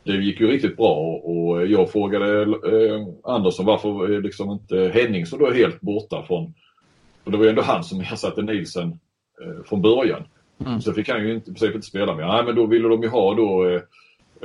det 0.03 0.11
gick 0.11 0.39
ju 0.39 0.47
riktigt 0.47 0.77
bra 0.77 0.95
och 1.23 1.67
jag 1.67 1.91
frågade 1.91 2.41
eh, 2.41 3.07
Andersson 3.23 3.65
varför 3.65 4.13
är 4.13 4.21
liksom 4.21 4.51
inte 4.51 4.91
Henningsson 4.93 5.39
då 5.39 5.47
är 5.47 5.53
helt 5.53 5.81
borta 5.81 6.23
från... 6.27 6.53
För 7.23 7.31
det 7.31 7.37
var 7.37 7.43
ju 7.43 7.49
ändå 7.49 7.61
han 7.61 7.83
som 7.83 8.01
ersatte 8.01 8.41
Nilsson 8.41 8.99
eh, 9.41 9.63
från 9.65 9.81
början. 9.81 10.23
Mm. 10.65 10.81
Så 10.81 10.93
fick 10.93 11.09
han 11.09 11.27
ju 11.27 11.33
inte, 11.35 11.51
i 11.51 11.53
princip 11.53 11.75
inte 11.75 11.87
spela 11.87 12.15
mer. 12.15 12.27
Nej 12.27 12.43
men 12.45 12.55
då 12.55 12.65
ville 12.65 12.87
de 12.87 13.01
ju 13.01 13.07
ha 13.07 13.33
då 13.33 13.69
eh, 13.69 13.81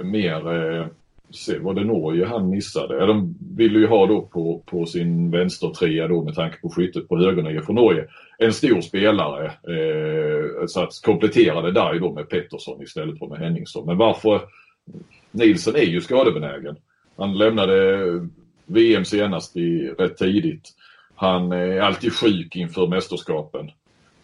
mer, 0.04 0.52
eh, 0.52 0.86
se, 1.30 1.58
var 1.58 1.74
det 1.74 1.84
Norge 1.84 2.26
han 2.26 2.50
missade? 2.50 2.94
Ja, 2.94 3.06
de 3.06 3.34
ville 3.56 3.78
ju 3.78 3.86
ha 3.86 4.06
då 4.06 4.22
på, 4.22 4.62
på 4.66 4.86
sin 4.86 5.30
vänstertrea 5.30 6.08
då 6.08 6.24
med 6.24 6.34
tanke 6.34 6.60
på 6.60 6.70
skyttet 6.70 7.08
på 7.08 7.18
högernian 7.18 7.62
från 7.62 7.76
Norge. 7.76 8.04
En 8.38 8.52
stor 8.52 8.80
spelare 8.80 9.44
eh, 9.46 10.66
så 10.66 10.80
att 10.80 11.00
komplettera 11.04 11.62
det 11.62 11.72
där 11.72 11.94
ju 11.94 12.00
då 12.00 12.12
med 12.12 12.28
Pettersson 12.28 12.82
istället 12.82 13.18
för 13.18 13.26
med 13.26 13.38
Henningsson. 13.38 13.86
Men 13.86 13.96
varför? 13.96 14.40
Nilsson 15.30 15.76
är 15.76 15.80
ju 15.86 16.00
skadebenägen. 16.00 16.76
Han 17.16 17.38
lämnade 17.38 18.02
VM 18.66 19.04
senast 19.04 19.56
i, 19.56 19.88
rätt 19.98 20.16
tidigt. 20.16 20.72
Han 21.14 21.52
är 21.52 21.80
alltid 21.80 22.12
sjuk 22.12 22.56
inför 22.56 22.86
mästerskapen. 22.86 23.70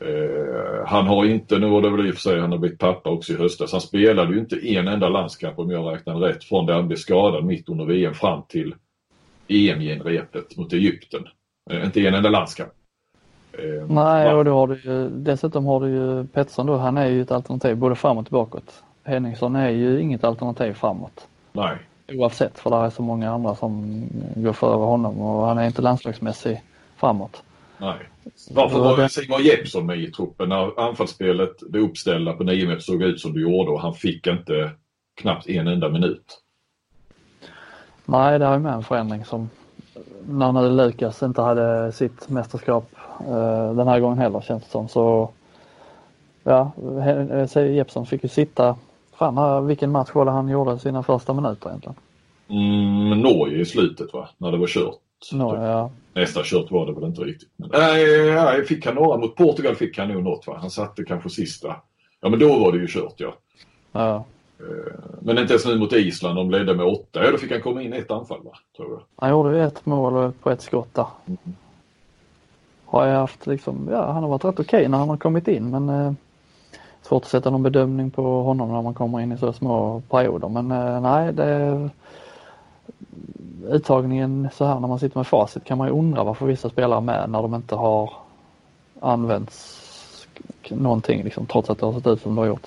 Eh, 0.04 0.86
han 0.86 1.06
har 1.06 1.24
inte, 1.24 1.58
nu 1.58 1.66
var 1.66 1.82
det 1.82 1.90
väl 1.90 2.06
i 2.06 2.10
och 2.10 2.14
för 2.14 2.20
sig, 2.20 2.40
han 2.40 2.52
har 2.52 2.58
blivit 2.58 2.78
pappa 2.78 3.10
också 3.10 3.32
i 3.32 3.36
höstas. 3.36 3.72
Han 3.72 3.80
spelade 3.80 4.32
ju 4.32 4.38
inte 4.38 4.68
en 4.68 4.88
enda 4.88 5.08
landskamp 5.08 5.58
om 5.58 5.70
jag 5.70 5.94
räknar 5.94 6.14
rätt 6.14 6.44
från 6.44 6.66
det 6.66 6.74
han 6.74 6.86
blev 6.86 6.96
skadad 6.96 7.44
mitt 7.44 7.68
under 7.68 7.84
VM 7.84 8.14
fram 8.14 8.42
till 8.48 8.74
EM-genrepet 9.48 10.56
mot 10.56 10.72
Egypten. 10.72 11.24
Eh, 11.70 11.84
inte 11.84 12.00
en 12.00 12.14
enda 12.14 12.30
landskamp. 12.30 12.72
Eh, 13.52 13.86
Nej, 13.88 14.26
va? 14.26 14.34
och 14.34 14.44
då 14.44 14.54
har 14.54 14.66
du 14.66 14.80
ju, 14.80 15.08
dessutom 15.08 15.66
har 15.66 15.80
du 15.80 15.88
ju 15.88 16.26
Pettersson 16.26 16.66
då, 16.66 16.76
han 16.76 16.96
är 16.96 17.06
ju 17.06 17.22
ett 17.22 17.30
alternativ 17.30 17.76
både 17.76 17.94
framåt 17.94 18.26
och 18.26 18.32
bakåt. 18.32 18.82
Henningsson 19.04 19.56
är 19.56 19.70
ju 19.70 20.00
inget 20.00 20.24
alternativ 20.24 20.72
framåt. 20.72 21.28
Nej. 21.52 21.76
Oavsett, 22.12 22.58
för 22.58 22.70
det 22.70 22.76
är 22.76 22.90
så 22.90 23.02
många 23.02 23.30
andra 23.30 23.54
som 23.54 24.02
går 24.34 24.52
före 24.52 24.84
honom 24.84 25.20
och 25.20 25.46
han 25.46 25.58
är 25.58 25.66
inte 25.66 25.82
landslagsmässig 25.82 26.62
framåt. 26.96 27.42
Nej. 27.78 27.98
Varför 28.50 28.78
var 28.78 28.96
det. 28.96 29.08
Simon 29.08 29.42
Jeppsson 29.42 29.86
med 29.86 29.98
i 29.98 30.10
truppen 30.10 30.48
när 30.48 30.80
anfallsspelet, 30.80 31.56
det 31.68 31.78
uppställda 31.78 32.32
på 32.32 32.44
9 32.44 32.68
meter 32.68 32.80
såg 32.80 33.02
ut 33.02 33.20
som 33.20 33.32
det 33.32 33.40
gjorde 33.40 33.70
och 33.70 33.80
han 33.80 33.94
fick 33.94 34.26
inte 34.26 34.70
knappt 35.20 35.48
en 35.48 35.68
enda 35.68 35.88
minut? 35.88 36.38
Nej, 38.04 38.38
det 38.38 38.44
är 38.44 38.52
ju 38.52 38.58
med 38.58 38.74
en 38.74 38.82
förändring 38.82 39.24
som 39.24 39.50
när 40.28 40.52
nu 40.52 40.70
Lukas 40.70 41.22
inte 41.22 41.42
hade 41.42 41.92
sitt 41.92 42.28
mästerskap 42.28 42.90
eh, 43.20 43.74
den 43.74 43.88
här 43.88 44.00
gången 44.00 44.18
heller 44.18 44.40
känns 44.40 44.64
det 44.64 44.70
som 44.70 44.88
så 44.88 45.30
ja, 46.42 46.72
eh, 47.54 47.74
Jeppsson 47.74 48.06
fick 48.06 48.22
ju 48.22 48.28
sitta, 48.28 48.76
fan 49.12 49.66
vilken 49.66 49.90
match 49.90 50.10
var 50.14 50.24
det 50.24 50.30
han 50.30 50.48
gjorde 50.48 50.78
sina 50.78 51.02
första 51.02 51.32
minuter 51.32 51.68
egentligen? 51.68 51.96
Mm, 52.48 53.20
Norge 53.20 53.60
i 53.60 53.64
slutet 53.64 54.12
va, 54.12 54.28
när 54.38 54.52
det 54.52 54.58
var 54.58 54.66
kört. 54.66 54.94
Nå, 55.32 55.56
ja, 55.56 55.90
Nästa 56.14 56.40
kört 56.44 56.70
var 56.70 56.86
det 56.86 56.92
väl 56.92 57.04
inte 57.04 57.20
riktigt. 57.22 57.48
Men, 57.56 57.70
nej, 57.72 58.34
nej, 58.34 58.64
fick 58.64 58.86
han 58.86 58.94
några 58.94 59.16
mot 59.18 59.36
Portugal 59.36 59.74
fick 59.74 59.98
han 59.98 60.08
nog 60.08 60.22
något 60.22 60.46
va. 60.46 60.58
Han 60.60 60.70
satte 60.70 61.04
kanske 61.04 61.30
sista. 61.30 61.76
Ja 62.20 62.28
men 62.28 62.38
då 62.38 62.58
var 62.58 62.72
det 62.72 62.78
ju 62.78 62.86
kört 62.86 63.14
ja. 63.16 63.34
ja. 63.92 64.24
Men 65.20 65.38
inte 65.38 65.52
ens 65.52 65.66
nu 65.66 65.78
mot 65.78 65.92
Island, 65.92 66.36
de 66.36 66.50
ledde 66.50 66.74
med 66.74 66.86
åtta. 66.86 67.24
Ja 67.24 67.30
då 67.30 67.38
fick 67.38 67.50
han 67.50 67.60
komma 67.60 67.82
in 67.82 67.94
i 67.94 67.98
ett 67.98 68.10
anfall 68.10 68.42
va, 68.44 68.58
tror 68.76 68.90
jag. 68.90 69.02
Han 69.16 69.30
gjorde 69.30 69.62
ett 69.62 69.86
mål 69.86 70.32
på 70.32 70.50
ett 70.50 70.62
skott 70.62 70.94
där. 70.94 71.06
Har 72.84 73.06
jag 73.06 73.18
haft 73.18 73.46
liksom, 73.46 73.88
ja 73.90 74.12
han 74.12 74.22
har 74.22 74.30
varit 74.30 74.44
rätt 74.44 74.60
okej 74.60 74.88
när 74.88 74.98
han 74.98 75.08
har 75.08 75.16
kommit 75.16 75.48
in 75.48 75.70
men 75.70 75.88
eh, 75.88 76.12
svårt 77.02 77.22
att 77.22 77.30
sätta 77.30 77.50
någon 77.50 77.62
bedömning 77.62 78.10
på 78.10 78.42
honom 78.42 78.72
när 78.72 78.82
man 78.82 78.94
kommer 78.94 79.20
in 79.20 79.32
i 79.32 79.38
så 79.38 79.52
små 79.52 80.02
perioder 80.10 80.48
men 80.48 80.70
eh, 80.70 81.00
nej 81.00 81.32
det 81.32 81.90
uttagningen 83.68 84.48
så 84.54 84.64
här 84.64 84.80
när 84.80 84.88
man 84.88 84.98
sitter 84.98 85.18
med 85.18 85.26
facit 85.26 85.64
kan 85.64 85.78
man 85.78 85.88
ju 85.88 85.94
undra 85.94 86.24
varför 86.24 86.46
vissa 86.46 86.70
spelare 86.70 86.96
är 86.96 87.00
med 87.00 87.30
när 87.30 87.42
de 87.42 87.54
inte 87.54 87.74
har 87.74 88.12
använts 89.00 89.78
någonting 90.68 91.24
liksom 91.24 91.46
trots 91.46 91.70
att 91.70 91.78
det 91.78 91.86
har 91.86 91.92
sett 91.92 92.06
ut 92.06 92.22
som 92.22 92.34
det 92.34 92.40
har 92.40 92.46
gjort. 92.46 92.66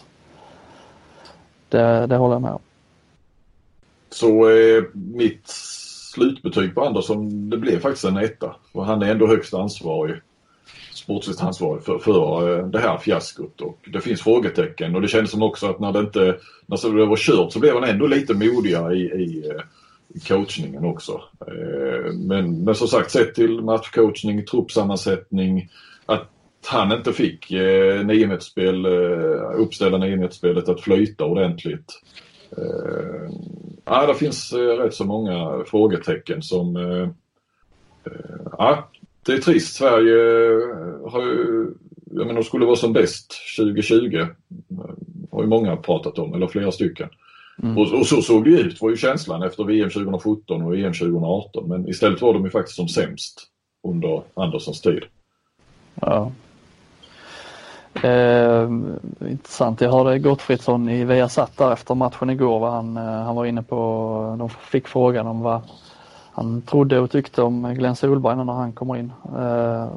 Det, 1.69 2.07
det 2.07 2.17
håller 2.17 2.35
jag 2.35 2.41
med 2.41 2.51
om. 2.51 2.59
Så 4.09 4.49
eh, 4.49 4.83
mitt 4.93 5.47
slutbetyg 6.13 6.75
på 6.75 6.85
Andersson, 6.85 7.49
det 7.49 7.57
blev 7.57 7.79
faktiskt 7.79 8.05
en 8.05 8.17
etta. 8.17 8.55
För 8.73 8.81
han 8.81 9.01
är 9.01 9.11
ändå 9.11 9.27
högst 9.27 9.53
ansvarig, 9.53 10.15
sportsligt 10.93 11.41
ansvarig 11.41 11.83
för, 11.83 11.99
för 11.99 12.59
eh, 12.59 12.67
det 12.67 12.79
här 12.79 12.97
fiaskot. 12.97 13.61
Och 13.61 13.89
det 13.93 14.01
finns 14.01 14.21
frågetecken 14.21 14.95
och 14.95 15.01
det 15.01 15.07
kändes 15.07 15.31
som 15.31 15.43
också 15.43 15.67
att 15.67 15.79
när 15.79 15.91
det 15.91 15.99
inte, 15.99 16.37
när 16.65 16.97
det 16.97 17.05
var 17.05 17.17
kört 17.17 17.53
så 17.53 17.59
blev 17.59 17.73
han 17.73 17.83
ändå 17.83 18.07
lite 18.07 18.33
modigare 18.33 18.95
i, 18.95 19.01
i 19.01 19.49
eh, 19.49 19.61
coachningen 20.27 20.85
också. 20.85 21.21
Eh, 21.47 22.13
men, 22.13 22.63
men 22.63 22.75
som 22.75 22.87
sagt, 22.87 23.11
sett 23.11 23.35
till 23.35 23.61
matchcoachning, 23.61 24.45
truppsammansättning, 24.45 25.69
att 26.05 26.29
han 26.65 26.91
inte 26.91 27.13
fick 27.13 27.51
eh, 27.51 28.05
niometersspel, 28.05 28.85
eh, 28.85 29.59
uppställa 29.59 29.97
niometersspelet 29.97 30.69
att 30.69 30.81
flyta 30.81 31.25
ordentligt. 31.25 32.01
Eh, 32.57 33.29
ja, 33.85 34.05
det 34.05 34.15
finns 34.15 34.53
eh, 34.53 34.77
rätt 34.77 34.93
så 34.93 35.05
många 35.05 35.63
frågetecken 35.65 36.41
som... 36.41 36.75
Eh, 36.75 37.09
eh 38.05 38.45
ja, 38.57 38.89
det 39.25 39.33
är 39.33 39.37
trist. 39.37 39.75
Sverige 39.75 40.15
eh, 40.15 41.11
har 41.11 41.21
ju... 41.21 41.67
Jag 42.05 42.27
menar, 42.27 42.33
de 42.33 42.43
skulle 42.43 42.65
vara 42.65 42.75
som 42.75 42.93
bäst 42.93 43.33
2020. 43.57 44.25
har 45.31 45.41
ju 45.41 45.47
många 45.47 45.75
pratat 45.75 46.19
om, 46.19 46.33
eller 46.33 46.47
flera 46.47 46.71
stycken. 46.71 47.09
Mm. 47.63 47.77
Och, 47.77 47.99
och 47.99 48.07
så 48.07 48.21
såg 48.21 48.43
det 48.43 48.49
ut, 48.49 48.81
var 48.81 48.89
ju 48.89 48.97
känslan 48.97 49.43
efter 49.43 49.63
VM 49.63 49.89
2017 49.89 50.61
och 50.61 50.77
EM 50.77 50.93
2018. 50.93 51.69
Men 51.69 51.89
istället 51.89 52.21
var 52.21 52.33
de 52.33 52.43
ju 52.43 52.49
faktiskt 52.49 52.75
som 52.75 52.87
sämst 52.87 53.47
under 53.87 54.21
Anderssons 54.33 54.81
tid. 54.81 55.03
Ja. 55.95 56.31
Eh, 58.03 58.69
intressant. 59.29 59.81
Jag 59.81 59.91
hörde 59.91 60.19
Gottfridsson 60.19 60.89
i 60.89 61.03
Viasat 61.03 61.57
där 61.57 61.73
efter 61.73 61.95
matchen 61.95 62.29
igår. 62.29 62.59
Var 62.59 62.69
han, 62.69 62.97
eh, 62.97 63.03
han 63.03 63.35
var 63.35 63.45
inne 63.45 63.63
på, 63.63 64.35
de 64.39 64.49
fick 64.49 64.87
frågan 64.87 65.27
om 65.27 65.41
vad 65.41 65.61
han 66.31 66.61
trodde 66.61 66.99
och 66.99 67.11
tyckte 67.11 67.41
om 67.41 67.73
Glenn 67.73 67.95
Solberg 67.95 68.35
när 68.35 68.53
han 68.53 68.73
kommer 68.73 68.97
in. 68.97 69.13
Eh, 69.25 69.87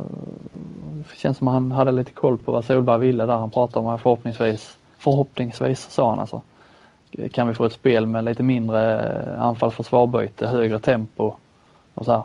det 0.95 1.17
känns 1.17 1.39
som 1.39 1.49
att 1.49 1.55
han 1.55 1.73
hade 1.73 1.93
lite 1.93 2.13
koll 2.13 2.39
på 2.39 2.53
vad 2.53 2.65
Solberg 2.65 3.01
ville 3.01 3.27
där. 3.27 3.37
Han 3.37 3.51
pratade 3.51 3.87
om 3.89 3.99
förhoppningsvis, 3.99 4.77
förhoppningsvis 4.99 5.91
sa 5.91 6.11
han 6.11 6.19
alltså, 6.19 6.43
kan 7.33 7.49
vi 7.49 7.55
få 7.55 7.65
ett 7.65 7.73
spel 7.73 8.07
med 8.07 8.25
lite 8.25 8.43
mindre 8.43 9.37
anfall-försvarbyte, 9.39 10.47
högre 10.47 10.79
tempo 10.79 11.35
och 11.95 12.05
så 12.05 12.13
här. 12.13 12.23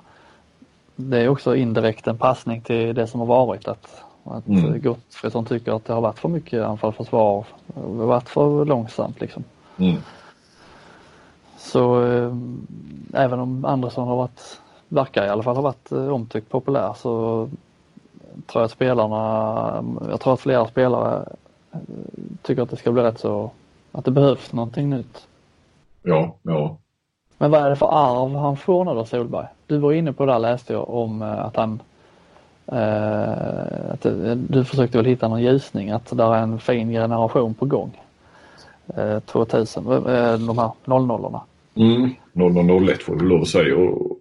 Det 0.96 1.18
är 1.18 1.28
också 1.28 1.56
indirekt 1.56 2.08
en 2.08 2.18
passning 2.18 2.62
till 2.62 2.96
det 2.96 3.08
som 3.08 3.20
har 3.20 3.28
varit 3.28 3.68
att 3.68 4.04
Att 4.24 4.48
mm. 4.48 4.82
Gottfridsson 4.82 5.46
tycker 5.46 5.72
att 5.72 5.86
det 5.86 5.94
har 5.94 6.02
varit 6.02 6.20
för 6.20 6.30
mycket 6.30 6.64
anfall 6.64 6.94
försvar. 6.94 7.46
Det 7.68 7.82
har 7.82 8.06
varit 8.06 8.30
för 8.30 8.66
långsamt 8.66 9.22
liksom. 9.22 9.44
Mm. 9.78 9.98
Så 11.58 12.06
eh, 12.06 12.36
även 13.14 13.40
om 13.40 13.66
Andersson 13.66 14.08
har 14.08 14.16
varit, 14.16 14.62
verkar 14.88 15.26
i 15.26 15.30
alla 15.30 15.44
fall 15.44 15.56
ha 15.56 15.62
varit 15.62 15.92
eh, 15.92 16.08
omtyckt 16.08 16.50
populär 16.50 16.94
så 16.94 17.50
tror 18.48 18.62
jag 18.62 18.64
att 18.64 18.72
spelarna, 18.72 19.84
jag 20.10 20.22
tror 20.22 20.34
att 20.34 20.40
flera 20.40 20.68
spelare 20.68 21.26
eh, 21.72 21.80
tycker 22.42 22.62
att 22.62 22.70
det 22.70 22.78
ska 22.78 22.92
bli 22.92 23.04
rätt 23.04 23.20
så, 23.20 23.52
att 23.94 24.06
det 24.06 24.12
behövs 24.12 24.54
någonting 24.54 24.90
nytt. 24.90 25.28
Ja, 26.04 26.36
ja. 26.42 26.78
Men 27.38 27.52
vad 27.52 27.62
är 27.62 27.70
det 27.70 27.76
för 27.76 27.90
arv 27.92 28.36
han 28.36 28.58
får 28.58 28.86
nu 28.86 28.94
då 28.94 29.06
Solberg? 29.06 29.46
Du 29.68 29.78
var 29.78 29.94
inne 29.94 30.14
på 30.14 30.26
det 30.26 30.32
där 30.32 30.40
läste 30.40 30.74
jag 30.74 30.90
om 30.90 31.22
eh, 31.22 31.46
att 31.46 31.56
han 31.56 31.80
eh, 32.66 33.92
att 33.92 34.06
du 34.36 34.64
försökte 34.66 34.98
väl 34.98 35.06
hitta 35.06 35.28
någon 35.28 35.42
ljusning 35.42 35.92
att 35.92 36.18
det 36.18 36.24
är 36.24 36.34
en 36.34 36.60
fin 36.60 36.90
generation 36.90 37.54
på 37.54 37.66
gång. 37.66 38.02
Eh, 38.98 39.20
2000, 39.20 39.92
eh, 39.92 40.38
de 40.38 40.58
här 40.58 40.72
00 40.86 41.40
Mm, 41.76 42.10
0001 42.34 43.04
får 43.04 43.16
du 43.16 43.26
lov 43.26 43.42
att 43.42 43.48
säga. 43.48 43.78
Och, 43.78 44.18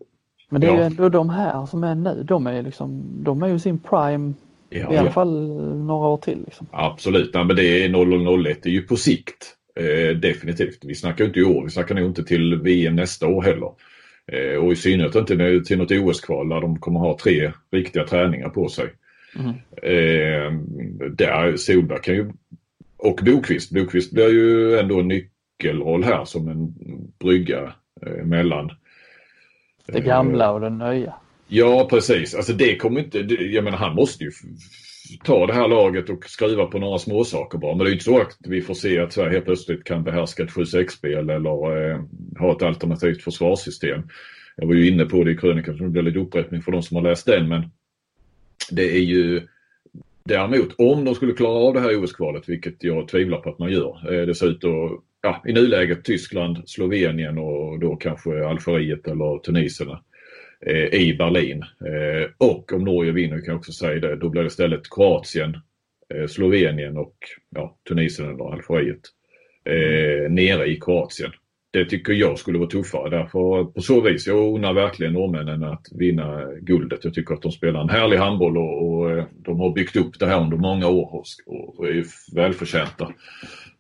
Men 0.48 0.60
det 0.60 0.66
är 0.66 0.70
ja. 0.70 0.76
ju 0.76 0.82
ändå 0.82 1.08
de 1.08 1.30
här 1.30 1.66
som 1.66 1.84
är 1.84 1.94
nu, 1.94 2.22
de 2.22 2.46
är 2.46 2.62
liksom, 2.62 3.02
de 3.24 3.42
är 3.42 3.48
ju 3.48 3.58
sin 3.58 3.78
prime 3.78 4.32
ja, 4.70 4.78
i 4.78 4.96
alla 4.96 5.08
ja. 5.08 5.10
fall 5.10 5.48
några 5.76 6.08
år 6.08 6.16
till. 6.16 6.42
Liksom. 6.44 6.66
Absolut, 6.70 7.34
Nej, 7.34 7.44
men 7.44 7.56
det 7.56 7.84
är 7.84 7.88
0001, 8.42 8.62
det 8.62 8.68
är 8.68 8.72
ju 8.72 8.82
på 8.82 8.96
sikt. 8.96 9.56
Eh, 9.74 10.16
definitivt. 10.16 10.84
Vi 10.84 10.94
snackar 10.94 11.24
inte 11.24 11.40
i 11.40 11.44
år, 11.44 11.64
vi 11.64 11.70
snackar 11.70 11.94
nog 11.94 12.06
inte 12.06 12.24
till 12.24 12.60
VM 12.62 12.96
nästa 12.96 13.26
år 13.26 13.42
heller. 13.42 13.70
Eh, 14.26 14.56
och 14.56 14.72
i 14.72 14.76
synnerhet 14.76 15.14
inte 15.14 15.62
till 15.66 15.78
något 15.78 15.90
OS-kval 15.90 16.48
där 16.48 16.60
de 16.60 16.78
kommer 16.78 17.00
ha 17.00 17.18
tre 17.18 17.52
riktiga 17.70 18.04
träningar 18.04 18.48
på 18.48 18.68
sig. 18.68 18.88
Mm. 19.38 19.54
Eh, 19.82 20.52
där 21.10 21.56
Solberg 21.56 22.00
kan 22.02 22.14
ju, 22.14 22.32
och 22.96 23.20
Bokvist, 23.24 23.70
Bokvist 23.70 24.12
blir 24.12 24.28
ju 24.28 24.78
ändå 24.78 25.00
en 25.00 25.08
nyckelroll 25.08 26.04
här 26.04 26.24
som 26.24 26.48
en 26.48 26.74
brygga 27.18 27.74
eh, 28.06 28.24
mellan 28.24 28.70
det 29.86 30.00
gamla 30.00 30.52
och 30.52 30.60
det 30.60 30.70
nya. 30.70 31.14
Ja 31.48 31.86
precis, 31.90 32.34
alltså 32.34 32.52
det 32.52 32.76
kommer 32.76 33.00
inte, 33.00 33.18
jag 33.18 33.64
menar 33.64 33.78
han 33.78 33.94
måste 33.94 34.24
ju 34.24 34.30
ta 35.24 35.46
det 35.46 35.53
här 35.53 35.68
laget 35.68 36.11
och 36.11 36.24
skruva 36.24 36.66
på 36.66 36.78
några 36.78 36.98
småsaker 36.98 37.59
bara. 37.59 37.76
Men 37.76 37.78
det 37.78 37.84
är 37.84 37.88
ju 37.88 37.92
inte 37.92 38.05
så 38.05 38.20
att 38.20 38.36
vi 38.38 38.62
får 38.62 38.74
se 38.74 38.98
att 38.98 39.12
Sverige 39.12 39.30
helt 39.30 39.44
plötsligt 39.44 39.84
kan 39.84 40.05
behärska 40.05 40.42
ett 40.42 40.50
7-6-spel 40.50 41.30
eller 41.30 41.90
eh, 41.90 42.00
ha 42.38 42.57
ett 42.57 42.62
alternativt 42.62 43.22
försvarssystem. 43.22 44.03
Jag 44.57 44.66
var 44.66 44.74
ju 44.74 44.88
inne 44.88 45.05
på 45.05 45.24
det 45.24 45.30
i 45.30 45.36
krönikan 45.36 45.78
så 45.78 45.84
det 45.84 45.90
blir 45.90 46.03
lite 46.03 46.18
upprepning 46.18 46.62
för 46.62 46.72
de 46.72 46.82
som 46.82 46.96
har 46.96 47.05
läst 47.05 47.26
den 47.26 47.48
men 47.48 47.62
det 48.70 48.96
är 48.96 49.03
ju 49.03 49.42
däremot 50.24 50.74
om 50.78 51.05
de 51.05 51.14
skulle 51.14 51.32
klara 51.32 51.59
av 51.59 51.74
det 51.74 51.80
här 51.80 52.05
OS-kvalet, 52.05 52.48
vilket 52.48 52.84
jag 52.84 53.09
tvivlar 53.09 53.38
på 53.38 53.50
att 53.50 53.59
man 53.59 53.72
gör. 53.72 54.14
Eh, 54.14 54.26
det 54.26 54.34
ser 54.34 54.46
ut 54.46 54.64
att, 54.64 55.00
ja, 55.22 55.42
i 55.46 55.53
nuläget 55.53 56.05
Tyskland, 56.05 56.62
Slovenien 56.66 57.38
och 57.38 57.78
då 57.78 57.96
kanske 57.96 58.46
Algeriet 58.46 59.09
eller 59.09 59.38
Tunisien 59.38 59.90
eh, 59.90 59.98
Eh, 60.66 61.00
i 61.00 61.14
Berlin. 61.14 61.62
Eh, 61.62 62.30
och 62.38 62.72
om 62.72 62.84
Norge 62.84 63.12
vinner 63.12 63.36
kan 63.36 63.46
jag 63.46 63.56
också 63.56 63.72
säga 63.72 64.00
det, 64.00 64.16
då 64.16 64.28
blir 64.28 64.42
det 64.42 64.46
istället 64.46 64.90
Kroatien, 64.90 65.56
eh, 66.14 66.26
Slovenien 66.26 66.96
och 66.96 67.16
ja, 67.54 67.76
Tunisien 67.88 68.30
eller 68.30 68.52
Algeriet 68.52 69.00
nere 70.28 70.66
i 70.66 70.80
Kroatien. 70.80 71.30
Det 71.70 71.84
tycker 71.84 72.12
jag 72.12 72.38
skulle 72.38 72.58
vara 72.58 72.68
tuffare. 72.68 73.10
Därför 73.10 73.64
på 73.64 73.80
så 73.80 74.00
vis, 74.00 74.26
jag 74.26 74.54
unnar 74.54 74.72
verkligen 74.72 75.12
norrmännen 75.12 75.64
att 75.64 75.86
vinna 75.92 76.48
guldet. 76.60 77.04
Jag 77.04 77.14
tycker 77.14 77.34
att 77.34 77.42
de 77.42 77.52
spelar 77.52 77.80
en 77.80 77.88
härlig 77.88 78.16
handboll 78.16 78.58
och, 78.58 78.92
och 78.92 79.24
de 79.32 79.60
har 79.60 79.72
byggt 79.72 79.96
upp 79.96 80.18
det 80.18 80.26
här 80.26 80.40
under 80.40 80.56
många 80.56 80.88
år 80.88 81.14
och, 81.14 81.24
och 81.46 81.88
är 81.88 82.04
välförtjänta 82.34 83.12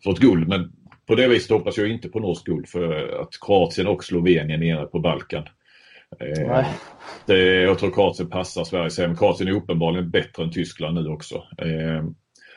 för 0.04 0.10
ett 0.10 0.18
guld. 0.18 0.48
Men 0.48 0.72
på 1.06 1.14
det 1.14 1.28
viset 1.28 1.50
hoppas 1.50 1.78
jag 1.78 1.88
inte 1.88 2.08
på 2.08 2.20
norskt 2.20 2.44
guld 2.46 2.68
för 2.68 3.20
att 3.22 3.38
Kroatien 3.46 3.86
och 3.86 4.04
Slovenien 4.04 4.62
är 4.62 4.74
nere 4.74 4.86
på 4.86 4.98
Balkan. 4.98 5.44
Eh, 6.20 6.66
det, 7.26 7.62
jag 7.62 7.78
tror 7.78 7.90
Kroatien 7.90 8.30
passar 8.30 8.64
Sverige 8.64 8.90
sen. 8.90 9.16
Kroatien 9.16 9.48
är 9.48 9.52
uppenbarligen 9.52 10.10
bättre 10.10 10.42
än 10.42 10.52
Tyskland 10.52 10.94
nu 10.94 11.08
också. 11.08 11.34
Eh, 11.58 12.04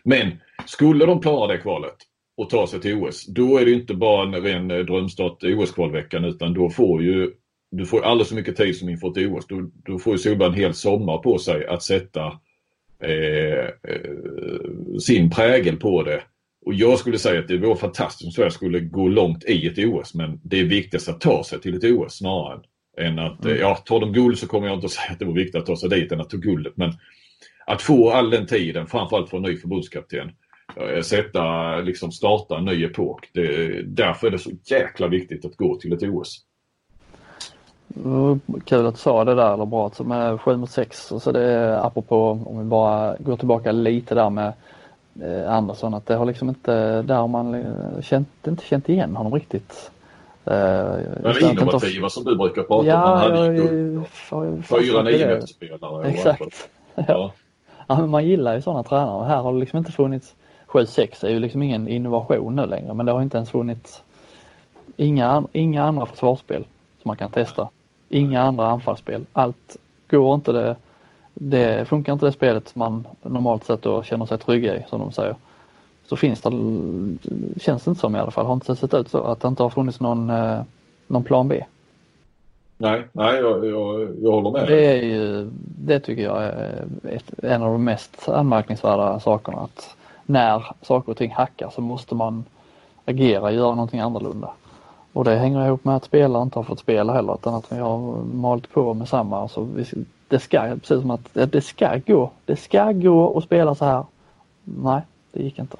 men 0.03 0.31
skulle 0.65 1.05
de 1.05 1.21
klara 1.21 1.47
det 1.47 1.57
kvalet 1.57 1.95
och 2.37 2.49
ta 2.49 2.67
sig 2.67 2.81
till 2.81 2.95
OS, 2.95 3.25
då 3.25 3.57
är 3.57 3.65
det 3.65 3.71
inte 3.71 3.93
bara 3.93 4.23
en 4.23 4.43
ren 4.43 4.71
eh, 4.71 4.77
drömstart 4.77 5.43
OS-kvalveckan 5.43 6.25
utan 6.25 6.53
då 6.53 6.69
får 6.69 7.03
ju 7.03 7.31
du 7.71 7.85
får 7.85 8.05
alldeles 8.05 8.29
så 8.29 8.35
mycket 8.35 8.55
tid 8.55 8.77
som 8.77 8.89
inför 8.89 9.07
ett 9.07 9.31
OS. 9.31 9.47
Du, 9.47 9.71
du 9.85 9.99
får 9.99 10.13
ju 10.13 10.17
Solberg 10.17 10.47
en 10.47 10.53
hel 10.53 10.73
sommar 10.73 11.17
på 11.17 11.37
sig 11.37 11.67
att 11.67 11.83
sätta 11.83 12.25
eh, 12.99 13.69
sin 14.99 15.29
prägel 15.29 15.77
på 15.77 16.03
det. 16.03 16.21
Och 16.65 16.73
jag 16.73 16.99
skulle 16.99 17.19
säga 17.19 17.39
att 17.39 17.47
det 17.47 17.57
vore 17.57 17.75
fantastiskt 17.75 18.27
om 18.27 18.31
Sverige 18.31 18.51
skulle 18.51 18.79
gå 18.79 19.07
långt 19.07 19.43
i 19.43 19.67
ett 19.67 19.77
OS 19.77 20.13
men 20.13 20.39
det 20.43 20.59
är 20.59 20.63
viktigast 20.63 21.09
att 21.09 21.21
ta 21.21 21.43
sig 21.43 21.61
till 21.61 21.75
ett 21.75 21.83
OS 21.83 22.17
snarare 22.17 22.53
än 22.53 22.61
än 22.97 23.19
att, 23.19 23.45
mm. 23.45 23.57
ja, 23.57 23.75
tar 23.75 23.99
de 23.99 24.13
guld 24.13 24.37
så 24.37 24.47
kommer 24.47 24.67
jag 24.67 24.77
inte 24.77 24.85
att 24.85 24.91
säga 24.99 25.11
att 25.11 25.19
det 25.19 25.25
var 25.25 25.33
viktigt 25.33 25.55
att 25.55 25.65
ta 25.65 25.75
sig 25.75 25.89
dit 25.89 26.11
än 26.11 26.21
att 26.21 26.29
ta 26.29 26.37
guldet. 26.37 26.77
Men 26.77 26.93
att 27.65 27.81
få 27.81 28.11
all 28.11 28.29
den 28.29 28.45
tiden, 28.45 28.87
framförallt 28.87 29.29
för 29.29 29.37
en 29.37 29.43
ny 29.43 29.57
förbundskapten, 29.57 30.31
eh, 30.75 31.01
sätta, 31.01 31.75
liksom 31.75 32.11
starta 32.11 32.57
en 32.57 32.65
ny 32.65 32.83
epok. 32.83 33.29
Det, 33.33 33.81
därför 33.81 34.27
är 34.27 34.31
det 34.31 34.39
så 34.39 34.51
jäkla 34.65 35.07
viktigt 35.07 35.45
att 35.45 35.57
gå 35.57 35.75
till 35.75 35.93
ett 35.93 36.03
OS. 36.03 36.45
Kul 38.65 38.85
att 38.85 38.93
du 38.93 38.99
sa 38.99 39.25
det 39.25 39.35
där, 39.35 39.53
eller 39.53 39.65
bra, 39.65 39.91
med 39.99 40.41
7 40.41 40.57
mot 40.57 40.71
6. 40.71 41.13
Så 41.19 41.31
det 41.31 41.43
är 41.43 41.85
apropå, 41.85 42.39
om 42.45 42.59
vi 42.59 42.65
bara 42.65 43.15
går 43.19 43.37
tillbaka 43.37 43.71
lite 43.71 44.15
där 44.15 44.29
med 44.29 44.53
eh, 45.21 45.53
Andersson, 45.53 45.93
att 45.93 46.05
det 46.05 46.15
har 46.15 46.25
liksom 46.25 46.49
inte, 46.49 47.01
där 47.01 47.15
har 47.15 47.27
man 47.27 47.55
eh, 47.55 48.01
känt, 48.01 48.47
inte 48.47 48.65
känt 48.65 48.89
igen 48.89 49.15
honom 49.15 49.33
riktigt. 49.33 49.91
Eh, 50.45 50.97
Den 51.23 51.51
innovativa 51.51 52.09
som 52.09 52.23
du 52.23 52.35
brukar 52.35 52.63
prata 52.63 52.87
ja, 52.87 53.13
om. 53.13 53.19
Han 53.19 53.31
hade 53.31 53.55
ju 53.55 54.03
fyra 54.63 55.01
niometerspelare. 55.03 56.07
Exakt. 56.07 56.69
Ja. 56.95 57.03
ja. 57.87 57.97
men 57.97 58.09
man 58.09 58.25
gillar 58.25 58.55
ju 58.55 58.61
sådana 58.61 58.83
tränare. 58.83 59.25
Här 59.25 59.41
har 59.41 59.53
det 59.53 59.59
liksom 59.59 59.77
inte 59.77 59.91
funnits 59.91 60.35
7-6 60.67 61.25
är 61.25 61.29
ju 61.29 61.39
liksom 61.39 61.63
ingen 61.63 61.87
innovation 61.87 62.55
nu 62.55 62.65
längre 62.65 62.93
men 62.93 63.05
det 63.05 63.11
har 63.11 63.21
inte 63.21 63.37
ens 63.37 63.49
funnits 63.49 64.03
inga, 64.97 65.43
inga 65.51 65.83
andra 65.83 66.05
försvarsspel 66.05 66.63
som 67.01 67.09
man 67.09 67.17
kan 67.17 67.31
testa. 67.31 67.69
Inga 68.09 68.41
andra 68.41 68.67
anfallsspel. 68.67 69.25
Allt 69.33 69.77
går 70.07 70.35
inte 70.35 70.51
det, 70.51 70.75
det 71.33 71.87
funkar 71.87 72.13
inte 72.13 72.25
det 72.25 72.31
spelet 72.31 72.67
som 72.67 72.79
man 72.79 73.07
normalt 73.21 73.65
sett 73.65 73.81
då 73.81 74.03
känner 74.03 74.25
sig 74.25 74.37
trygga 74.37 74.75
i 74.75 74.85
som 74.89 74.99
de 74.99 75.11
säger 75.11 75.35
så 76.07 76.15
finns 76.15 76.41
det, 76.41 76.49
känns 77.59 77.83
det 77.83 77.89
inte 77.89 78.01
som 78.01 78.15
i 78.15 78.19
alla 78.19 78.31
fall, 78.31 78.45
har 78.45 78.53
inte 78.53 78.75
sett 78.75 78.93
ut 78.93 79.09
så 79.09 79.23
att 79.23 79.39
det 79.39 79.47
inte 79.47 79.63
har 79.63 79.69
funnits 79.69 79.99
någon, 79.99 80.29
eh, 80.29 80.61
någon 81.07 81.23
plan 81.23 81.47
B. 81.47 81.63
Nej, 82.77 83.03
nej 83.11 83.35
jag, 83.35 83.65
jag, 83.65 84.09
jag 84.21 84.31
håller 84.31 84.51
med. 84.51 84.67
Det, 84.67 84.85
är 84.85 85.03
ju, 85.03 85.49
det 85.61 85.99
tycker 85.99 86.23
jag 86.23 86.43
är 86.43 86.85
ett, 87.03 87.43
en 87.43 87.63
av 87.63 87.71
de 87.71 87.83
mest 87.83 88.29
anmärkningsvärda 88.29 89.19
sakerna 89.19 89.57
att 89.57 89.95
när 90.25 90.65
saker 90.81 91.11
och 91.11 91.17
ting 91.17 91.31
hackar 91.31 91.69
så 91.69 91.81
måste 91.81 92.15
man 92.15 92.43
agera, 93.05 93.51
göra 93.51 93.75
någonting 93.75 93.99
annorlunda. 93.99 94.51
Och 95.13 95.23
det 95.23 95.35
hänger 95.35 95.65
ihop 95.65 95.85
med 95.85 95.95
att 95.95 96.03
spelare 96.03 96.43
inte 96.43 96.59
har 96.59 96.63
fått 96.63 96.79
spela 96.79 97.13
heller 97.13 97.33
utan 97.33 97.53
att 97.53 97.71
vi 97.71 97.77
har 97.77 97.97
malt 98.33 98.71
på 98.71 98.93
med 98.93 99.09
samma. 99.09 99.41
Alltså, 99.41 99.67
det 100.27 100.39
ska, 100.39 100.61
precis 100.61 101.01
som 101.01 101.11
att 101.11 101.33
det 101.33 101.61
ska 101.61 101.97
gå. 102.07 102.31
Det 102.45 102.55
ska 102.55 102.91
gå 102.91 103.37
att 103.37 103.43
spela 103.43 103.75
så 103.75 103.85
här. 103.85 104.05
Nej, 104.63 105.01
det 105.31 105.43
gick 105.43 105.59
inte. 105.59 105.77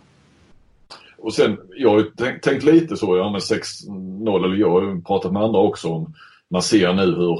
Och 1.25 1.33
sen, 1.33 1.57
jag 1.77 1.89
har 1.89 1.99
ju 1.99 2.03
tänkt, 2.03 2.43
tänkt 2.43 2.63
lite 2.63 2.97
så, 2.97 3.17
ja 3.17 3.31
med 3.31 3.41
6-0, 3.41 4.45
eller 4.45 4.55
jag 4.55 4.71
har 4.71 4.81
ju 4.81 5.01
pratat 5.01 5.33
med 5.33 5.43
andra 5.43 5.59
också 5.59 5.89
om, 5.89 6.13
man 6.49 6.61
ser 6.61 6.93
nu 6.93 7.05
hur 7.05 7.39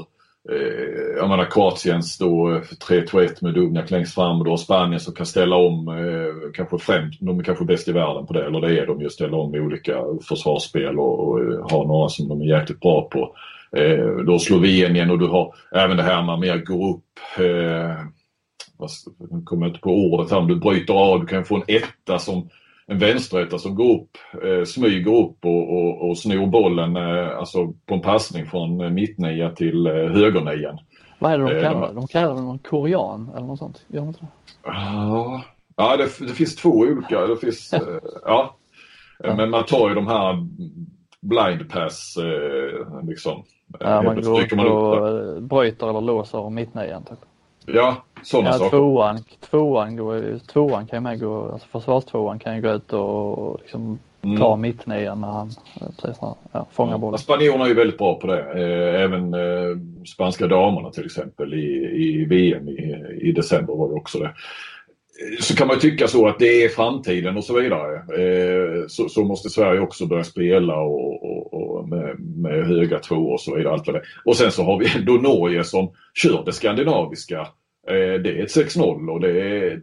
eh, 0.50 1.16
jag 1.16 1.28
menar 1.28 1.50
Kroatiens 1.50 2.18
då 2.18 2.52
eh, 2.52 2.60
3-2-1 2.88 3.36
med 3.40 3.54
Dubnjak 3.54 3.90
längst 3.90 4.14
fram 4.14 4.38
och 4.38 4.44
då 4.44 4.50
har 4.50 4.56
Spanien 4.56 5.00
som 5.00 5.14
kan 5.14 5.26
ställa 5.26 5.56
om, 5.56 5.88
eh, 5.88 6.52
kanske 6.54 6.78
främst, 6.78 7.20
de 7.20 7.38
är 7.38 7.44
kanske 7.44 7.64
bäst 7.64 7.88
i 7.88 7.92
världen 7.92 8.26
på 8.26 8.32
det, 8.32 8.46
eller 8.46 8.60
det 8.60 8.80
är 8.80 8.86
de 8.86 9.00
ju, 9.00 9.10
ställa 9.10 9.36
om 9.36 9.54
olika 9.54 10.04
försvarsspel 10.28 10.98
och, 10.98 11.28
och 11.28 11.40
eh, 11.40 11.68
har 11.70 11.84
några 11.86 12.08
som 12.08 12.28
de 12.28 12.40
är 12.42 12.58
jäkligt 12.58 12.80
bra 12.80 13.08
på. 13.08 13.36
Eh, 13.76 14.06
du 14.06 14.30
har 14.30 14.38
Slovenien 14.38 15.10
och 15.10 15.18
du 15.18 15.26
har 15.26 15.54
även 15.74 15.96
det 15.96 16.02
här 16.02 16.22
med 16.22 16.38
mer 16.38 16.56
grupp, 16.56 17.04
eh, 17.38 17.96
jag 18.78 19.44
kommer 19.44 19.66
inte 19.66 19.80
på 19.80 19.90
ordet 19.90 20.30
här, 20.30 20.38
om 20.38 20.48
du 20.48 20.56
bryter 20.56 20.94
av, 20.94 21.20
du 21.20 21.26
kan 21.26 21.44
få 21.44 21.56
en 21.56 21.62
etta 21.66 22.18
som 22.18 22.48
en 22.86 22.98
vänsterrätta 22.98 23.58
som 23.58 23.74
går 23.74 23.94
upp, 23.94 24.10
eh, 24.44 24.64
smyger 24.64 25.14
upp 25.14 25.44
och, 25.44 25.76
och, 25.76 26.08
och 26.08 26.18
snor 26.18 26.46
bollen 26.46 26.96
eh, 26.96 27.38
alltså 27.38 27.72
på 27.86 27.94
en 27.94 28.00
passning 28.00 28.46
från 28.46 28.80
eh, 28.80 28.90
mittnia 28.90 29.50
till 29.50 29.86
eh, 29.86 29.92
högernian. 29.92 30.78
Vad 31.18 31.32
är 31.32 31.38
det 31.38 31.54
de 31.54 31.62
kallar 31.62 31.88
det? 31.88 31.94
De 31.94 32.06
kallar 32.06 32.34
det 32.34 32.40
någon 32.40 32.58
korean 32.58 33.30
eller 33.36 33.46
något 33.46 33.58
sånt? 33.58 33.84
Gör 33.88 34.00
de 34.00 34.08
inte 34.08 34.20
det? 34.20 34.28
Ja, 35.76 35.96
det, 35.96 36.26
det 36.26 36.32
finns 36.32 36.56
två 36.56 36.70
olika. 36.70 37.26
Det 37.26 37.36
finns, 37.36 37.72
eh, 37.72 37.80
ja. 38.24 38.56
Men 39.18 39.50
man 39.50 39.64
tar 39.64 39.88
ju 39.88 39.94
de 39.94 40.06
här 40.06 40.46
blind 41.20 41.70
pass 41.70 42.16
eh, 42.16 43.06
liksom. 43.08 43.44
Ja, 43.80 44.02
man 44.02 44.22
går 44.22 44.40
upp 44.40 44.52
och 44.52 45.42
bryter 45.42 45.90
eller 45.90 46.00
låser 46.00 46.50
mittnian 46.50 47.04
typ. 47.04 47.18
Ja, 47.66 47.96
sådana 48.22 48.48
Ja, 48.48 48.52
saker. 48.58 48.70
tvåan, 48.70 49.18
tvåan, 49.50 49.96
går, 49.96 50.38
tvåan 50.52 50.86
kan 50.86 51.02
med 51.02 51.20
gå, 51.20 51.52
alltså 51.52 51.68
försvarstvåan 51.68 52.38
kan 52.38 52.56
ju 52.56 52.62
gå 52.62 52.70
ut 52.72 52.92
och 52.92 53.58
liksom 53.60 53.98
Mm. 54.22 54.38
ta 54.38 54.56
mittnian 54.56 55.20
när 55.20 55.28
han 55.28 55.50
eh, 55.80 55.86
precis 56.02 56.22
när, 56.22 56.34
ja, 56.52 56.66
fångar 56.72 56.98
bollen. 56.98 57.18
Spanjorerna 57.18 57.64
är 57.64 57.68
ju 57.68 57.74
väldigt 57.74 57.98
bra 57.98 58.14
på 58.14 58.26
det. 58.26 58.40
Eh, 58.40 59.02
Även 59.02 59.34
eh, 59.34 59.76
spanska 60.06 60.46
damerna 60.46 60.90
till 60.90 61.04
exempel 61.04 61.54
i, 61.54 61.90
i 61.94 62.24
VM 62.24 62.68
i, 62.68 62.96
i 63.20 63.32
december 63.32 63.74
var 63.74 63.88
det 63.88 63.94
också 63.94 64.18
det. 64.18 64.30
Så 65.40 65.56
kan 65.56 65.66
man 65.68 65.78
tycka 65.78 66.08
så 66.08 66.28
att 66.28 66.38
det 66.38 66.64
är 66.64 66.68
framtiden 66.68 67.36
och 67.36 67.44
så 67.44 67.54
vidare. 67.60 67.94
Eh, 67.96 68.86
Så, 68.88 69.08
så 69.08 69.24
måste 69.24 69.48
Sverige 69.50 69.80
också 69.80 70.06
börja 70.06 70.24
spela 70.24 70.76
och, 70.76 71.26
och, 71.52 71.76
och 71.76 71.88
med, 71.88 72.20
med 72.20 72.66
höga 72.66 72.98
tvåor 72.98 73.32
och 73.32 73.40
så 73.40 73.56
vidare. 73.56 73.72
Allt 73.72 73.84
det. 73.86 74.02
Och 74.24 74.36
sen 74.36 74.52
så 74.52 74.62
har 74.62 74.78
vi 74.78 74.86
ändå 74.96 75.12
Norge 75.12 75.64
som 75.64 75.90
kör 76.14 76.44
det 76.44 76.52
skandinaviska. 76.52 77.40
Eh, 77.88 78.20
Det 78.22 78.30
är 78.30 78.42
ett 78.42 78.56
6-0 78.56 79.10
och 79.10 79.20
det 79.20 79.40
är 79.40 79.80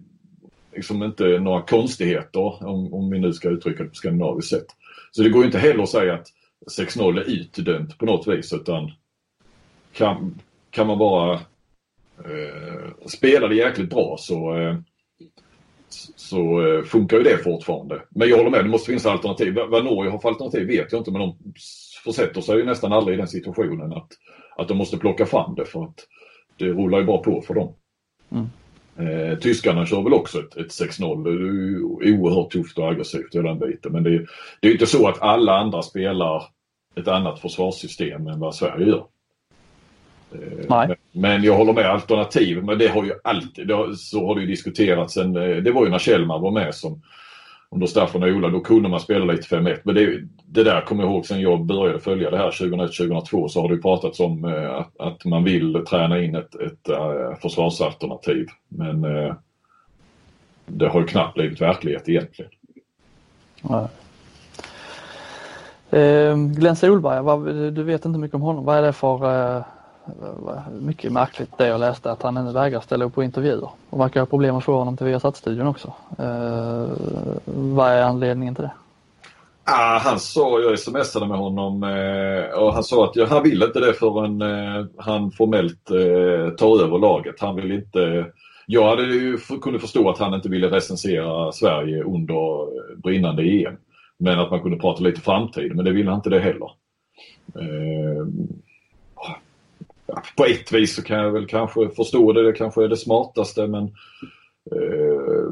liksom 0.76 1.04
inte 1.04 1.40
några 1.40 1.62
konstigheter 1.62 2.64
om, 2.68 2.94
om 2.94 3.10
vi 3.12 3.20
nu 3.20 3.34
ska 3.34 3.50
uttrycka 3.50 3.84
det 3.84 3.90
på 3.90 3.96
skandinaviskt 3.96 4.50
sätt. 4.50 4.66
Så 5.12 5.24
det 5.24 5.30
går 5.30 5.42
ju 5.42 5.46
inte 5.46 5.60
heller 5.60 5.84
att 5.84 5.90
säga 5.90 6.14
att 6.14 6.28
6-0 6.78 7.20
är 7.20 7.30
utdömt 7.32 7.98
på 7.98 8.06
något 8.06 8.28
vis 8.28 8.54
utan 8.54 8.92
kan, 9.94 10.42
kan 10.70 10.88
man 10.88 10.98
bara 10.98 11.34
eh, 12.18 12.90
spela 13.06 13.48
det 13.48 13.56
jäkligt 13.56 13.90
bra 13.90 14.16
så, 14.20 14.58
eh, 14.58 14.76
så 16.16 16.68
eh, 16.68 16.84
funkar 16.84 17.18
ju 17.18 17.24
det 17.24 17.38
fortfarande. 17.38 18.02
Men 18.10 18.30
jag 18.30 18.38
håller 18.38 18.50
med, 18.50 18.66
det 18.66 18.70
måste 18.70 18.86
finnas 18.88 19.06
alternativ. 19.06 19.54
Vad 19.70 19.86
Norge 19.86 20.12
har 20.12 20.20
för 20.20 20.30
alternativ 20.30 20.68
vet 20.68 20.92
jag 20.92 21.00
inte 21.02 21.12
men 21.12 21.22
de 21.22 21.38
försätter 22.04 22.42
sig 22.42 22.58
ju 22.58 22.66
nästan 22.66 22.94
aldrig 22.94 23.14
i 23.16 23.18
den 23.18 23.28
situationen 23.28 23.94
att, 23.94 24.08
att 24.58 24.68
de 24.68 24.78
måste 24.78 24.98
plocka 24.98 25.26
fram 25.26 25.56
det 25.56 25.66
för 25.66 25.84
att 25.84 25.96
det 26.60 26.66
rullar 26.66 27.00
ju 27.00 27.06
bara 27.06 27.18
på 27.18 27.42
för 27.42 27.54
dem. 27.54 27.74
Mm. 28.32 28.48
Eh, 28.98 29.38
tyskarna 29.38 29.86
kör 29.86 30.02
väl 30.02 30.14
också 30.14 30.40
ett, 30.40 30.56
ett 30.58 30.68
6-0. 30.68 31.24
Det 31.24 31.30
är 31.30 31.34
ju 31.34 31.84
oerhört 32.18 32.52
tufft 32.52 32.78
och 32.78 32.90
aggressivt 32.92 33.36
i 33.36 33.38
den 33.38 33.60
biten. 33.60 33.92
Men 33.92 34.04
det, 34.04 34.10
är- 34.10 34.28
det 34.62 34.68
är 34.68 34.70
ju 34.70 34.74
inte 34.74 34.86
så 34.86 35.08
att 35.08 35.22
alla 35.22 35.58
andra 35.60 35.82
spelar 35.82 36.44
ett 36.96 37.08
annat 37.08 37.40
försvarssystem 37.40 38.28
än 38.28 38.40
vad 38.40 38.56
Sverige 38.56 38.88
gör. 38.88 39.06
Nej. 40.70 40.96
Men, 41.12 41.44
jag 41.44 41.58
håller 41.58 41.74
med 41.74 41.86
alternativ. 41.86 42.64
Men 42.64 42.78
det 42.78 42.88
har 42.88 43.04
ju 43.04 43.14
alltid, 43.24 43.72
har, 43.72 43.94
så 43.94 44.28
har 44.28 44.36
det 44.36 44.42
ju 44.42 44.48
diskuterats 44.48 45.14
sen, 45.14 45.36
eh, 45.36 45.56
det 45.56 45.72
var 45.72 45.86
ju 45.86 45.92
när 45.92 46.00
Kjellman 46.00 46.42
var 46.42 46.52
med 46.52 46.76
som 46.76 47.02
under 47.72 47.88
Staffan 47.88 48.24
och 48.24 48.30
Ola, 48.30 48.50
då 48.50 48.60
kunde 48.60 48.90
man 48.90 49.00
spela 49.00 49.26
lite 49.26 49.56
5-1. 49.56 49.80
Men 49.84 49.96
det, 49.96 50.20
det 50.46 50.64
där 50.64 50.82
kommer 50.82 51.04
jag 51.04 51.12
ihåg 51.12 51.26
sen 51.26 51.42
jag 51.42 51.66
började 51.66 52.00
följa 52.00 52.32
det 52.32 52.38
här 52.38 52.52
2001-2002 52.52 53.48
så 53.48 53.62
har 53.62 53.70
det 53.70 53.78
pratats 53.78 54.20
om 54.20 54.46
eh, 54.46 54.76
att, 54.76 55.00
att 55.00 55.26
man 55.26 55.44
vill 55.44 55.86
träna 55.90 56.24
in 56.24 56.36
ett, 56.36 56.56
ett 56.56 56.90
eh, 56.90 57.36
försvarsalternativ. 57.42 58.48
Men 58.68 59.02
det 60.66 60.88
har 60.88 61.00
ju 61.00 61.08
knappt 61.08 61.34
blivit 61.34 61.62
verklighet 61.62 62.10
egentligen. 62.10 62.52
Ja. 63.62 63.90
Eh, 65.94 66.38
Glenn 66.38 66.76
Solberg, 66.76 67.24
vad, 67.24 67.46
du 67.56 67.84
vet 67.84 68.06
inte 68.06 68.20
mycket 68.20 68.36
om 68.36 68.42
honom. 68.42 68.66
Vad 68.66 68.78
är 68.78 68.82
det 68.82 68.94
för 68.94 69.56
eh, 69.58 69.64
mycket 70.72 71.12
märkligt 71.12 71.58
det 71.58 71.68
jag 71.68 71.80
läste 71.80 72.12
att 72.12 72.22
han 72.22 72.38
ännu 72.38 72.52
vägrar 72.52 72.80
ställa 72.80 73.06
upp 73.06 73.16
på 73.16 73.24
intervjuer 73.24 73.70
och 73.90 74.00
verkar 74.00 74.20
ha 74.20 74.26
problem 74.26 74.56
att 74.56 74.64
få 74.64 74.78
honom 74.78 74.98
till 74.98 75.06
Viasat-studion 75.06 75.68
också. 75.68 75.94
Eh, 76.20 76.88
vad 77.46 77.92
är 77.92 78.02
anledningen 78.02 78.56
till 78.56 78.64
det? 78.64 78.72
Ah, 79.66 79.98
han 79.98 80.20
sa, 80.20 80.60
jag 80.60 80.80
smsade 80.80 81.28
med 81.28 81.38
honom 81.38 81.84
eh, 81.84 82.60
och 82.60 82.74
han 82.74 82.84
sa 82.84 83.06
att 83.06 83.16
ja, 83.16 83.26
han 83.26 83.44
vill 83.44 83.64
inte 83.64 83.80
det 83.80 83.94
förrän 83.94 84.42
eh, 84.42 84.86
han 84.98 85.32
formellt 85.32 85.92
eh, 85.92 86.56
tar 86.56 86.84
över 86.84 86.98
laget. 86.98 87.36
Han 87.40 87.56
vill 87.56 87.72
inte... 87.72 88.26
Jag 88.66 88.90
hade 88.90 89.04
ju 89.04 89.38
kunde 89.62 89.80
förstå 89.80 90.10
att 90.10 90.18
han 90.18 90.34
inte 90.34 90.50
ville 90.50 90.68
recensera 90.68 91.52
Sverige 91.52 92.04
under 92.04 92.62
eh, 92.62 92.98
brinnande 93.04 93.44
EM. 93.44 93.78
Men 94.18 94.40
att 94.40 94.52
man 94.52 94.62
kunde 94.62 94.78
prata 94.78 95.04
lite 95.04 95.22
framtid, 95.22 95.76
men 95.76 95.86
det 95.86 95.92
ville 95.92 96.10
han 96.10 96.20
inte 96.20 96.30
det 96.30 96.40
heller. 96.40 96.72
Eh, 97.56 98.28
ja, 100.08 100.22
på 100.38 100.46
ett 100.46 100.72
vis 100.74 100.96
så 100.96 101.02
kan 101.04 101.18
jag 101.20 101.32
väl 101.32 101.48
kanske 101.48 101.90
förstå 101.90 102.32
det, 102.34 102.44
det 102.44 102.54
kanske 102.54 102.84
är 102.84 102.88
det 102.88 102.98
smartaste 102.98 103.68
men 103.68 103.84
eh, 104.72 105.52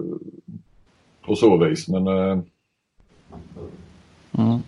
på 1.26 1.36
så 1.36 1.58
vis. 1.58 1.88
Men 1.88 2.08
eh, 2.08 2.40
Mm. 4.38 4.60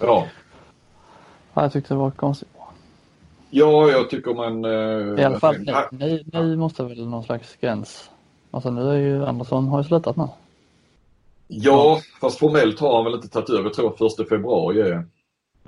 ja. 0.00 0.26
Ja, 1.54 1.62
jag 1.62 1.72
tyckte 1.72 1.94
det 1.94 1.98
var 1.98 2.10
konstigt. 2.10 2.48
Ja, 3.50 3.90
jag 3.90 4.10
tycker 4.10 4.34
man... 4.34 4.64
eh, 4.64 5.20
I 5.22 5.24
alla 5.24 5.40
fall 5.40 5.58
nu, 5.58 5.64
Ja, 5.72 5.88
nu, 5.92 6.22
nu 6.32 6.56
måste 6.56 6.84
väl 6.84 7.08
någon 7.08 7.24
slags 7.24 7.56
gräns. 7.56 8.10
Alltså 8.50 8.70
nu 8.70 8.90
är 8.90 8.96
ju 8.96 9.24
Andersson 9.26 9.68
har 9.68 9.78
ju 9.78 9.84
slutat 9.84 10.16
nu. 10.16 10.24
Ja, 11.48 12.00
fast 12.20 12.38
formellt 12.38 12.80
har 12.80 12.94
han 12.96 13.04
väl 13.04 13.14
inte 13.14 13.28
tagit 13.28 13.50
över. 13.50 13.62
Jag 13.62 13.74
tror 13.74 13.96
första 13.98 14.24
februari 14.24 14.80
är 14.80 15.06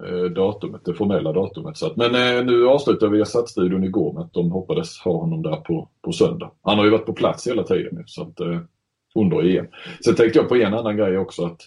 Eh, 0.07 0.25
datumet, 0.25 0.85
det 0.85 0.95
formella 0.95 1.33
datumet. 1.33 1.77
Så 1.77 1.87
att, 1.87 1.97
men 1.97 2.15
eh, 2.15 2.45
nu 2.45 2.67
avslutar 2.67 3.09
vi 3.09 3.25
studion 3.25 3.85
igår 3.85 4.13
med 4.13 4.23
att 4.23 4.33
de 4.33 4.51
hoppades 4.51 4.99
ha 4.99 5.13
honom 5.13 5.43
där 5.43 5.57
på, 5.57 5.89
på 6.03 6.13
söndag. 6.13 6.51
Han 6.63 6.79
har 6.79 6.85
ju 6.85 6.91
varit 6.91 7.07
på 7.07 7.13
plats 7.13 7.47
hela 7.47 7.63
tiden 7.63 7.89
nu, 7.93 8.03
så 8.07 8.23
att, 8.23 8.41
eh, 8.41 8.59
under 9.15 9.57
EM. 9.57 9.67
Sen 10.05 10.15
tänkte 10.15 10.39
jag 10.39 10.49
på 10.49 10.57
en 10.57 10.75
annan 10.75 10.97
grej 10.97 11.19
också 11.19 11.45
att 11.45 11.61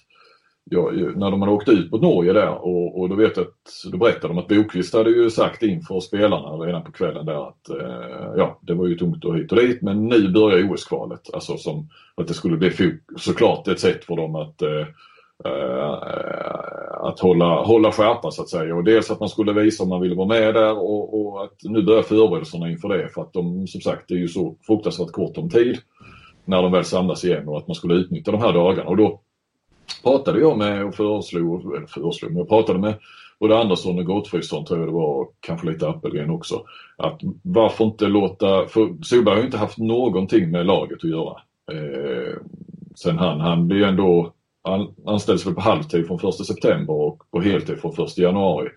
ja, 0.64 0.92
när 1.16 1.32
de 1.32 1.42
hade 1.42 1.54
åkt 1.54 1.70
ut 1.70 1.92
mot 1.92 2.02
Norge 2.02 2.34
där 2.34 2.50
och, 2.50 3.00
och 3.00 3.10
då 3.10 3.16
vet 3.16 3.38
jag 3.38 3.46
att 3.46 3.92
då 3.92 3.98
berättade 3.98 4.28
de 4.28 4.38
att 4.38 4.48
Bokvist 4.48 4.94
hade 4.94 5.10
ju 5.10 5.30
sagt 5.30 5.64
inför 5.64 6.00
spelarna 6.00 6.50
redan 6.50 6.84
på 6.84 6.92
kvällen 6.92 7.26
där 7.26 7.48
att 7.48 7.70
eh, 7.70 8.34
ja, 8.38 8.60
det 8.62 8.74
var 8.74 8.88
ju 8.88 8.96
tungt 8.96 9.26
och 9.26 9.38
hit 9.38 9.52
och 9.52 9.58
dit 9.58 9.82
men 9.82 10.08
nu 10.08 10.32
börjar 10.32 10.72
OS-kvalet. 10.72 11.34
Alltså 11.34 11.58
som 11.58 11.90
att 12.16 12.28
det 12.28 12.34
skulle 12.34 12.58
bli 12.58 13.00
såklart 13.18 13.68
ett 13.68 13.80
sätt 13.80 14.06
för 14.06 14.16
dem 14.16 14.36
att 14.36 14.62
eh, 14.62 14.88
eh 15.46 16.93
att 17.04 17.20
hålla, 17.20 17.64
hålla 17.64 17.92
skärpa 17.92 18.32
så 18.32 18.42
att 18.42 18.50
säga. 18.50 18.76
Och 18.76 18.84
dels 18.84 19.12
att 19.12 19.20
man 19.20 19.30
skulle 19.30 19.54
visa 19.54 19.84
om 19.84 19.90
man 19.90 20.02
ville 20.02 20.16
vara 20.16 20.28
med 20.28 20.54
där 20.54 20.78
och, 20.78 21.22
och 21.22 21.44
att 21.44 21.54
nu 21.64 21.84
börjar 21.84 22.02
förberedelserna 22.02 22.70
inför 22.70 22.90
det 22.90 23.10
för 23.10 23.22
att 23.22 23.34
de 23.34 23.68
som 23.68 23.82
sagt 23.82 24.06
det 24.08 24.14
är 24.14 24.20
ju 24.20 24.28
så 24.28 24.56
fruktansvärt 24.68 25.12
kort 25.12 25.38
om 25.38 25.50
tid 25.50 25.78
när 26.46 26.62
de 26.62 26.72
väl 26.72 26.86
samlas 26.86 27.26
igen 27.26 27.48
och 27.48 27.58
att 27.58 27.68
man 27.68 27.76
skulle 27.76 27.94
utnyttja 27.94 28.32
de 28.32 28.42
här 28.42 28.54
dagarna. 28.54 28.90
Och 28.90 28.98
då 28.98 29.20
pratade 30.04 30.40
jag 30.40 30.58
med 30.58 30.86
och 30.86 30.96
föreslog, 30.96 31.76
eller 31.76 31.88
föreslog, 31.88 32.32
men 32.32 32.40
jag 32.40 32.50
pratade 32.50 32.80
med 32.80 32.94
både 33.40 33.60
Andersson 33.60 34.00
och 34.00 34.06
Gottfridsson 34.06 34.66
tror 34.66 34.80
jag 34.80 34.88
det 34.88 34.94
var 34.94 35.22
och 35.22 35.34
kanske 35.40 35.68
lite 35.68 35.88
Appelgren 35.90 36.30
också. 36.30 36.64
Att 36.98 37.22
varför 37.42 37.86
inte 37.86 38.08
låta, 38.08 38.68
för 38.68 39.04
Solberg 39.04 39.36
har 39.36 39.40
ju 39.40 39.46
inte 39.46 39.58
haft 39.58 39.78
någonting 39.78 40.52
med 40.52 40.66
laget 40.66 40.98
att 41.04 41.10
göra. 41.10 41.38
Eh, 41.72 42.38
sen 42.96 43.18
han, 43.18 43.40
han 43.40 43.68
blir 43.68 43.78
ju 43.78 43.84
ändå, 43.84 44.33
han 44.64 44.96
anställs 45.06 45.46
väl 45.46 45.54
på 45.54 45.62
halvtid 45.62 46.08
från 46.08 46.30
1 46.30 46.36
september 46.36 46.94
och 46.94 47.32
på 47.32 47.42
heltid 47.42 47.78
från 47.78 48.06
1 48.06 48.18
januari. 48.18 48.70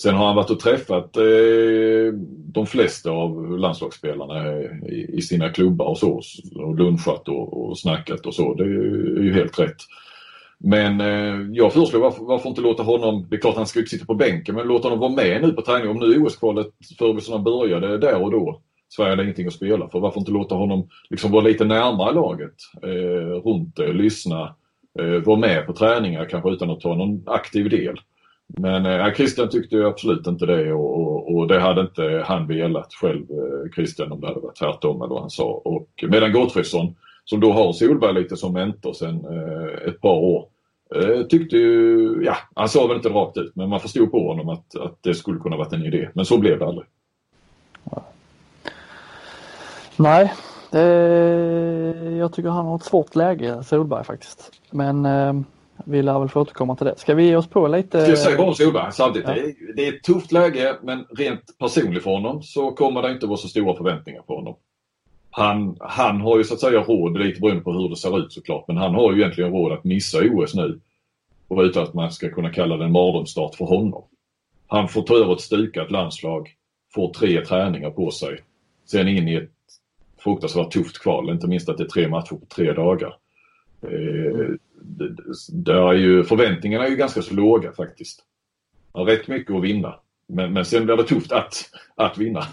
Sen 0.00 0.14
har 0.14 0.26
han 0.26 0.36
varit 0.36 0.50
och 0.50 0.60
träffat 0.60 1.16
eh, 1.16 2.12
de 2.52 2.66
flesta 2.66 3.10
av 3.10 3.58
landslagsspelarna 3.58 4.60
i, 4.88 5.10
i 5.12 5.22
sina 5.22 5.48
klubbar 5.48 5.86
och 5.86 5.98
så. 5.98 6.22
Och 6.54 6.76
lunchat 6.76 7.28
och, 7.28 7.68
och 7.68 7.78
snackat 7.78 8.26
och 8.26 8.34
så. 8.34 8.54
Det 8.54 8.64
är 8.64 9.22
ju 9.22 9.32
helt 9.34 9.58
rätt. 9.58 9.76
Men 10.58 11.00
eh, 11.00 11.48
jag 11.52 11.72
föreslår 11.72 12.00
varför, 12.00 12.24
varför 12.24 12.48
inte 12.48 12.60
låta 12.60 12.82
honom, 12.82 13.26
det 13.30 13.36
är 13.36 13.40
klart 13.40 13.56
han 13.56 13.66
ska 13.66 13.78
inte 13.78 13.90
sitta 13.90 14.06
på 14.06 14.14
bänken, 14.14 14.54
men 14.54 14.66
låta 14.66 14.88
honom 14.88 14.98
vara 14.98 15.26
med 15.26 15.42
nu 15.42 15.52
på 15.52 15.62
träning. 15.62 15.90
Om 15.90 15.98
nu 15.98 16.18
OS-kvalet 16.18 16.66
förberedelserna 16.98 17.38
började 17.38 17.98
där 17.98 18.22
och 18.22 18.30
då. 18.30 18.60
Sverige 18.88 19.10
hade 19.10 19.22
ingenting 19.22 19.46
att 19.46 19.52
spela 19.52 19.88
för. 19.88 20.00
Varför 20.00 20.20
inte 20.20 20.32
låta 20.32 20.54
honom 20.54 20.88
liksom 21.10 21.30
vara 21.30 21.44
lite 21.44 21.64
närmare 21.64 22.14
laget? 22.14 22.54
Eh, 22.82 23.42
runt 23.44 23.76
det, 23.76 23.92
lyssna, 23.92 24.54
eh, 24.98 25.22
vara 25.24 25.38
med 25.38 25.66
på 25.66 25.72
träningar 25.72 26.24
kanske 26.24 26.50
utan 26.50 26.70
att 26.70 26.80
ta 26.80 26.94
någon 26.94 27.22
aktiv 27.26 27.70
del. 27.70 28.00
Men 28.46 28.86
eh, 28.86 29.14
Christian 29.14 29.48
tyckte 29.48 29.76
ju 29.76 29.86
absolut 29.86 30.26
inte 30.26 30.46
det 30.46 30.72
och, 30.72 31.00
och, 31.00 31.36
och 31.36 31.48
det 31.48 31.60
hade 31.60 31.80
inte 31.80 32.24
han 32.26 32.46
velat 32.46 32.94
själv, 32.94 33.22
eh, 33.30 33.70
Christian, 33.74 34.12
om 34.12 34.20
det 34.20 34.26
hade 34.26 34.40
varit 34.40 34.56
tvärtom 34.56 35.02
eller 35.02 35.14
vad 35.14 35.20
han 35.20 35.30
sa. 35.30 35.62
Och 35.64 36.04
medan 36.08 36.32
Gottfridsson, 36.32 36.96
som 37.24 37.40
då 37.40 37.52
har 37.52 37.72
Solberg 37.72 38.14
lite 38.14 38.36
som 38.36 38.52
mentor 38.52 38.92
sedan 38.92 39.24
eh, 39.24 39.88
ett 39.88 40.00
par 40.00 40.16
år, 40.16 40.46
eh, 40.94 41.22
tyckte 41.22 41.56
ju, 41.56 42.22
ja, 42.24 42.36
han 42.54 42.68
sa 42.68 42.86
väl 42.86 42.96
inte 42.96 43.08
rakt 43.08 43.36
ut, 43.36 43.56
men 43.56 43.68
man 43.68 43.80
förstod 43.80 44.10
på 44.10 44.28
honom 44.28 44.48
att, 44.48 44.76
att 44.76 44.98
det 45.00 45.14
skulle 45.14 45.40
kunna 45.40 45.56
varit 45.56 45.72
en 45.72 45.84
idé. 45.84 46.08
Men 46.14 46.24
så 46.24 46.38
blev 46.38 46.58
det 46.58 46.66
aldrig. 46.66 46.86
Nej, 49.96 50.32
jag 52.18 52.32
tycker 52.32 52.48
han 52.48 52.66
har 52.66 52.76
ett 52.76 52.82
svårt 52.82 53.16
läge, 53.16 53.62
Solberg 53.62 54.04
faktiskt. 54.04 54.52
Men 54.70 55.06
eh, 55.06 55.32
vi 55.84 56.02
lär 56.02 56.18
väl 56.18 56.28
få 56.28 56.40
återkomma 56.40 56.76
till 56.76 56.86
det. 56.86 56.98
Ska 56.98 57.14
vi 57.14 57.26
ge 57.26 57.36
oss 57.36 57.46
på 57.46 57.68
lite? 57.68 58.00
Ska 58.00 58.10
jag 58.10 58.18
säga 58.18 58.36
bara 58.36 58.48
om 58.48 58.54
Solberg 58.54 58.92
samtidigt. 58.92 59.28
Ja. 59.28 59.34
Det, 59.34 59.40
är, 59.40 59.74
det 59.76 59.86
är 59.86 59.92
ett 59.92 60.02
tufft 60.02 60.32
läge 60.32 60.76
men 60.82 61.04
rent 61.18 61.58
personligt 61.58 62.02
för 62.02 62.10
honom 62.10 62.42
så 62.42 62.70
kommer 62.70 63.02
det 63.02 63.10
inte 63.10 63.26
vara 63.26 63.36
så 63.36 63.48
stora 63.48 63.76
förväntningar 63.76 64.22
på 64.22 64.36
honom. 64.36 64.56
Han, 65.30 65.76
han 65.80 66.20
har 66.20 66.38
ju 66.38 66.44
så 66.44 66.54
att 66.54 66.60
säga 66.60 66.80
råd, 66.80 67.18
lite 67.18 67.40
beroende 67.40 67.62
på 67.62 67.72
hur 67.72 67.88
det 67.88 67.96
ser 67.96 68.18
ut 68.18 68.32
såklart, 68.32 68.64
men 68.68 68.76
han 68.76 68.94
har 68.94 69.12
ju 69.12 69.20
egentligen 69.20 69.52
råd 69.52 69.72
att 69.72 69.84
missa 69.84 70.18
OS 70.18 70.54
nu. 70.54 70.80
Och 71.48 71.60
utan 71.60 71.82
att 71.82 71.94
man 71.94 72.12
ska 72.12 72.30
kunna 72.30 72.50
kalla 72.50 72.76
det 72.76 72.84
en 72.84 72.92
mardrömsstart 72.92 73.54
för 73.54 73.64
honom. 73.64 74.04
Han 74.66 74.88
får 74.88 75.02
ta 75.02 75.14
över 75.14 75.32
ett 75.32 75.40
stukat 75.40 75.90
landslag, 75.90 76.48
får 76.94 77.12
tre 77.12 77.44
träningar 77.44 77.90
på 77.90 78.10
sig. 78.10 78.40
Sen 78.86 79.08
in 79.08 79.28
i 79.28 79.34
ett 79.34 79.50
fruktansvärt 80.18 80.70
tufft 80.72 80.98
kval, 81.02 81.30
inte 81.30 81.46
minst 81.46 81.68
att 81.68 81.78
det 81.78 81.84
är 81.84 81.88
tre 81.88 82.08
matcher 82.08 82.34
på 82.34 82.46
tre 82.54 82.72
dagar. 82.72 83.16
Eh, 83.82 84.48
det 85.52 85.72
är 85.72 85.92
ju, 85.92 86.24
förväntningarna 86.24 86.84
är 86.86 86.90
ju 86.90 86.96
ganska 86.96 87.22
så 87.22 87.34
låga 87.34 87.72
faktiskt. 87.72 88.24
Har 88.92 89.04
rätt 89.04 89.28
mycket 89.28 89.54
att 89.56 89.62
vinna. 89.62 89.94
Men, 90.26 90.52
men 90.52 90.64
sen 90.64 90.84
blir 90.84 90.96
det 90.96 91.04
tufft 91.04 91.32
att, 91.32 91.54
att 91.94 92.18
vinna. 92.18 92.44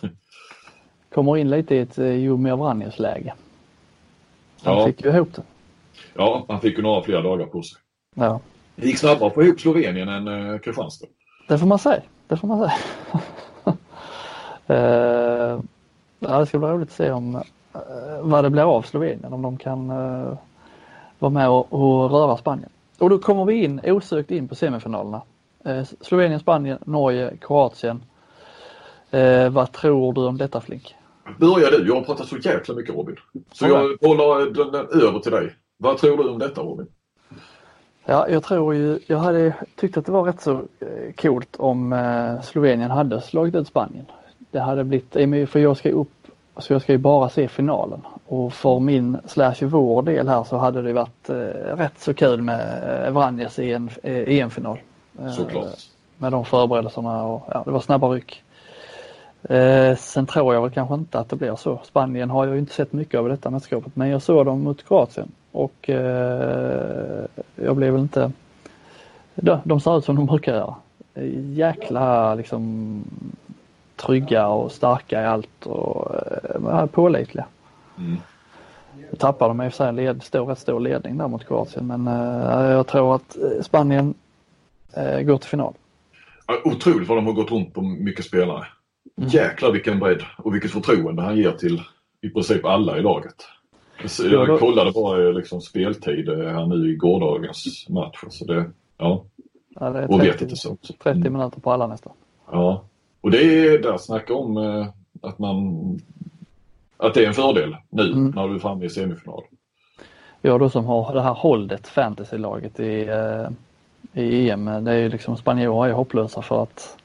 Kommer 1.14 1.38
in 1.38 1.50
lite 1.50 1.76
i 1.76 1.80
ett 1.80 1.98
eh, 1.98 2.08
Jomir 2.08 2.56
Vranjes 2.56 3.00
läge. 3.00 3.34
Han 4.64 4.78
Ja. 4.78 4.86
fick 4.88 5.06
ju 5.06 5.10
ihop 5.10 5.34
det. 5.36 5.44
Ja, 6.14 6.46
han 6.48 6.62
fick 6.62 6.78
ju 6.78 6.84
några 6.84 7.04
fler 7.04 7.24
dagar 7.24 7.46
på 7.46 7.62
sig. 7.64 7.82
Ja. 8.16 8.40
Det 8.76 8.88
gick 8.88 8.98
snabbare 8.98 9.28
att 9.28 9.34
få 9.34 9.44
ihop 9.44 9.60
Slovenien 9.60 10.10
än 10.10 10.28
eh, 10.28 10.60
Kristianstad. 10.60 11.08
Det 11.48 11.58
får 11.58 11.68
man 11.68 11.80
säga. 11.80 12.02
Det 12.28 12.38
får 12.38 12.48
man 12.48 12.60
säga. 12.60 12.74
Eh, 14.68 15.60
ja, 16.20 16.40
det 16.40 16.46
ska 16.46 16.60
bli 16.60 16.68
roligt 16.68 16.90
att 16.90 16.96
se 16.96 17.12
om 17.12 17.44
vad 18.22 18.44
det 18.44 18.50
blir 18.50 18.64
av 18.64 18.82
Slovenien. 18.82 19.34
Om 19.34 19.42
de 19.42 19.58
kan 19.58 19.90
eh, 19.90 20.38
vara 21.20 21.30
med 21.30 21.50
och, 21.50 21.74
och 21.74 22.12
röra 22.12 22.38
Spanien. 22.38 22.70
Och 23.00 23.10
då 23.10 23.18
kommer 23.18 23.46
vi 23.46 23.64
in 23.64 23.82
osökt 23.84 24.32
in 24.32 24.48
på 24.48 24.56
semifinalerna. 24.56 25.22
Eh, 25.66 25.84
Slovenien, 26.02 26.40
Spanien, 26.40 26.78
Norge, 26.86 27.38
Kroatien. 27.42 28.04
Eh, 29.12 29.50
vad 29.50 29.72
tror 29.72 30.14
du 30.14 30.22
om 30.22 30.38
detta 30.38 30.62
Flink? 30.62 30.96
Börja 31.40 31.70
du, 31.70 31.88
jag 31.88 31.96
har 31.96 32.02
pratat 32.02 32.28
så 32.28 32.38
jäkla 32.38 32.76
mycket 32.76 32.96
Robin. 32.96 33.16
Så 33.52 33.68
jag 33.68 33.98
bollar 34.02 34.72
den, 34.72 35.04
över 35.04 35.20
till 35.20 35.32
dig. 35.32 35.56
Vad 35.78 35.98
tror 35.98 36.18
du 36.18 36.30
om 36.30 36.40
detta 36.40 36.62
Robin? 36.62 36.88
Ja, 38.06 38.30
jag 38.30 38.44
tror 38.44 38.76
ju, 38.76 39.00
jag 39.08 39.18
hade 39.18 39.54
tyckt 39.76 39.98
att 39.98 40.06
det 40.06 40.12
var 40.12 40.24
rätt 40.24 40.42
så 40.42 40.52
eh, 40.52 41.14
coolt 41.18 41.56
om 41.56 41.94
eh, 41.94 42.42
Slovenien 42.42 42.92
hade 42.92 43.22
slagit 43.22 43.56
ut 43.56 43.68
Spanien. 43.68 44.06
Det 44.52 44.60
hade 44.60 44.84
blivit, 44.84 45.16
eh, 45.16 45.46
för 45.46 45.60
jag 45.60 45.78
ska 45.78 45.92
upp, 45.92 46.25
så 46.58 46.74
jag 46.74 46.82
ska 46.82 46.92
ju 46.92 46.98
bara 46.98 47.30
se 47.30 47.48
finalen. 47.48 48.02
Och 48.28 48.54
för 48.54 48.80
min 48.80 49.18
slash 49.26 49.56
vår 49.62 50.02
del 50.02 50.28
här 50.28 50.44
så 50.44 50.58
hade 50.58 50.82
det 50.82 50.94
varit 50.94 51.30
eh, 51.30 51.36
rätt 51.76 52.00
så 52.00 52.14
kul 52.14 52.42
med 52.42 52.84
eh, 53.06 53.12
Vranjes 53.12 53.60
i 53.60 53.74
en 53.74 53.90
eh, 54.04 54.40
EM-final. 54.40 54.80
Eh, 55.20 55.32
Såklart. 55.32 55.78
Med 56.18 56.32
de 56.32 56.46
förberedelserna 56.46 57.24
och 57.24 57.50
ja, 57.54 57.64
det 57.66 57.72
var 57.72 57.80
snabba 57.80 58.08
ryck. 58.10 58.44
Eh, 59.50 59.96
sen 59.96 60.26
tror 60.26 60.54
jag 60.54 60.62
väl 60.62 60.72
kanske 60.72 60.96
inte 60.96 61.20
att 61.20 61.30
det 61.30 61.36
blir 61.36 61.56
så. 61.56 61.80
Spanien 61.84 62.30
har 62.30 62.46
jag 62.46 62.54
ju 62.54 62.60
inte 62.60 62.74
sett 62.74 62.94
mycket 62.94 63.20
av 63.20 63.30
detta 63.30 63.50
mästerskapet 63.50 63.96
men 63.96 64.10
jag 64.10 64.22
såg 64.22 64.46
dem 64.46 64.64
mot 64.64 64.88
Kroatien 64.88 65.32
och 65.52 65.90
eh, 65.90 67.26
jag 67.56 67.76
blev 67.76 67.94
väl 67.94 68.02
inte... 68.02 68.32
De, 69.36 69.60
de 69.64 69.80
ser 69.80 69.98
ut 69.98 70.06
som 70.06 70.16
de 70.16 70.26
brukar 70.26 70.56
göra. 70.56 70.76
Jäkla 71.54 72.36
liksom 72.36 73.04
trygga 73.96 74.48
och 74.48 74.72
starka 74.72 75.22
i 75.22 75.26
allt 75.26 75.66
och 75.66 76.16
eh, 76.72 76.86
pålitliga. 76.86 77.46
Mm. 77.98 78.18
Nu 79.12 79.18
tappade 79.18 79.50
de 79.50 79.62
i 79.62 79.68
och 79.68 79.72
för 79.74 79.78
sig 79.78 79.88
en 79.90 79.96
led, 79.96 80.24
stor, 80.24 80.46
rätt 80.46 80.60
stor 80.60 80.80
ledning 80.80 81.18
där 81.18 81.28
mot 81.28 81.48
Kroatien 81.48 81.88
men 81.88 82.08
eh, 82.08 82.72
jag 82.72 82.88
tror 82.88 83.16
att 83.16 83.38
eh, 83.38 83.62
Spanien 83.64 84.14
eh, 84.94 85.22
går 85.22 85.38
till 85.38 85.50
final. 85.50 85.74
Otroligt 86.64 87.08
vad 87.10 87.18
de 87.18 87.26
har 87.26 87.34
gått 87.34 87.52
runt 87.52 87.74
på 87.74 87.82
mycket 87.82 88.26
spelare. 88.26 88.68
Jäklar 89.16 89.72
vilken 89.72 90.00
bredd 90.00 90.24
och 90.38 90.54
vilket 90.56 90.72
förtroende 90.72 91.22
han 91.22 91.38
ger 91.38 91.52
till 91.52 91.82
i 92.22 92.30
princip 92.30 92.66
alla 92.66 92.98
i 92.98 93.02
laget. 93.02 93.36
Så 94.06 94.24
Ja, 94.28 94.30
då- 94.46 94.48
Jag 94.48 94.60
kollade 94.60 94.92
bara 94.92 95.28
eh, 95.28 95.34
liksom 95.34 95.62
speltid 95.62 96.30
eh, 96.30 96.38
här 96.38 96.66
nu 96.66 96.92
i 96.92 96.96
gårdagens 96.96 97.86
match. 97.90 98.18
Så 98.30 98.46
det, 98.46 98.66
ja, 98.98 99.26
Ja, 99.80 99.90
det 99.90 100.00
är 100.00 100.12
och 100.12 100.20
vet 100.22 100.30
30, 100.32 100.44
inte 100.44 100.56
så. 100.56 100.78
30 101.04 101.10
Mm. 101.20 101.34
minuter 101.34 101.60
på 101.62 101.72
alla 101.72 101.88
nästan. 101.88 102.14
Ja, 102.52 102.84
och 103.26 103.32
det 103.32 103.68
är 103.68 103.78
där 103.78 103.98
snacka 103.98 104.34
om 104.34 104.58
eh, 104.58 104.88
att 105.22 105.40
man 105.40 106.00
att 106.98 107.14
det 107.14 107.24
är 107.24 107.28
en 107.28 107.34
fördel 107.34 107.76
nu 107.90 108.12
Mm. 108.12 108.30
när 108.36 108.48
du 108.48 108.56
är 108.56 108.60
framme 108.60 108.86
i 108.86 108.90
semifinal. 108.90 109.44
Jag 110.42 110.60
då 110.60 110.70
som 110.70 110.86
har 110.86 111.14
det 111.14 111.22
här 111.22 111.34
Holdet 111.34 111.88
fantasylaget 111.88 112.80
i, 112.80 113.08
eh, 113.08 113.48
i 114.24 114.50
EM, 114.50 114.84
det 114.84 114.92
är 114.92 114.98
ju 114.98 115.10
liksom 115.10 115.38
spanjorer 115.38 115.90
är 115.90 115.94
hopplösa 115.94 116.42
för 116.42 116.64
att 116.64 116.98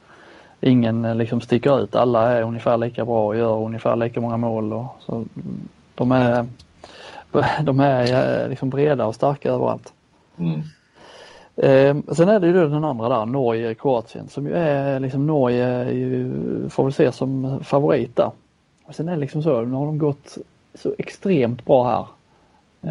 ingen 0.61 1.05
eh, 1.05 1.15
liksom 1.15 1.41
sticker 1.41 1.81
ut. 1.83 1.95
Alla 1.95 2.33
är 2.33 2.43
ungefär 2.43 2.77
lika 2.77 3.05
bra 3.05 3.27
och 3.27 3.37
gör 3.37 3.65
ungefär 3.65 3.97
lika 3.97 4.21
många 4.21 4.37
mål. 4.37 4.73
Och, 4.73 4.87
så, 5.01 5.13
mm, 5.15 5.69
de 5.95 6.13
är, 6.13 6.47
de 7.63 7.81
är 7.81 8.43
eh, 8.43 8.49
liksom 8.49 8.71
breda 8.71 9.07
och 9.07 9.15
starka 9.15 9.53
överallt. 9.53 9.93
Mm. 10.39 10.61
Eh, 11.63 11.97
sen 12.13 12.29
är 12.29 12.41
det 12.41 12.47
ju 12.47 12.53
den 12.53 12.85
andra 12.85 13.09
där, 13.09 13.27
Norge, 13.27 13.75
Kroatien 13.75 14.29
som 14.29 14.47
ju 14.47 14.53
är 14.55 15.01
liksom 15.01 15.27
Norge 15.27 15.65
är 15.67 15.91
ju, 15.93 16.33
får 16.69 16.83
väl 16.85 16.91
ses 16.91 17.17
som 17.17 17.61
favorit 17.65 18.17
där. 18.17 18.31
Och 18.87 18.95
sen 18.95 19.09
är 19.09 19.13
det 19.13 19.21
liksom 19.21 19.43
så, 19.43 19.61
nu 19.61 19.75
har 19.75 19.87
de 19.87 19.99
gått 19.99 20.39
så 20.75 20.95
extremt 20.99 21.65
bra 21.65 21.85
här 21.85 22.07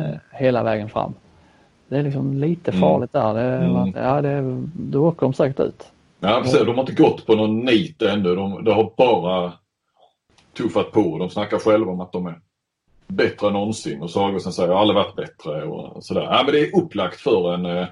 eh, 0.01 0.15
hela 0.31 0.63
vägen 0.63 0.89
fram. 0.89 1.13
Det 1.87 1.97
är 1.97 2.03
liksom 2.03 2.33
lite 2.37 2.71
Mm. 2.71 2.81
farligt 2.81 3.13
där. 3.13 3.33
Det, 3.33 3.41
Mm. 3.65 3.93
ja, 3.95 4.21
det, 4.21 4.61
då 4.73 5.07
åker 5.07 5.21
de 5.21 5.33
säkert 5.33 5.59
ut. 5.59 5.91
Ja, 6.19 6.39
precis. 6.43 6.59
De 6.59 6.75
har 6.75 6.79
inte 6.81 7.03
gått 7.03 7.25
på 7.25 7.35
någon 7.35 7.59
nit 7.59 8.01
ännu. 8.01 8.35
De, 8.35 8.63
de 8.63 8.71
har 8.71 8.91
bara 8.97 9.53
tuffat 10.57 10.91
på. 10.91 11.17
De 11.17 11.29
snackar 11.29 11.59
själva 11.59 11.91
om 11.91 12.01
att 12.01 12.11
de 12.11 12.27
är 12.27 12.39
bättre 13.07 13.47
än 13.47 13.53
någonsin 13.53 14.01
och 14.01 14.09
Sagosen 14.09 14.53
säger 14.53 14.69
har 14.69 14.79
aldrig 14.81 14.95
varit 14.95 15.15
bättre 15.15 15.63
och 15.63 16.03
sådär. 16.03 16.21
Ja, 16.21 16.41
men 16.45 16.53
det 16.53 16.59
är 16.59 16.77
upplagt 16.77 17.19
för 17.21 17.53
en 17.53 17.65
eh, 17.65 17.85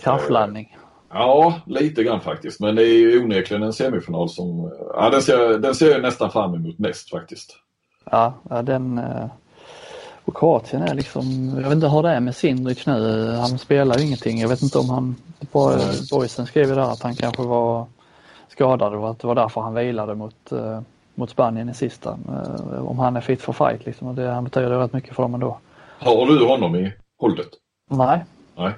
Kraschlandning. 0.00 0.76
Ja, 1.12 1.60
lite 1.66 2.02
grann 2.02 2.20
faktiskt. 2.20 2.60
Men 2.60 2.74
det 2.74 2.82
är 2.82 2.98
ju 2.98 3.24
onekligen 3.24 3.62
en 3.62 3.72
semifinal 3.72 4.28
som... 4.28 4.72
Ja, 4.94 5.10
den 5.10 5.22
ser, 5.22 5.58
den 5.58 5.74
ser 5.74 5.90
jag 5.90 6.02
nästan 6.02 6.30
fram 6.30 6.54
emot 6.54 6.78
mest 6.78 7.10
faktiskt. 7.10 7.56
Ja, 8.10 8.34
den 8.62 8.98
eh, 8.98 9.26
och 10.24 10.36
Kroatien 10.36 10.82
är 10.82 10.94
liksom, 10.94 11.52
jag 11.56 11.62
vet 11.62 11.72
inte 11.72 11.88
hur 11.88 12.02
det 12.02 12.10
är 12.10 12.20
med 12.20 12.36
Sindric 12.36 12.86
nu. 12.86 13.30
Han 13.40 13.58
spelar 13.58 13.98
ju 13.98 14.04
ingenting. 14.04 14.40
Jag 14.40 14.48
vet 14.48 14.62
inte 14.62 14.78
om 14.78 14.90
han, 14.90 15.16
Boysen 16.10 16.46
skrev 16.46 16.68
ju 16.68 16.74
där 16.74 16.92
att 16.92 17.02
han 17.02 17.14
kanske 17.14 17.42
var 17.42 17.86
skadad 18.48 18.94
och 18.94 19.10
att 19.10 19.18
det 19.18 19.26
var 19.26 19.34
därför 19.34 19.60
han 19.60 19.74
vilade 19.74 20.14
mot, 20.14 20.52
eh, 20.52 20.80
mot 21.14 21.30
Spanien 21.30 21.68
i 21.68 21.74
sista. 21.74 22.18
Eh, 22.28 22.86
om 22.88 22.98
han 22.98 23.16
är 23.16 23.20
fit 23.20 23.42
for 23.42 23.52
fight 23.52 23.86
liksom. 23.86 24.08
Och 24.08 24.14
det, 24.14 24.30
han 24.30 24.44
betyder 24.44 24.68
rätt 24.68 24.92
mycket 24.92 25.16
för 25.16 25.22
dem 25.22 25.34
ändå. 25.34 25.58
Har 25.98 26.26
du 26.26 26.46
honom 26.46 26.76
i 26.76 26.92
hållet? 27.18 27.48
Nej, 27.90 28.24
Nej. 28.56 28.72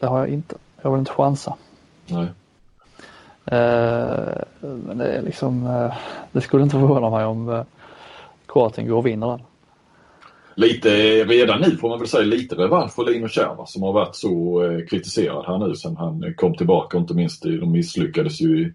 Det 0.00 0.06
har 0.06 0.18
jag 0.18 0.28
inte. 0.28 0.54
Jag 0.82 0.90
vill 0.90 0.98
inte 0.98 1.12
chansa. 1.12 1.56
Nej. 2.06 2.26
Eh, 3.44 4.42
men 4.60 4.98
det 4.98 5.06
är 5.12 5.22
liksom, 5.22 5.66
eh, 5.66 5.94
det 6.32 6.40
skulle 6.40 6.62
inte 6.62 6.76
förvåna 6.76 7.10
mig 7.10 7.24
om 7.24 7.48
eh, 7.48 7.62
Kroatien 8.46 8.88
går 8.88 8.96
och 8.96 9.06
vinner 9.06 9.26
den. 9.26 9.40
Lite, 10.54 10.88
redan 11.24 11.60
nu 11.60 11.76
får 11.76 11.88
man 11.88 11.98
väl 11.98 12.08
säga 12.08 12.24
lite 12.24 12.54
revansch 12.54 12.92
för 12.94 13.04
Lino 13.04 13.28
Kärva 13.28 13.66
som 13.66 13.82
har 13.82 13.92
varit 13.92 14.16
så 14.16 14.64
eh, 14.64 14.86
kritiserad 14.86 15.44
här 15.46 15.58
nu 15.58 15.74
sen 15.74 15.96
han 15.96 16.34
kom 16.36 16.54
tillbaka. 16.54 16.98
Inte 16.98 17.14
minst 17.14 17.42
de 17.42 17.72
misslyckades 17.72 18.40
ju 18.40 18.74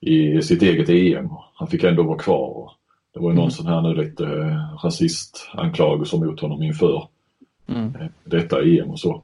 i, 0.00 0.32
i 0.32 0.42
sitt 0.42 0.62
eget 0.62 0.88
EM. 0.88 1.28
Han 1.54 1.68
fick 1.68 1.84
ändå 1.84 2.02
vara 2.02 2.18
kvar. 2.18 2.70
Det 3.14 3.20
var 3.20 3.30
ju 3.30 3.36
någon 3.36 3.50
sån 3.50 3.66
här 3.66 3.80
nu 3.80 3.94
lite 3.94 4.24
eh, 4.24 4.84
rasistanklagelse 4.84 6.16
mot 6.16 6.40
honom 6.40 6.62
inför 6.62 7.08
Mm. 7.68 7.94
eh, 8.00 8.06
detta 8.24 8.62
EM 8.62 8.90
och 8.90 9.00
så. 9.00 9.22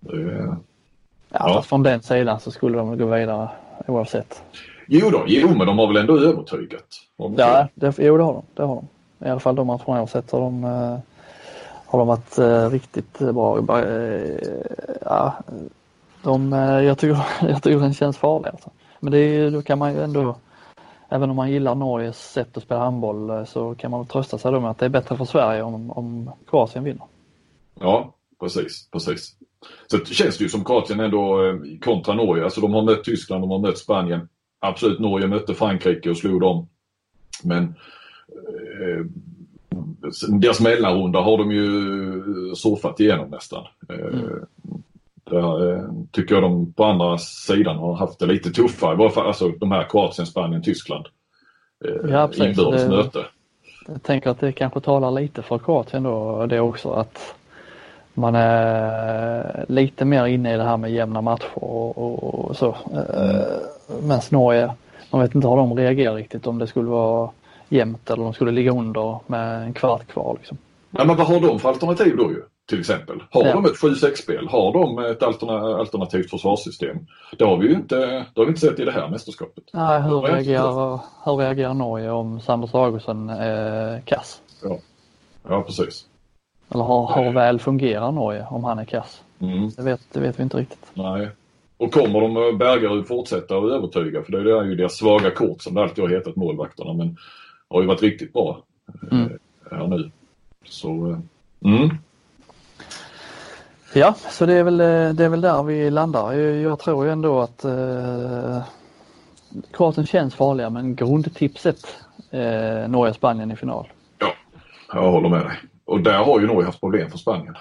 Ja, 0.00 0.56
Ja. 1.30 1.62
från 1.62 1.82
den 1.82 2.02
sidan 2.02 2.40
så 2.40 2.50
skulle 2.50 2.78
de 2.78 2.98
gå 2.98 3.06
vidare 3.06 3.48
oavsett. 3.86 4.42
Jo 4.86 5.10
då, 5.10 5.24
jo 5.26 5.48
men 5.48 5.66
de 5.66 5.78
har 5.78 5.86
väl 5.86 5.96
ändå 5.96 6.18
övertygat. 6.18 6.86
Om 7.16 7.34
Ja, 7.38 7.68
det, 7.74 7.98
jo 7.98 8.16
det 8.16 8.22
har 8.24 8.32
de. 8.32 8.42
Det 8.54 8.62
har 8.62 8.74
de. 8.74 8.88
I 9.26 9.30
alla 9.30 9.40
fall 9.40 9.54
de 9.54 9.66
matcherna 9.66 9.84
jag 9.86 9.94
har 9.94 10.06
sett 10.06 10.30
har 10.30 10.40
de, 10.40 10.64
eh, 10.64 10.98
har 11.86 11.98
de 11.98 12.08
varit 12.08 12.38
eh, 12.38 12.70
riktigt 12.70 13.18
bra. 13.18 13.78
Eh, 13.78 14.38
ja, 15.04 15.34
de, 16.22 16.52
jag, 16.52 16.98
tycker, 16.98 17.26
jag 17.48 17.62
tycker 17.62 17.78
den 17.78 17.94
känns 17.94 18.16
farlig. 18.18 18.48
Alltså. 18.50 18.70
Men 19.00 19.12
det 19.12 19.18
är, 19.18 19.50
då 19.50 19.62
kan 19.62 19.78
man 19.78 19.92
ju 19.94 20.02
ändå, 20.02 20.36
även 21.08 21.30
om 21.30 21.36
man 21.36 21.50
gillar 21.50 21.74
Norges 21.74 22.32
sätt 22.32 22.56
att 22.56 22.62
spela 22.62 22.80
handboll 22.80 23.46
så 23.46 23.74
kan 23.74 23.90
man 23.90 24.06
trösta 24.06 24.38
sig 24.38 24.50
med 24.52 24.70
att 24.70 24.78
det 24.78 24.84
är 24.84 24.90
bättre 24.90 25.16
för 25.16 25.24
Sverige 25.24 25.62
om, 25.62 25.90
om 25.90 26.30
Kroatien 26.50 26.84
vinner. 26.84 27.04
Ja, 27.80 28.12
precis, 28.40 28.88
precis. 28.90 29.34
Så 29.86 29.98
känns 29.98 30.38
det 30.38 30.44
ju 30.44 30.48
som 30.48 30.64
Kroatien 30.64 31.00
ändå 31.00 31.46
eh, 31.46 31.54
kontra 31.80 32.14
Norge. 32.14 32.44
Alltså 32.44 32.60
de 32.60 32.74
har 32.74 32.82
mött 32.82 33.04
Tyskland, 33.04 33.42
de 33.42 33.50
har 33.50 33.58
mött 33.58 33.78
Spanien. 33.78 34.28
Absolut, 34.60 34.98
Norge 34.98 35.26
mötte 35.26 35.54
Frankrike 35.54 36.10
och 36.10 36.16
slog 36.16 36.40
dem. 36.40 36.68
Men 37.42 37.62
eh, 37.64 39.04
deras 40.28 40.60
mellanrunda 40.60 41.20
har 41.20 41.38
de 41.38 41.52
ju 41.52 42.54
surfat 42.54 43.00
igenom 43.00 43.30
nästan. 43.30 43.64
Eh, 43.88 44.20
Där 45.30 45.72
eh, 45.72 45.84
tycker 46.12 46.34
jag 46.34 46.44
de 46.44 46.72
på 46.72 46.84
andra 46.84 47.18
sidan 47.18 47.76
har 47.76 47.94
haft 47.94 48.18
det 48.18 48.26
lite 48.26 48.50
tuffare. 48.50 49.22
Alltså 49.22 49.48
de 49.48 49.72
här 49.72 49.88
Kroatien, 49.90 50.26
Spanien, 50.26 50.62
Tyskland. 50.62 51.06
Eh, 51.84 52.10
Ja, 52.10 52.28
precis. 52.28 52.44
Inbördes 52.58 52.88
möte. 52.88 53.26
Jag 53.86 54.02
tänker 54.02 54.30
att 54.30 54.40
det 54.40 54.52
kanske 54.52 54.80
talar 54.80 55.10
lite 55.10 55.42
för 55.42 55.58
Kroatien 55.58 56.02
då 56.02 56.46
det 56.46 56.60
också 56.60 56.90
att 56.90 57.34
man 58.20 58.34
är 58.34 59.64
lite 59.68 60.04
mer 60.04 60.26
inne 60.26 60.54
i 60.54 60.56
det 60.56 60.64
här 60.64 60.76
med 60.76 60.90
jämna 60.92 61.20
matcher 61.20 61.50
och, 61.54 61.98
och, 61.98 62.34
och 62.34 62.56
så. 62.56 62.76
Mm. 62.92 63.42
Medan 64.02 64.20
Norge, 64.30 64.70
man 65.10 65.20
vet 65.20 65.34
inte 65.34 65.48
hur 65.48 65.56
de 65.56 65.76
reagerar 65.76 66.14
riktigt 66.14 66.46
om 66.46 66.58
det 66.58 66.66
skulle 66.66 66.88
vara 66.88 67.30
jämnt 67.68 68.10
eller 68.10 68.24
de 68.24 68.32
skulle 68.32 68.50
ligga 68.50 68.70
under 68.72 69.18
med 69.26 69.62
en 69.62 69.72
kvart 69.74 70.06
kvar. 70.06 70.36
Liksom. 70.38 70.58
Ja, 70.90 71.04
men 71.04 71.16
vad 71.16 71.26
har 71.26 71.40
de 71.40 71.58
för 71.58 71.68
alternativ 71.68 72.16
då 72.16 72.30
ju? 72.30 72.42
Till 72.68 72.80
exempel. 72.80 73.22
Har 73.30 73.44
Ja. 73.44 73.52
de 73.54 73.64
ett 73.64 73.76
7-6-spel? 73.76 74.48
Har 74.48 74.72
de 74.72 74.98
ett 74.98 75.22
alterna 75.22 75.52
alternativt 75.78 76.30
försvarssystem? 76.30 76.96
Det 77.38 77.44
har 77.44 77.56
vi 77.56 77.66
ju 77.68 77.74
inte, 77.74 77.96
det 77.96 78.24
har 78.36 78.44
vi 78.44 78.48
inte 78.48 78.60
sett 78.60 78.78
i 78.80 78.84
det 78.84 78.92
här 78.92 79.08
mästerskapet. 79.08 79.64
Nej, 79.72 80.02
hur, 80.02 80.28
Ja, 80.28 80.34
reagerar, 80.34 81.00
hur 81.24 81.36
reagerar 81.36 81.74
Norge 81.74 82.10
om 82.10 82.40
Sanders 82.40 82.74
Augustsson 82.74 83.28
är 83.30 84.00
kass? 84.00 84.40
Ja, 85.48 85.62
precis. 85.62 86.04
Eller 86.74 86.84
hur, 86.84 87.24
hur 87.24 87.32
väl 87.32 87.58
fungerar 87.60 88.12
Norge 88.12 88.46
om 88.50 88.64
han 88.64 88.78
är 88.78 88.84
kass? 88.84 89.22
Mm, 89.40 89.68
Det 89.76 89.82
vet, 89.82 90.00
det 90.12 90.20
vet 90.20 90.38
vi 90.38 90.42
inte 90.42 90.56
riktigt. 90.56 90.86
nej. 90.94 91.28
Och 91.80 91.92
kommer 91.92 92.20
de 92.20 92.36
eh, 92.36 92.56
Bergarud 92.58 93.08
fortsätta 93.08 93.56
att 93.58 93.64
övertyga? 93.72 94.22
För 94.22 94.32
det 94.32 94.38
är 94.58 94.64
ju 94.64 94.74
deras 94.74 94.96
svaga 94.96 95.30
kort 95.30 95.62
som 95.62 95.74
det 95.74 95.82
alltid 95.82 96.04
har 96.04 96.10
hetat 96.10 96.36
målvakterna. 96.36 96.92
Men 96.92 97.16
har 97.70 97.80
ju 97.80 97.86
varit 97.86 98.02
riktigt 98.02 98.32
bra 98.32 98.62
eh, 99.12 99.18
Mm. 99.18 99.38
här 99.70 99.86
nu. 99.86 100.10
Så, 100.64 100.88
eh, 101.10 101.18
mm. 101.74 101.90
Ja, 103.94 104.14
så 104.30 104.46
det 104.46 104.54
är 104.54 104.62
väl, 104.62 104.76
det 105.16 105.24
är 105.24 105.28
väl 105.28 105.40
där 105.40 105.62
vi 105.62 105.90
landar. 105.90 106.32
Jag, 106.32 106.56
jag 106.56 106.78
tror 106.78 107.04
ju 107.06 107.12
ändå 107.12 107.40
att 107.40 107.64
eh, 107.64 108.62
Kroatien 109.72 110.06
känns 110.06 110.34
farliga 110.34 110.70
men 110.70 110.94
grundtipset 110.94 111.86
eh, 112.30 112.88
Norge-Spanien 112.88 113.50
i 113.52 113.56
final. 113.56 113.88
Ja, 114.18 114.32
jag 114.92 115.10
håller 115.12 115.28
med 115.28 115.40
dig. 115.40 115.56
Och 115.88 116.00
där 116.00 116.18
har 116.24 116.40
ju 116.40 116.46
Norge 116.46 116.66
haft 116.66 116.80
problem 116.80 117.10
för 117.10 117.18
Spanien. 117.18 117.54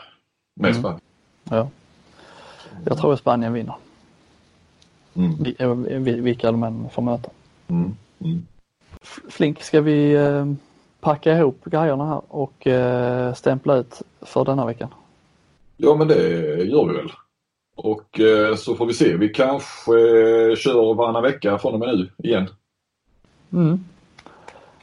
Med 0.55 0.69
Mm. 0.69 0.81
Spanien. 0.81 1.01
Ja. 1.43 1.69
Jag 2.85 2.97
tror 2.97 3.13
att 3.13 3.19
Spanien 3.19 3.53
vinner. 3.53 3.75
Mm. 5.15 5.35
Vi- 5.43 5.55
eh, 5.59 5.73
vi- 5.99 6.21
Vilka 6.21 6.51
de 6.51 6.63
än 6.63 6.89
får 6.89 7.01
möta. 7.01 7.29
Mm. 7.67 7.95
Mm. 8.19 8.45
Flink, 9.29 9.63
ska 9.63 9.81
vi 9.81 10.13
eh, 10.13 10.45
packa 10.99 11.33
ihop 11.37 11.59
grejerna 11.65 12.05
här 12.07 12.21
och 12.27 12.67
eh, 12.67 13.33
stämpla 13.33 13.75
ut 13.75 14.01
för 14.21 14.45
denna 14.45 14.65
veckan? 14.65 14.89
Ja 15.77 15.95
men 15.95 16.07
det 16.07 16.21
gör 16.63 16.85
vi 16.85 16.93
väl. 16.97 17.11
Och 17.75 18.19
så 18.57 18.75
får 18.75 18.85
vi 18.85 18.93
se. 18.93 19.17
Vi 19.17 19.29
kanske 19.29 19.91
kör 20.57 20.93
varannan 20.93 21.23
vecka 21.23 21.57
från 21.57 21.73
och 21.73 21.79
med 21.79 21.97
nu 21.97 22.09
igen. 22.29 22.47
Mm. 23.53 23.79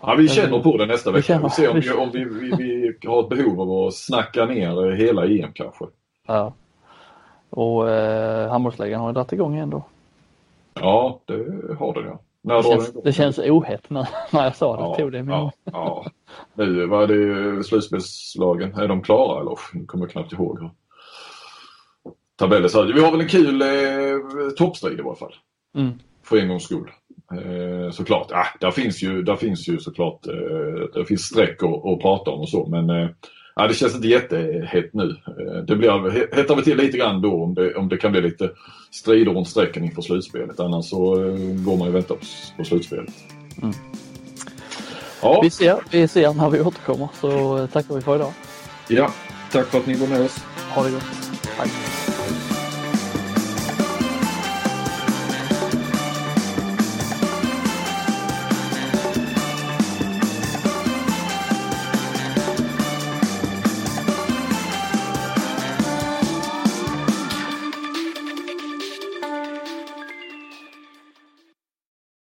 Ja, 0.00 0.14
vi 0.14 0.28
känner 0.28 0.58
på 0.62 0.76
det 0.76 0.86
nästa 0.86 1.10
Vi 1.10 1.16
vecka. 1.16 1.26
känner- 1.26 1.44
Vi 1.44 1.50
ser 1.50 1.68
om, 1.70 1.80
vi- 1.80 1.80
vi, 1.80 1.92
om 1.92 2.10
vi, 2.12 2.24
vi, 2.24 2.56
vi 2.58 2.73
har 3.06 3.22
ett 3.22 3.28
behov 3.28 3.60
av 3.60 3.86
att 3.86 3.94
snacka 3.94 4.46
ner 4.46 4.90
hela 4.90 5.26
EM 5.26 5.52
kanske. 5.52 5.84
Ja. 6.26 6.52
Och 7.50 7.90
eh, 7.90 8.50
handbollsligan 8.50 9.00
har 9.00 9.08
ju 9.08 9.14
dragit 9.14 9.32
igång 9.32 9.54
igen 9.54 9.70
då. 9.70 9.84
Ja, 10.74 11.20
det 11.24 11.34
har 11.78 11.94
den 11.94 12.04
ja. 12.06 12.20
När 12.42 12.56
Det 12.56 12.62
känns, 12.62 12.92
det 13.04 13.12
känns 13.12 13.38
ohett 13.38 13.90
när, 13.90 14.08
när 14.32 14.44
jag 14.44 14.56
sa 14.56 14.76
det. 14.76 14.82
ja, 14.82 14.94
Tog 14.94 15.12
det 15.12 15.18
ja, 15.18 15.52
ja. 15.64 16.06
Nu, 16.54 16.86
vad 16.86 17.10
är 17.10 17.16
det 17.56 17.64
slutspelslagen? 17.64 18.74
Är 18.74 18.88
de 18.88 19.02
klara 19.02 19.40
eller? 19.40 19.58
Nu 19.72 19.86
kommer 19.86 20.04
jag 20.04 20.12
knappt 20.12 20.32
ihåg. 20.32 20.60
hur 20.60 20.70
Tabellen 22.36 22.70
ser 22.70 22.84
ut. 22.86 22.96
Vi 22.96 23.00
har 23.00 23.10
väl 23.10 23.20
en 23.20 23.28
kul 23.28 23.62
eh, 23.62 23.68
toppstrid 24.56 24.98
i 24.98 25.02
varje 25.02 25.18
fall. 25.18 25.34
Mm. 25.74 25.92
För 26.22 26.36
en 26.36 26.48
gångs 26.48 26.64
skull. 26.64 26.90
Eh, 27.32 27.90
såklart. 27.90 28.30
Ah, 28.32 28.46
där, 28.60 28.70
finns 28.70 29.02
ju, 29.02 29.22
där 29.22 29.36
finns 29.36 29.68
ju 29.68 29.78
såklart 29.78 30.26
eh, 30.26 30.32
det 31.00 31.04
finns 31.04 31.22
streck 31.22 31.62
att, 31.62 31.86
att 31.86 32.00
prata 32.00 32.30
om 32.30 32.40
och 32.40 32.48
så 32.48 32.66
men 32.66 32.90
eh, 32.90 33.08
ah, 33.54 33.66
det 33.68 33.74
känns 33.74 33.94
inte 33.94 34.08
jättehett 34.08 34.94
nu. 34.94 35.16
Eh, 35.26 35.62
det 35.66 35.76
blir, 35.76 35.88
he- 35.90 36.36
hettar 36.36 36.56
vi 36.56 36.62
till 36.62 36.76
lite 36.76 36.98
grann 36.98 37.22
då 37.22 37.42
om 37.42 37.54
det, 37.54 37.74
om 37.74 37.88
det 37.88 37.96
kan 37.96 38.12
bli 38.12 38.20
lite 38.20 38.50
strider 38.90 39.32
runt 39.32 39.48
strecken 39.48 39.84
inför 39.84 40.02
slutspelet. 40.02 40.60
Annars 40.60 40.84
så 40.84 41.14
eh, 41.14 41.36
går 41.38 41.76
man 41.76 41.88
ju 41.88 41.88
och 41.88 41.94
väntar 41.94 42.14
på, 42.14 42.20
på 42.56 42.64
slutspelet. 42.64 43.10
Mm. 43.62 43.74
Ja, 45.22 45.40
Vi 45.42 45.50
ser, 45.50 45.76
vi 45.90 46.08
ser 46.08 46.34
när 46.34 46.50
vi 46.50 46.60
återkommer 46.60 47.08
så 47.20 47.58
eh, 47.58 47.66
tackar 47.66 47.94
vi 47.94 48.00
för 48.00 48.16
idag. 48.16 48.32
ja, 48.88 49.10
tack 49.52 49.66
för 49.66 49.78
att 49.78 49.86
ni 49.86 49.94
var 49.94 50.06
med 50.06 50.20
oss. 50.20 50.44
Ha 50.74 50.82
det 50.84 50.90
gott. 50.90 51.04
Tack. 51.58 51.70